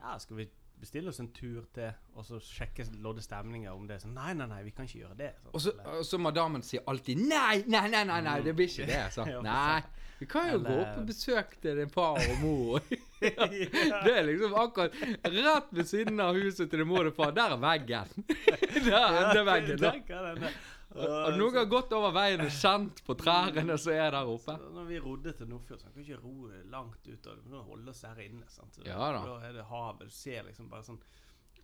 Ja, 0.00 0.18
skal 0.18 0.36
vi 0.36 0.48
bestille 0.80 1.08
oss 1.08 1.20
en 1.20 1.28
tur 1.32 1.64
til, 1.72 1.92
og 2.16 2.24
så 2.24 2.38
sjekke 2.40 2.84
lodde 3.00 3.22
stemninger 3.22 3.70
om 3.72 3.86
det? 3.86 4.00
Så, 4.02 4.08
nei, 4.12 4.32
nei, 4.34 4.46
nei, 4.46 4.62
vi 4.62 4.70
kan 4.70 4.86
ikke 4.86 5.00
gjøre 5.08 5.16
det. 5.16 5.34
sånn, 5.42 5.54
Og 5.54 5.60
så, 5.60 5.70
og 5.86 6.04
så 6.04 6.18
madammen 6.20 6.62
sier 6.62 6.82
alltid 6.86 7.18
nei, 7.18 7.62
nei, 7.66 7.88
nei, 7.88 8.04
nei, 8.04 8.20
nei 8.20 8.40
det 8.42 8.54
blir 8.54 8.66
ikke 8.68 8.86
det. 8.86 9.12
Så. 9.14 9.24
Nei, 9.42 9.82
vi 10.20 10.26
kan 10.26 10.50
jo 10.52 10.58
gå 10.58 10.66
Eller- 10.66 10.92
opp 10.92 10.98
og 10.98 11.06
besøke 11.06 11.60
til 11.60 11.76
din 11.76 11.88
far 11.88 12.18
og 12.18 12.38
mor. 12.40 12.80
Ja. 13.24 13.46
Det 14.04 14.12
er 14.18 14.26
liksom 14.26 14.54
akkurat 14.58 14.94
rett 15.22 15.70
ved 15.70 15.88
siden 15.88 16.20
av 16.20 16.36
huset 16.36 16.68
til 16.70 16.82
din 16.82 16.88
mor 16.88 17.06
og 17.08 17.14
far. 17.16 17.32
Der 17.36 17.54
er 17.54 17.60
veggen. 17.62 18.10
Der 18.84 18.96
er 18.98 19.18
endeveggen. 19.22 19.78
da. 19.80 19.92
der. 20.34 20.56
Og 20.94 21.38
noen 21.38 21.56
har 21.58 21.66
gått 21.70 21.92
over 21.96 22.12
veien 22.14 22.44
og 22.44 22.52
kjent 22.54 23.00
på 23.06 23.16
trærne 23.18 23.78
som 23.80 23.94
er 23.94 24.12
der 24.14 24.28
oppe. 24.30 24.54
Så 24.60 24.70
når 24.76 24.84
vi 24.90 25.00
rodde 25.02 25.32
til 25.34 25.48
Nordfjord, 25.50 25.80
så 25.80 25.88
kan 25.88 25.96
vi 25.96 26.04
ikke 26.06 26.20
ro 26.22 26.50
langt 26.70 27.08
ut. 27.08 27.30
Og 27.30 27.40
vi 27.40 27.54
må 27.54 27.62
holde 27.66 27.90
oss 27.90 28.04
her 28.06 28.20
inne. 28.22 28.46
Sant? 28.52 28.76
Så 28.76 28.84
Ja 28.86 29.00
da. 29.00 29.24
Da 29.26 29.38
er 29.48 29.56
det 29.58 29.66
havet. 29.70 30.12
Du 30.12 30.14
ser 30.14 30.46
liksom 30.46 30.70
bare 30.70 30.86
sånn 30.86 31.00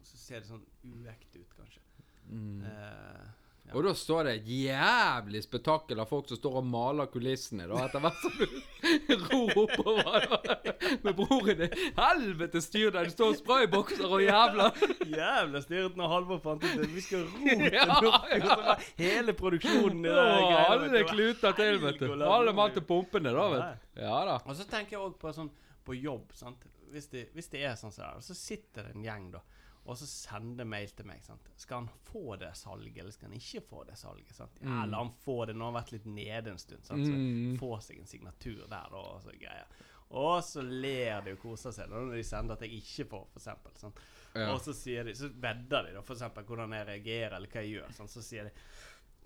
Så 0.01 0.17
ser 0.17 0.41
det 0.41 0.49
sånn 0.49 0.65
uekte 0.83 1.43
ut, 1.43 1.55
kanskje. 1.59 1.83
Mm. 2.31 2.63
Eh, 2.65 3.29
ja. 3.71 3.77
Og 3.79 3.85
da 3.87 3.93
står 3.95 4.27
det 4.27 4.33
et 4.41 4.49
jævlig 4.51 5.43
spetakkel 5.45 6.01
av 6.03 6.09
folk 6.11 6.27
som 6.29 6.39
står 6.41 6.57
og 6.59 6.67
maler 6.67 7.07
kulissene, 7.13 7.69
da, 7.71 7.85
etter 7.87 8.03
hvert 8.03 8.19
som 8.25 8.35
du 8.41 9.15
ror 9.29 9.61
oppover 9.63 10.27
da, 10.27 10.57
med 11.05 11.13
broren 11.21 11.61
din. 11.63 11.77
Helvete 11.99 12.63
styr 12.65 12.91
deg, 12.97 13.09
du 13.11 13.15
står 13.15 13.33
og 13.35 13.39
spraybokser 13.39 14.11
og 14.11 14.25
jævla 14.25 14.67
Jævla 15.07 15.63
styret 15.63 15.99
når 16.01 16.13
Halvor 16.17 16.43
fant 16.43 16.67
ut 16.67 16.83
at 16.83 16.91
vi 16.91 17.05
skal 17.05 17.25
ro 17.29 17.47
til 17.47 17.65
Ja, 17.71 17.87
ja. 18.35 18.77
Hele 19.05 19.37
produksjonen 19.39 20.03
i 20.05 20.11
det 20.11 20.27
Alle 20.67 21.05
kluter 21.09 21.57
til, 21.63 21.81
vet 21.87 22.03
du. 22.03 22.11
Alle 22.27 22.55
mann 22.57 22.75
til 22.75 22.85
pumpene, 22.87 23.33
da, 23.37 23.47
vet 23.55 23.65
du. 23.65 24.03
Ja 24.03 24.19
da. 24.27 24.37
Og 24.45 24.59
så 24.59 24.67
tenker 24.67 24.97
jeg 24.99 25.05
òg 25.07 25.15
på 25.21 25.33
sånn 25.37 25.51
på 25.87 25.97
jobb, 25.97 26.35
sant. 26.37 26.67
Hvis 26.91 27.07
det, 27.13 27.29
hvis 27.37 27.49
det 27.53 27.63
er 27.65 27.79
sånn 27.79 27.93
som 27.95 28.03
det 28.05 28.11
er, 28.11 28.23
så 28.27 28.35
sitter 28.37 28.89
det 28.89 28.97
en 28.97 29.07
gjeng, 29.07 29.31
da. 29.37 29.41
Og 29.87 29.97
så 29.97 30.07
sender 30.07 30.65
mail 30.69 30.89
til 30.95 31.07
meg. 31.09 31.23
sant? 31.25 31.49
Skal 31.57 31.79
han 31.85 31.89
få 32.05 32.37
det 32.39 32.51
salget, 32.57 32.99
eller 32.99 33.11
skal 33.15 33.29
han 33.31 33.39
ikke 33.41 33.63
få 33.67 33.85
det 33.89 33.97
salget? 33.99 34.35
sant? 34.37 34.59
Ja, 34.63 34.69
Mm. 34.85 34.91
La 34.91 34.99
han 34.99 35.13
få 35.25 35.47
det 35.47 35.55
han 35.57 35.63
har 35.73 35.83
vært 35.83 35.93
litt 35.93 36.05
nede 36.07 36.51
en 36.51 36.59
stund. 36.59 36.85
sant? 36.85 37.07
Så 37.07 37.13
Mm. 37.13 37.57
Få 37.59 37.81
seg 37.83 37.99
en 37.99 38.07
signatur 38.07 38.67
der, 38.69 38.89
da, 38.91 38.97
og 38.97 39.23
så 39.23 39.33
greier. 39.39 39.67
Og 40.11 40.43
så 40.45 40.61
ler 40.63 41.21
de 41.23 41.33
og 41.33 41.39
koser 41.39 41.71
seg 41.73 41.89
når 41.89 42.13
de 42.17 42.23
sender 42.23 42.53
at 42.55 42.61
jeg 42.63 42.73
ikke 42.83 43.09
får, 43.09 43.27
for 43.33 43.41
eksempel. 43.41 44.03
Ja. 44.35 44.53
Og 44.53 44.61
så 44.61 44.73
sier 44.75 45.05
de, 45.05 45.15
så 45.15 45.29
vedder 45.29 45.83
de 45.87 45.93
da, 45.95 46.03
for 46.03 46.15
eksempel 46.15 46.45
hvordan 46.45 46.73
jeg 46.73 46.87
reagerer, 46.87 47.37
eller 47.37 47.49
hva 47.49 47.63
jeg 47.63 47.75
gjør. 47.81 47.93
sant? 47.93 48.11
Så 48.11 48.23
sier 48.23 48.45
de 48.45 48.51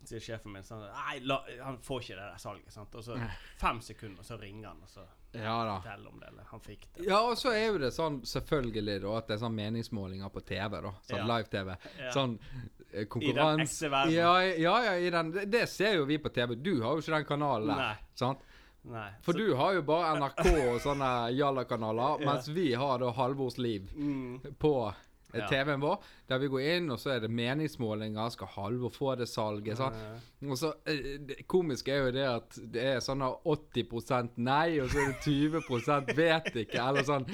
sier 0.07 0.21
sjefen 0.21 0.53
min 0.53 0.62
sånn 0.62 0.83
Nei, 0.93 1.19
la, 1.25 1.38
han 1.64 1.79
får 1.79 2.01
ikke 2.03 2.17
det 2.21 2.31
der 2.33 2.37
salget. 2.38 2.73
sant? 2.73 2.95
Og 2.95 3.03
så 3.05 3.17
fem 3.59 3.81
sekunder, 3.81 4.23
så 4.23 4.37
ringer 4.40 4.69
han, 4.69 4.83
og 4.83 4.88
så 4.88 5.07
Ja 5.42 5.64
da. 5.64 5.81
forteller 5.81 6.09
om 6.12 6.20
det, 6.20 6.29
eller 6.29 6.44
han 6.51 6.61
fikk 6.61 6.87
det. 6.94 7.05
Ja, 7.09 7.20
og 7.31 7.37
så 7.38 7.51
er 7.53 7.66
jo 7.73 7.79
det 7.79 7.90
sånn 7.94 8.20
selvfølgelig 8.23 9.01
da 9.03 9.16
at 9.18 9.27
det 9.29 9.35
er 9.35 9.42
sånn 9.44 9.55
meningsmålinger 9.55 10.31
på 10.31 10.40
TV, 10.47 10.81
da. 10.83 10.92
Sånn 11.09 11.18
Ja. 11.18 11.27
live-TV. 11.37 11.77
Ja. 11.99 12.11
Sånn 12.14 12.38
eh, 12.38 12.94
I 12.94 12.99
den 12.99 13.07
konkurranse 13.09 13.87
ekte 13.87 13.90
verden. 13.90 14.12
Ja, 14.14 14.35
ja, 14.42 14.75
ja, 14.85 14.94
i 14.99 15.11
den 15.11 15.31
det, 15.33 15.47
det 15.51 15.68
ser 15.68 15.94
jo 15.97 16.05
vi 16.05 16.18
på 16.18 16.29
TV. 16.33 16.55
Du 16.55 16.83
har 16.83 16.92
jo 16.94 16.99
ikke 17.03 17.16
den 17.18 17.25
kanalen 17.25 17.66
der. 17.68 17.77
Nei. 17.77 17.97
Sant? 18.14 18.38
Nei. 18.85 19.11
For 19.23 19.33
så- 19.33 19.38
du 19.38 19.55
har 19.57 19.73
jo 19.75 19.83
bare 19.83 20.16
NRK 20.20 20.47
og 20.75 20.81
sånne 20.81 21.11
jalla-kanaler, 21.35 22.20
Ja. 22.20 22.33
mens 22.33 22.49
vi 22.49 22.73
har 22.75 22.99
da 22.99 23.11
Halvors 23.12 23.57
liv 23.59 23.90
mm, 23.97 24.57
på 24.59 24.94
Ja. 25.42 25.49
TV-en 25.51 25.81
vår, 25.83 25.97
der 26.31 26.38
vi 26.38 26.49
går 26.53 26.61
inn, 26.77 26.90
og 26.94 27.01
så 27.03 27.11
er 27.14 27.25
det 27.25 27.31
meningsmålinger. 27.31 28.31
Skal 28.35 28.51
Halvor 28.55 28.92
få 28.94 29.14
det 29.18 29.27
salget? 29.29 29.79
sånn. 29.81 29.94
eh, 29.94 30.51
Og 30.51 30.59
så 30.61 30.73
eh, 30.87 31.18
Det 31.18 31.47
komiske 31.51 31.92
er 31.92 32.05
jo 32.07 32.12
det 32.14 32.27
at 32.29 32.59
det 32.75 32.85
er 32.94 33.01
sånn 33.05 33.25
80% 33.25 34.37
nei, 34.37 34.81
og 34.81 34.90
så 34.92 35.03
er 35.03 35.12
det 35.12 35.20
20% 35.27 36.14
vet 36.16 36.51
ikke, 36.64 36.81
eller 36.85 37.07
sånn 37.09 37.27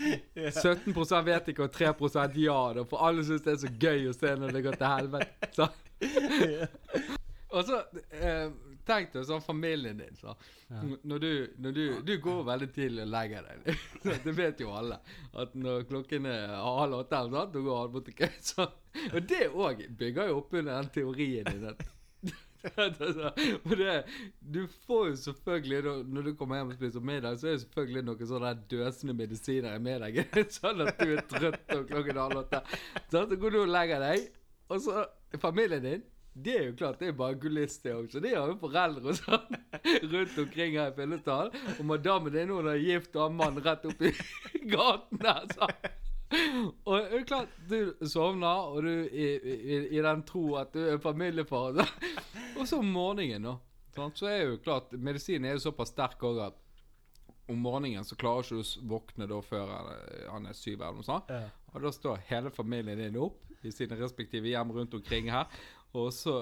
17% 0.36 1.24
vet 1.26 1.52
ikke 1.52 1.66
og 1.68 1.74
3% 1.76 2.40
ja, 2.40 2.60
da, 2.76 2.84
for 2.88 3.04
alle 3.06 3.24
syns 3.26 3.44
det 3.46 3.54
er 3.56 3.62
så 3.66 3.72
gøy 3.86 4.08
å 4.10 4.16
se 4.16 4.34
når 4.40 4.56
det 4.56 4.64
går 4.66 4.80
til 4.80 4.94
helvete. 4.96 5.52
Så. 5.56 5.68
Og 7.56 7.62
så 7.64 7.78
eh, 8.12 8.50
Tenk 8.86 9.10
deg 9.12 9.24
sånn 9.26 9.42
familien 9.42 9.98
din. 9.98 10.14
Så. 10.18 10.32
Ja. 10.70 10.82
Når, 11.02 11.18
du, 11.24 11.30
når 11.64 11.74
du, 11.74 11.82
du 12.06 12.12
går 12.22 12.44
veldig 12.46 12.68
tidlig 12.76 13.02
og 13.02 13.10
legger 13.14 13.48
deg. 13.48 13.82
det 14.26 14.34
vet 14.38 14.62
jo 14.62 14.70
alle. 14.78 15.00
At 15.34 15.56
når 15.58 15.88
klokken 15.90 16.28
er 16.30 16.54
halv 16.54 17.00
åtte, 17.02 17.18
eller 17.18 17.50
da 17.50 17.64
går 17.66 17.80
alle 17.80 17.94
bort 17.96 18.06
til 18.10 18.18
køen. 18.22 18.78
Og 19.10 19.20
det 19.28 19.42
òg 19.50 19.84
bygger 19.98 20.30
jo 20.30 20.40
opp 20.40 20.54
under 20.54 20.72
den 20.78 20.90
teorien 20.94 21.50
din. 21.50 21.68
at- 21.72 21.92
det, 23.78 24.04
du 24.40 24.66
får 24.86 25.08
jo 25.08 25.16
selvfølgelig 25.16 26.04
Når 26.10 26.22
du 26.22 26.30
kommer 26.34 26.56
hjem 26.58 26.72
og 26.72 26.78
spiser 26.78 27.04
middag, 27.04 27.36
så 27.38 27.46
er 27.46 27.52
det 27.56 27.60
selvfølgelig 27.62 28.02
noen 28.08 28.30
sånne 28.30 28.52
døsende 28.70 29.14
medisiner 29.14 29.76
i 29.76 29.82
middagen. 29.82 30.26
Sånn 30.56 30.82
at 30.82 30.98
du 30.98 31.12
er 31.14 31.22
trøtt 31.30 31.76
og 31.76 31.86
klokken 31.90 32.18
halv 32.22 32.40
åtte. 32.42 32.62
Sånn, 33.12 33.28
så 33.30 33.38
går 33.38 33.54
du 33.54 33.60
og 33.60 33.70
legger 33.70 34.02
deg, 34.02 34.26
og 34.66 34.82
så 34.82 35.04
familien 35.42 35.84
din 35.84 36.02
det 36.36 36.54
er 36.58 36.64
jo 36.68 36.72
klart, 36.76 36.98
det 37.00 37.08
er 37.08 37.14
bare 37.16 37.38
kulisse, 37.40 37.80
det 37.86 37.94
også. 37.96 38.20
Det 38.20 38.32
har 38.36 38.50
jo 38.50 38.56
foreldre 38.60 39.08
og 39.08 39.16
sånn 39.22 39.56
rundt 40.12 40.34
omkring 40.42 40.74
her 40.76 40.90
i 40.90 40.96
Fyllesdal. 40.98 41.52
Og 41.78 41.84
madammen 41.88 42.34
din 42.34 42.52
hun 42.52 42.68
er 42.68 42.82
gift 42.82 43.16
og 43.16 43.22
har 43.28 43.36
mann 43.38 43.62
rett 43.64 43.86
oppi 43.88 44.10
gaten 44.74 45.22
der. 45.22 45.46
Så. 45.54 45.70
Og 46.84 46.92
det 46.98 47.06
er 47.06 47.16
jo 47.20 47.24
klart, 47.30 47.56
du 47.70 48.06
sovner, 48.10 48.68
og 48.74 48.82
du 48.84 48.92
i, 49.06 49.26
i, 49.38 49.80
i 49.96 50.02
den 50.04 50.24
tro 50.28 50.44
at 50.60 50.72
du 50.74 50.82
er 50.90 51.00
familiefar. 51.02 51.78
Så. 51.78 52.12
Og 52.58 52.68
så 52.68 52.80
om 52.82 52.92
morgenen, 52.92 53.46
da. 53.46 53.56
Så 54.18 54.28
er 54.28 54.42
jo 54.50 54.58
klart, 54.60 54.92
medisinen 55.00 55.48
er 55.48 55.56
jo 55.56 55.62
såpass 55.70 55.94
sterk 55.94 56.20
òg 56.28 56.42
at 56.50 56.62
om 57.48 57.60
morgenen 57.62 58.04
så 58.04 58.16
klarer 58.18 58.42
ikke 58.44 58.58
du 58.58 58.64
å 58.66 58.88
våkne 58.90 59.28
da 59.30 59.36
før 59.46 59.68
han- 59.70 60.30
han 60.34 60.46
er 60.50 60.56
syv 60.58 60.80
eller 60.82 60.98
noe 60.98 61.06
sånt. 61.06 61.30
Ja. 61.30 61.46
Og 61.72 61.82
da 61.86 61.92
står 61.94 62.24
hele 62.28 62.50
familien 62.50 62.98
din 62.98 63.16
opp 63.22 63.38
i 63.64 63.70
sine 63.72 63.96
respektive 64.00 64.50
hjem 64.50 64.72
rundt 64.74 64.94
omkring 64.98 65.30
her. 65.30 65.46
Og 65.96 66.12
så 66.12 66.34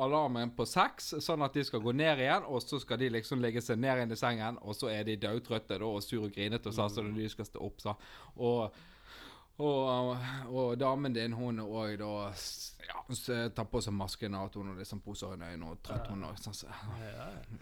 alarmen 0.00 0.54
på 0.56 0.66
seks, 0.68 1.12
sånn 1.24 1.44
at 1.44 1.56
de 1.56 1.64
skal 1.66 1.82
gå 1.84 1.92
ned 1.96 2.22
igjen. 2.24 2.48
Og 2.48 2.64
så 2.64 2.80
skal 2.82 3.00
de 3.02 3.12
liksom 3.12 3.44
legge 3.44 3.62
seg 3.64 3.80
ned 3.82 4.04
inn 4.04 4.16
i 4.16 4.18
sengen, 4.18 4.58
og 4.62 4.76
så 4.78 4.90
er 4.94 5.04
de 5.08 5.20
daudtrøtte 5.20 5.78
da, 5.78 5.84
og 5.84 6.02
sur 6.04 6.24
og 6.24 6.32
grinete 6.34 6.70
og 6.70 6.78
sånn, 6.78 6.92
så 6.92 7.04
når 7.04 7.22
de 7.22 7.30
skal 7.32 7.48
stå 7.48 7.62
opp. 7.64 7.84
Så. 7.84 7.94
Og, 8.40 8.80
og, 9.64 10.14
og 10.48 10.72
damen 10.80 11.14
din, 11.14 11.36
hun 11.36 11.60
er 11.62 11.68
òg 11.68 11.98
da 12.00 12.14
ja, 12.84 13.04
tar 13.54 13.68
på 13.70 13.80
seg 13.84 13.94
masken 13.96 14.34
og 14.38 14.48
at 14.48 14.58
hun 14.58 14.72
liksom 14.78 15.04
poser 15.04 15.36
i 15.36 15.52
øynene 15.52 15.70
og 15.70 15.78
trøtt. 15.84 16.08
hun 16.10 16.24
også, 16.30 16.48
sånn, 16.48 16.58
så, 16.64 16.96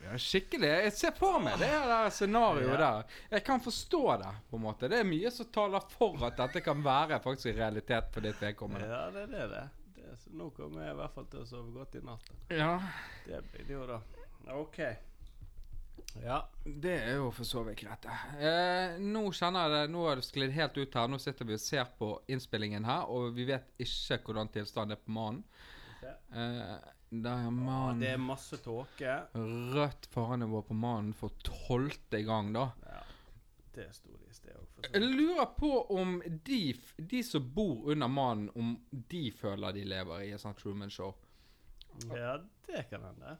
Ja, 0.06 0.16
skikkelig. 0.16 0.72
Jeg 0.86 0.96
ser 0.98 1.14
for 1.18 1.42
meg 1.42 1.60
det 1.62 1.68
der 1.70 2.08
scenarioet 2.14 2.80
der. 2.80 3.20
Jeg 3.36 3.46
kan 3.50 3.62
forstå 3.62 4.02
det, 4.22 4.32
på 4.50 4.58
en 4.58 4.66
måte. 4.70 4.90
Det 4.92 5.02
er 5.02 5.08
mye 5.08 5.34
som 5.34 5.50
taler 5.52 5.92
for 5.98 6.26
at 6.28 6.40
dette 6.40 6.64
kan 6.64 6.82
være 6.84 7.20
faktisk 7.24 7.54
realitet 7.58 8.10
for 8.14 8.24
ditt 8.24 8.42
vedkommende. 8.42 8.88
ja, 8.88 9.06
det 9.14 9.28
er 9.44 9.54
det. 9.58 9.68
Så 10.32 10.38
nå 10.40 10.50
kommer 10.56 10.86
jeg 10.86 10.94
i 10.94 10.98
hvert 10.98 11.14
fall 11.14 11.26
til 11.32 11.42
å 11.42 11.48
sove 11.48 11.72
godt 11.74 11.96
i 11.98 12.04
natt. 12.06 12.30
Ja, 12.48 12.74
Det 13.26 13.40
blir 13.52 13.66
det 13.68 13.74
jo, 13.74 13.86
da. 13.86 13.98
OK. 14.56 14.78
Ja. 16.22 16.38
det 16.64 16.94
er 17.04 17.18
jo 17.20 17.28
for 17.32 17.44
så 17.46 17.62
vidt 17.66 17.82
greit. 17.82 18.02
det. 18.04 18.16
Eh, 18.48 18.96
nå 19.00 19.26
kjenner 19.32 19.66
jeg 19.68 19.74
det, 19.74 19.92
nå 19.92 20.06
har 20.06 20.16
det 20.18 20.24
sklidd 20.26 20.54
helt 20.56 20.76
ut 20.80 20.96
her. 20.98 21.08
Nå 21.12 21.18
sitter 21.20 21.48
vi 21.48 21.56
og 21.56 21.62
ser 21.62 21.84
på 21.98 22.08
innspillingen 22.32 22.84
her, 22.88 23.06
og 23.12 23.34
vi 23.36 23.46
vet 23.48 23.68
ikke 23.80 24.18
hvordan 24.26 24.50
tilstanden 24.52 24.96
er 24.96 25.02
på 25.04 25.14
mannen. 25.14 25.44
Eh, 26.02 26.74
der 27.12 27.44
er 27.46 27.50
mannen. 27.52 28.00
det 28.00 28.14
er 28.14 28.20
masse 28.20 28.56
tåke. 28.64 29.18
Rødt 29.36 30.08
farenivå 30.14 30.62
på 30.64 30.74
mannen 30.74 31.12
for 31.16 31.36
tolvte 31.44 32.22
gang, 32.24 32.52
da. 32.56 32.70
Det 33.72 33.86
sto 33.96 34.10
det 34.20 34.28
i 34.30 34.34
sted 34.36 34.52
òg, 34.58 34.88
Jeg 34.92 35.00
lurer 35.02 35.46
på 35.56 35.70
om 35.96 36.18
de, 36.44 36.74
de 36.98 37.22
som 37.24 37.46
bor 37.54 37.86
under 37.92 38.08
mannen, 38.08 38.50
om 38.54 38.74
de 39.08 39.30
føler 39.32 39.72
de 39.72 39.84
lever 39.88 40.26
i 40.26 40.32
et 40.36 40.40
sånt 40.42 40.58
Truman-show. 40.60 41.14
Ja, 42.12 42.38
det 42.66 42.84
kan 42.90 43.02
hende. 43.06 43.38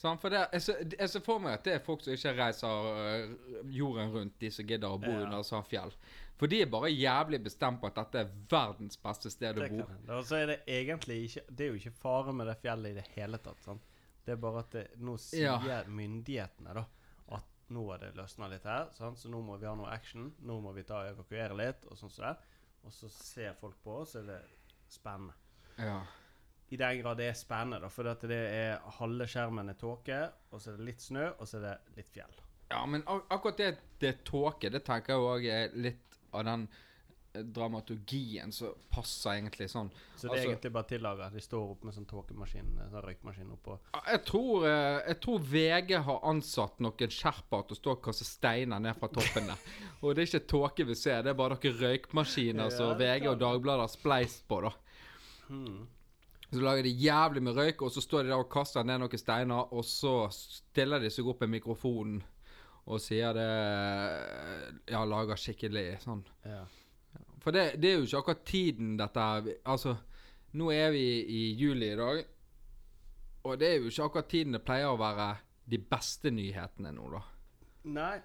Sånn, 0.00 0.16
for 0.20 0.32
det, 0.32 0.46
jeg, 0.54 0.62
ser- 0.64 0.94
jeg 0.96 1.08
ser 1.12 1.20
for 1.20 1.42
meg 1.44 1.58
at 1.58 1.64
det 1.66 1.74
er 1.74 1.82
folk 1.84 2.00
som 2.00 2.14
ikke 2.14 2.32
reiser 2.38 2.86
øh, 2.88 3.34
jorden 3.76 4.12
rundt, 4.14 4.38
de 4.40 4.48
som 4.50 4.64
gidder 4.68 4.88
å 4.96 5.00
bo 5.02 5.10
Ja. 5.12 5.26
under 5.26 5.42
sånn 5.44 5.66
fjell. 5.68 5.92
For 6.40 6.48
de 6.48 6.62
er 6.64 6.70
bare 6.72 6.88
jævlig 6.88 7.42
bestemt 7.44 7.82
på 7.82 7.90
at 7.90 7.98
dette 8.00 8.22
er 8.22 8.30
verdens 8.48 8.96
beste 8.96 9.28
sted 9.28 9.58
å 9.60 9.66
bo. 9.68 9.82
Og 10.16 10.24
så 10.24 10.38
er 10.40 10.46
det 10.54 10.58
egentlig 10.72 11.18
ikke 11.26 11.42
Det 11.52 11.66
er 11.66 11.68
jo 11.74 11.80
ikke 11.82 11.92
fare 12.00 12.32
med 12.32 12.48
det 12.48 12.56
fjellet 12.62 12.94
i 12.94 12.98
det 13.02 13.04
hele 13.18 13.36
tatt. 13.44 13.60
Sånn. 13.66 13.80
Det 14.24 14.32
er 14.32 14.40
bare 14.40 14.62
at 14.64 14.70
det, 14.72 14.86
nå 14.96 15.18
sier 15.20 15.60
Ja. 15.68 15.82
myndighetene 15.84 16.72
da 16.80 16.86
nå 17.70 17.84
har 17.90 18.00
det 18.02 18.14
løsna 18.18 18.48
litt 18.50 18.66
her, 18.66 18.88
sant? 18.96 19.18
så 19.18 19.30
nå 19.30 19.40
må 19.46 19.56
vi 19.60 19.68
ha 19.68 19.74
noe 19.78 19.90
action. 19.92 20.30
Nå 20.46 20.58
må 20.62 20.72
vi 20.76 20.84
ta 20.86 21.04
og 21.04 21.12
evakuere 21.14 21.56
litt, 21.58 21.86
og 21.86 21.98
sånn 21.98 22.12
som 22.12 22.26
det. 22.26 22.34
Og 22.86 22.94
så 22.94 23.10
ser 23.12 23.54
folk 23.58 23.78
på 23.84 24.00
oss, 24.02 24.14
så 24.14 24.22
er 24.22 24.30
det 24.32 24.40
spennende. 24.90 25.36
Ja. 25.78 26.00
I 26.70 26.78
den 26.78 27.00
grad 27.00 27.18
det 27.18 27.26
er 27.30 27.38
spennende, 27.38 27.80
da, 27.82 27.90
for 27.90 28.06
det 28.06 28.36
er 28.36 28.78
halve 29.00 29.26
skjermen 29.30 29.72
er 29.72 29.78
tåke, 29.78 30.20
og 30.50 30.62
så 30.62 30.70
er 30.70 30.78
det 30.78 30.86
litt 30.86 31.02
snø, 31.02 31.26
og 31.32 31.48
så 31.50 31.58
er 31.58 31.66
det 31.66 31.98
litt 31.98 32.12
fjell. 32.14 32.38
ja, 32.70 32.84
men 32.86 33.02
ak 33.10 33.32
akkurat 33.34 33.58
det, 33.58 33.70
det 33.98 34.12
tåke, 34.24 34.70
det 34.70 34.84
tenker 34.86 35.16
jeg 35.16 35.30
òg 35.32 35.46
er 35.50 35.72
litt 35.74 36.20
av 36.30 36.44
den 36.46 36.68
dramaturgien 37.32 38.52
som 38.52 38.72
passer 38.90 39.36
egentlig 39.36 39.68
sånn. 39.70 39.90
Så 40.16 40.22
det 40.26 40.30
er 40.30 40.34
Altså- 40.36 40.48
egentlig 40.50 40.72
bare 40.72 40.88
tillaga. 40.88 41.30
De 41.32 41.40
står 41.40 41.70
opp 41.70 41.84
med 41.84 41.94
sånn 41.94 42.06
tåkemaskin, 42.06 42.70
sånn 42.90 43.02
røykmaskin 43.04 43.52
oppå. 43.52 43.78
Jeg 44.06 44.24
tror, 44.24 44.64
eh, 44.66 45.02
jeg 45.08 45.20
tror 45.20 45.38
VG 45.38 46.02
har 46.02 46.20
ansatt 46.24 46.78
noen 46.80 47.08
sherpaer 47.10 47.66
til 47.68 47.76
å 47.76 47.80
stå 47.80 47.90
og 47.92 48.02
kaste 48.02 48.24
steiner 48.24 48.80
ned 48.80 48.96
fra 48.98 49.08
toppen 49.08 49.46
der. 49.46 49.58
Og 50.02 50.14
det 50.16 50.22
er 50.34 50.38
ikke 50.38 50.46
tåke 50.48 50.86
vi 50.86 50.94
ser, 50.94 51.22
det 51.22 51.30
er 51.30 51.34
bare 51.34 51.50
noen 51.56 51.78
røykmaskiner 51.78 52.64
Ja, 52.64 52.68
som 52.70 52.98
VG 52.98 53.26
og 53.28 53.38
Dagbladet 53.38 53.80
har 53.80 53.88
spleist 53.88 54.46
på. 54.48 54.62
da. 54.62 54.70
Hmm. 55.48 55.86
Så 56.52 56.60
lager 56.60 56.82
de 56.82 56.90
jævlig 56.98 57.42
med 57.42 57.54
røyk, 57.54 57.82
og 57.82 57.92
så 57.92 58.02
står 58.02 58.24
de 58.24 58.28
der 58.30 58.38
og 58.40 58.50
kaster 58.50 58.82
ned 58.82 58.98
noen 58.98 59.18
steiner, 59.18 59.72
og 59.72 59.84
så 59.84 60.28
stiller 60.32 60.98
de 60.98 61.06
seg 61.08 61.24
opp 61.28 61.40
med 61.42 61.60
mikrofonen 61.62 62.22
og 62.88 62.98
sier 62.98 63.32
det 63.32 64.80
Ja, 64.90 65.04
lager 65.04 65.36
skikkelig 65.36 66.00
sånn. 66.02 66.24
Ja. 66.44 66.64
For 67.40 67.50
det, 67.56 67.80
det 67.80 67.90
er 67.90 67.94
jo 67.98 68.04
ikke 68.08 68.18
akkurat 68.20 68.44
tiden 68.44 68.96
dette 69.00 69.26
Altså, 69.64 69.96
nå 70.52 70.70
er 70.74 70.90
vi 70.92 71.04
i 71.24 71.42
juli 71.56 71.92
i 71.92 71.96
dag, 71.96 72.24
og 73.44 73.58
det 73.60 73.68
er 73.68 73.78
jo 73.80 73.88
ikke 73.88 74.04
akkurat 74.10 74.28
tiden 74.28 74.52
det 74.58 74.62
pleier 74.66 74.90
å 74.92 74.98
være 75.00 75.30
de 75.70 75.78
beste 75.78 76.30
nyhetene 76.34 76.92
nå, 76.92 77.06
da. 77.14 77.22
Nei. 77.84 78.18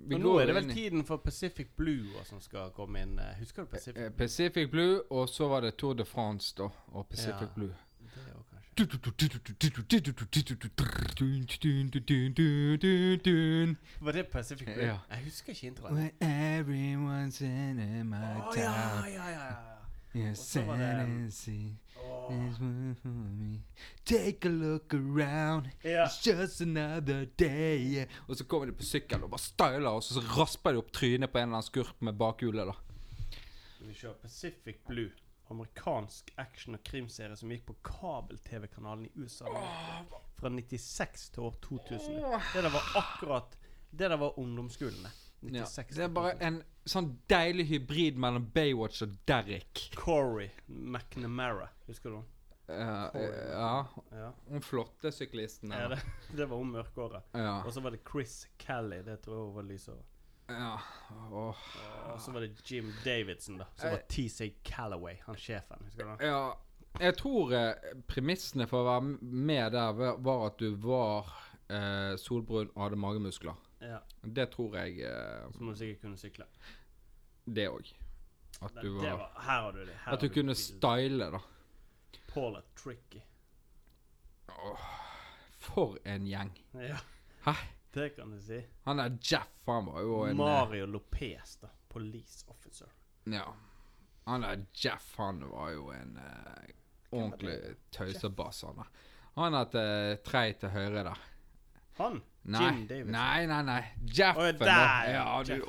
Vi 0.00 0.14
Og 0.16 0.20
nå 0.22 0.34
er 0.40 0.46
det 0.48 0.54
vel 0.56 0.70
tiden 0.72 1.02
for 1.04 1.20
Pacific 1.20 1.74
Blue 1.76 2.22
som 2.24 2.40
skal 2.40 2.70
komme 2.72 3.02
inn. 3.02 3.18
eh, 3.18 3.34
Husker 3.40 3.66
du 3.66 3.68
Pacific? 3.74 3.98
Blue? 4.06 4.16
Pacific 4.16 4.70
Blue, 4.70 5.00
og 5.10 5.28
så 5.28 5.48
var 5.48 5.60
det 5.66 5.74
Tour 5.76 5.94
de 5.98 6.04
France, 6.08 6.54
da, 6.56 6.68
og 6.92 7.06
Pacific 7.08 7.48
Ja. 7.48 7.54
Blue. 7.56 7.74
Var 14.00 14.12
det 14.12 14.26
Pacific 14.32 14.66
Blue? 14.66 14.84
Ja. 14.86 14.96
Jeg 15.10 15.24
husker 15.24 15.52
ikke 15.52 15.66
introen. 15.66 15.94
When 15.94 16.10
everyone's 16.22 17.44
in 17.44 18.08
my 18.08 18.16
Å 18.16 18.54
ja, 18.56 19.06
ja, 19.06 19.30
ja, 19.30 19.44
ja. 19.50 19.70
Yes, 20.14 20.38
sanity 20.38 21.76
is 22.30 22.56
for 23.02 23.08
me. 23.08 23.62
Take 24.04 24.44
a 24.44 24.48
look 24.48 24.94
around. 24.94 25.70
Ja. 25.84 26.04
It's 26.06 26.20
just 26.26 26.60
another 26.60 27.26
day. 27.38 28.06
Og 28.28 28.36
så 28.36 28.44
kommer 28.44 28.66
de 28.66 28.72
på 28.72 28.82
sykkel 28.82 29.22
og 29.22 29.30
bare 29.30 29.40
styler, 29.40 29.90
og 29.90 30.02
så 30.02 30.20
rasper 30.38 30.72
de 30.72 30.82
opp 30.82 30.92
trynet 30.92 31.30
på 31.30 31.38
en 31.38 31.48
eller 31.48 31.60
annen 31.60 31.66
skurk 31.66 31.94
med 32.02 32.18
bakhjulet. 32.18 32.66
da. 32.66 32.74
Vi 33.80 33.94
kjører 33.94 34.18
Pacific 34.22 34.82
Blue. 34.88 35.10
Amerikansk 35.50 36.30
action- 36.38 36.74
og 36.78 36.84
krimserie 36.84 37.36
som 37.36 37.50
gikk 37.50 37.66
på 37.66 37.76
kabel-TV-kanalen 37.84 39.06
i 39.06 39.12
USA. 39.16 39.50
Fra 40.40 40.48
96 40.48 41.30
til 41.34 41.42
år 41.48 41.56
2000. 41.62 42.20
Det 42.54 42.62
der 42.64 42.70
var 42.70 42.92
akkurat 43.02 43.56
Det 43.90 44.10
der 44.10 44.16
var 44.16 44.38
ungdomsskolen. 44.38 45.02
det. 45.02 45.12
Ja. 45.42 45.64
96 45.64 45.96
Det 45.96 46.04
er 46.04 46.08
bare 46.14 46.34
en 46.44 46.62
sånn 46.86 47.14
deilig 47.30 47.64
hybrid 47.70 48.16
mellom 48.20 48.44
Baywatch 48.54 49.02
og 49.02 49.16
Derrick. 49.28 49.90
Corey 49.96 50.50
McNamara. 50.68 51.68
Husker 51.86 52.10
du? 52.10 52.22
Uh, 52.70 52.76
ja. 53.50 53.86
Ja. 54.12 54.28
Den 54.48 54.62
flotte 54.62 55.10
syklisten. 55.12 55.72
ja 55.74 55.88
det, 55.88 55.98
det 56.36 56.46
var 56.50 56.56
hun 56.56 56.70
mørkhåra. 56.70 57.22
Ja. 57.34 57.62
Og 57.64 57.72
så 57.74 57.80
var 57.80 57.90
det 57.90 58.04
Chris 58.06 58.46
Kelly. 58.58 59.02
Det 59.02 59.18
tror 59.24 59.34
jeg 59.36 59.46
hun 59.48 59.54
var 59.56 59.62
lyshåra. 59.62 60.04
Ja. 60.50 60.72
Og 61.30 62.20
så 62.20 62.32
var 62.32 62.40
det 62.44 62.50
Jim 62.70 62.92
Davidson, 63.04 63.58
da. 63.58 63.66
Som 63.76 63.90
var 63.94 64.02
TC 64.08 64.50
Callaway, 64.64 65.16
han 65.26 65.36
sjefen. 65.38 65.82
Husker 65.84 66.04
du 66.04 66.10
det? 66.10 66.26
Ja, 66.30 66.52
jeg 67.00 67.16
tror 67.20 67.52
eh, 67.54 67.90
premissene 68.10 68.66
for 68.70 68.82
å 68.82 68.88
være 68.88 69.16
med 69.22 69.72
der 69.76 69.92
var, 69.94 70.18
var 70.26 70.46
at 70.48 70.58
du 70.58 70.74
var 70.82 71.30
eh, 71.70 72.16
solbrun 72.18 72.70
og 72.74 72.82
hadde 72.82 72.98
magemuskler. 72.98 73.58
Ja. 73.80 74.00
Det 74.22 74.50
tror 74.52 74.76
jeg 74.76 74.98
eh, 75.06 75.46
Som 75.56 75.70
du 75.70 75.76
sikkert 75.78 76.02
kunne 76.02 76.20
sykle. 76.20 76.46
Det 77.46 77.68
òg. 77.70 77.92
At 78.60 78.74
Det, 78.74 78.82
du 78.82 78.98
det 79.00 79.12
var 79.12 79.18
var, 79.22 79.40
her 79.46 79.62
har 79.64 79.72
du 79.72 79.80
det. 79.86 79.96
Her 80.04 80.12
At 80.12 80.20
du 80.20 80.26
har 80.28 80.34
kunne 80.34 80.54
style, 80.58 81.30
da. 81.32 81.40
Paula 82.34 82.60
Tricky. 82.76 83.22
For 85.60 85.96
en 86.04 86.26
gjeng. 86.26 86.50
Ja. 86.74 86.98
Hæ? 87.46 87.54
Det 87.92 88.10
kan 88.16 88.30
du 88.30 88.40
si. 88.42 88.60
Han 88.86 88.96
der 88.96 89.16
Jeff, 89.22 89.66
han 89.66 89.86
var 89.86 90.00
jo 90.06 90.20
en 90.24 90.30
eh, 90.30 90.36
Mario 90.36 90.86
Lopez, 90.86 91.56
da. 91.62 91.68
Police 91.88 92.44
officer. 92.48 92.88
Ja. 93.24 93.48
Han 94.24 94.40
der 94.46 94.66
Jeff, 94.74 95.14
han 95.18 95.40
var 95.50 95.70
jo 95.74 95.88
en 95.90 96.16
eh, 96.16 96.74
ordentlig 97.10 97.56
tøysebass, 97.90 98.62
han 98.68 98.76
der. 98.82 98.92
Han 99.40 99.54
er 99.54 99.70
til 99.72 100.18
trei 100.26 100.52
til 100.58 100.70
høyre 100.74 101.04
der. 101.10 101.26
Han? 101.98 102.20
Nei, 102.50 102.60
Jim 102.62 102.84
Davidson. 102.88 103.12
nei, 103.12 103.46
nei. 103.46 103.62
nei. 103.66 103.80
Jeffen, 104.16 104.54
Oh, 104.54 104.58
der, 104.64 105.10
Ja, 105.12 105.42
du, 105.44 105.52
Jeff 105.52 105.68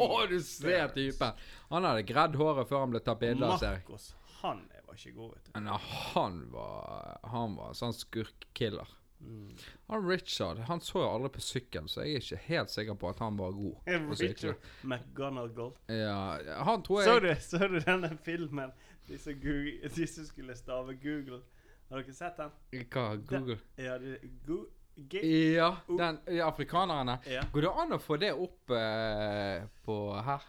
åh, 0.00 0.22
du 0.30 0.38
ser 0.40 0.88
typen. 0.94 1.42
Han 1.68 1.84
hadde 1.84 2.06
gredd 2.08 2.38
håret 2.40 2.70
før 2.70 2.86
han 2.86 2.94
ble 2.94 3.02
tatt 3.04 3.20
bilde 3.20 3.50
av. 3.50 3.60
Marcos. 3.60 4.14
Han 4.40 4.62
var 4.86 4.94
ikke 4.96 5.12
god, 5.18 5.34
vet 5.34 5.50
du. 5.50 5.60
Nei, 5.66 5.78
han 6.14 6.38
var 6.54 7.18
Han 7.34 7.58
var 7.58 7.74
sånn 7.76 7.92
skurkkiller. 7.96 8.94
Mm. 9.20 9.56
Han 9.88 10.08
Richard 10.10 10.58
han 10.68 10.80
så 10.80 10.98
jo 11.00 11.06
aldri 11.08 11.30
på 11.36 11.40
sykkelen, 11.40 11.88
så 11.88 12.04
jeg 12.04 12.18
er 12.18 12.24
ikke 12.24 12.40
helt 12.46 12.70
sikker 12.70 12.98
på 13.00 13.08
at 13.08 13.18
han 13.24 13.38
var 13.40 13.54
god. 13.56 13.88
Richard 14.20 14.56
McGonagall. 14.82 15.72
Ja, 15.88 16.38
han 16.68 16.82
tror 16.86 17.02
Så 17.02 17.16
jeg 17.16 17.22
du, 17.22 17.42
så 17.42 17.58
du 17.72 17.78
denne 17.80 18.12
filmen? 18.22 18.72
De 19.08 19.18
som, 19.18 19.32
Google, 19.40 19.88
de 19.96 20.06
som 20.06 20.26
skulle 20.26 20.56
stave 20.58 20.94
Google. 21.02 21.40
Har 21.88 22.02
dere 22.02 22.14
sett 22.14 22.36
den? 22.40 22.50
Hva? 22.90 23.06
Google? 23.30 23.58
Ja, 23.78 23.98
det, 24.02 24.18
go, 24.46 24.64
G, 24.96 25.20
Ja, 25.54 25.76
den 25.86 26.18
de 26.26 26.40
afrikanerne. 26.42 27.18
ja. 27.30 27.44
Går 27.52 27.60
det 27.66 27.72
an 27.82 27.92
å 27.94 27.98
få 28.02 28.16
det 28.20 28.32
opp 28.32 28.70
eh, 28.74 29.66
på 29.86 29.98
her? 30.26 30.46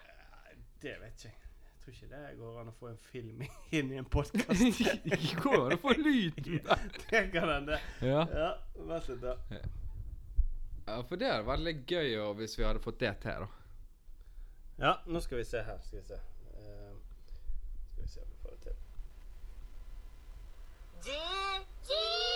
Det 0.82 0.96
vet 1.02 1.26
jeg. 1.28 1.37
Tror 1.88 1.94
ikke 1.96 2.08
det 2.12 2.34
går 2.36 2.56
an 2.60 2.68
å 2.68 2.72
få 2.76 2.90
en 2.90 2.98
film 3.00 3.44
inn 3.78 3.92
i 3.96 4.00
en 4.02 4.08
podkast. 4.12 4.82
Går 5.44 5.54
an 5.56 5.76
å 5.78 5.80
få 5.80 5.94
lyden? 5.96 6.58
det 7.12 7.22
kan 7.32 7.48
hende. 7.48 7.78
Ja. 8.04 8.26
Ja, 8.28 8.50
vær 8.90 9.06
så 9.06 9.16
da. 9.22 9.38
ja, 9.54 10.98
for 11.08 11.16
det 11.16 11.32
hadde 11.32 11.48
vært 11.48 11.64
litt 11.64 11.88
gøy 11.88 12.18
og, 12.26 12.34
hvis 12.42 12.58
vi 12.60 12.68
hadde 12.68 12.84
fått 12.84 13.00
det 13.06 13.14
til, 13.24 13.48
da. 13.48 13.48
Ja, 14.84 14.94
nå 15.08 15.24
skal 15.24 15.40
vi 15.40 15.48
se 15.48 15.64
her. 15.64 15.80
Skal 15.88 16.02
vi 16.02 16.06
se. 16.12 16.20
Uh, 16.60 16.92
skal 17.94 18.04
vi 18.04 18.12
se 18.18 18.26
om 18.26 18.36
vi 18.36 18.44
får 18.44 18.52
det 18.52 18.62
til. 18.68 18.76
Du 21.08 22.27